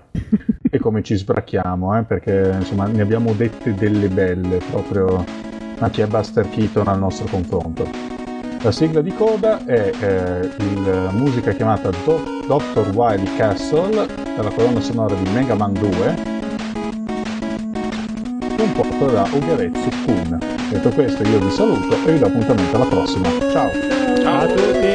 [0.70, 5.24] e come ci sbracchiamo, eh, perché insomma ne abbiamo dette delle belle proprio
[5.90, 8.21] chi è Buster Keaton al nostro confronto.
[8.62, 10.50] La sigla di coda è eh,
[10.84, 12.90] la musica chiamata Do- Dr.
[12.94, 14.06] Wily Castle
[14.36, 16.32] della colonna sonora di Mega Man 2
[18.56, 20.38] composto da Ugaretsu Kun.
[20.70, 23.28] Detto questo io vi saluto e vi do appuntamento alla prossima.
[23.50, 23.70] Ciao!
[24.22, 24.91] Ciao a tutti.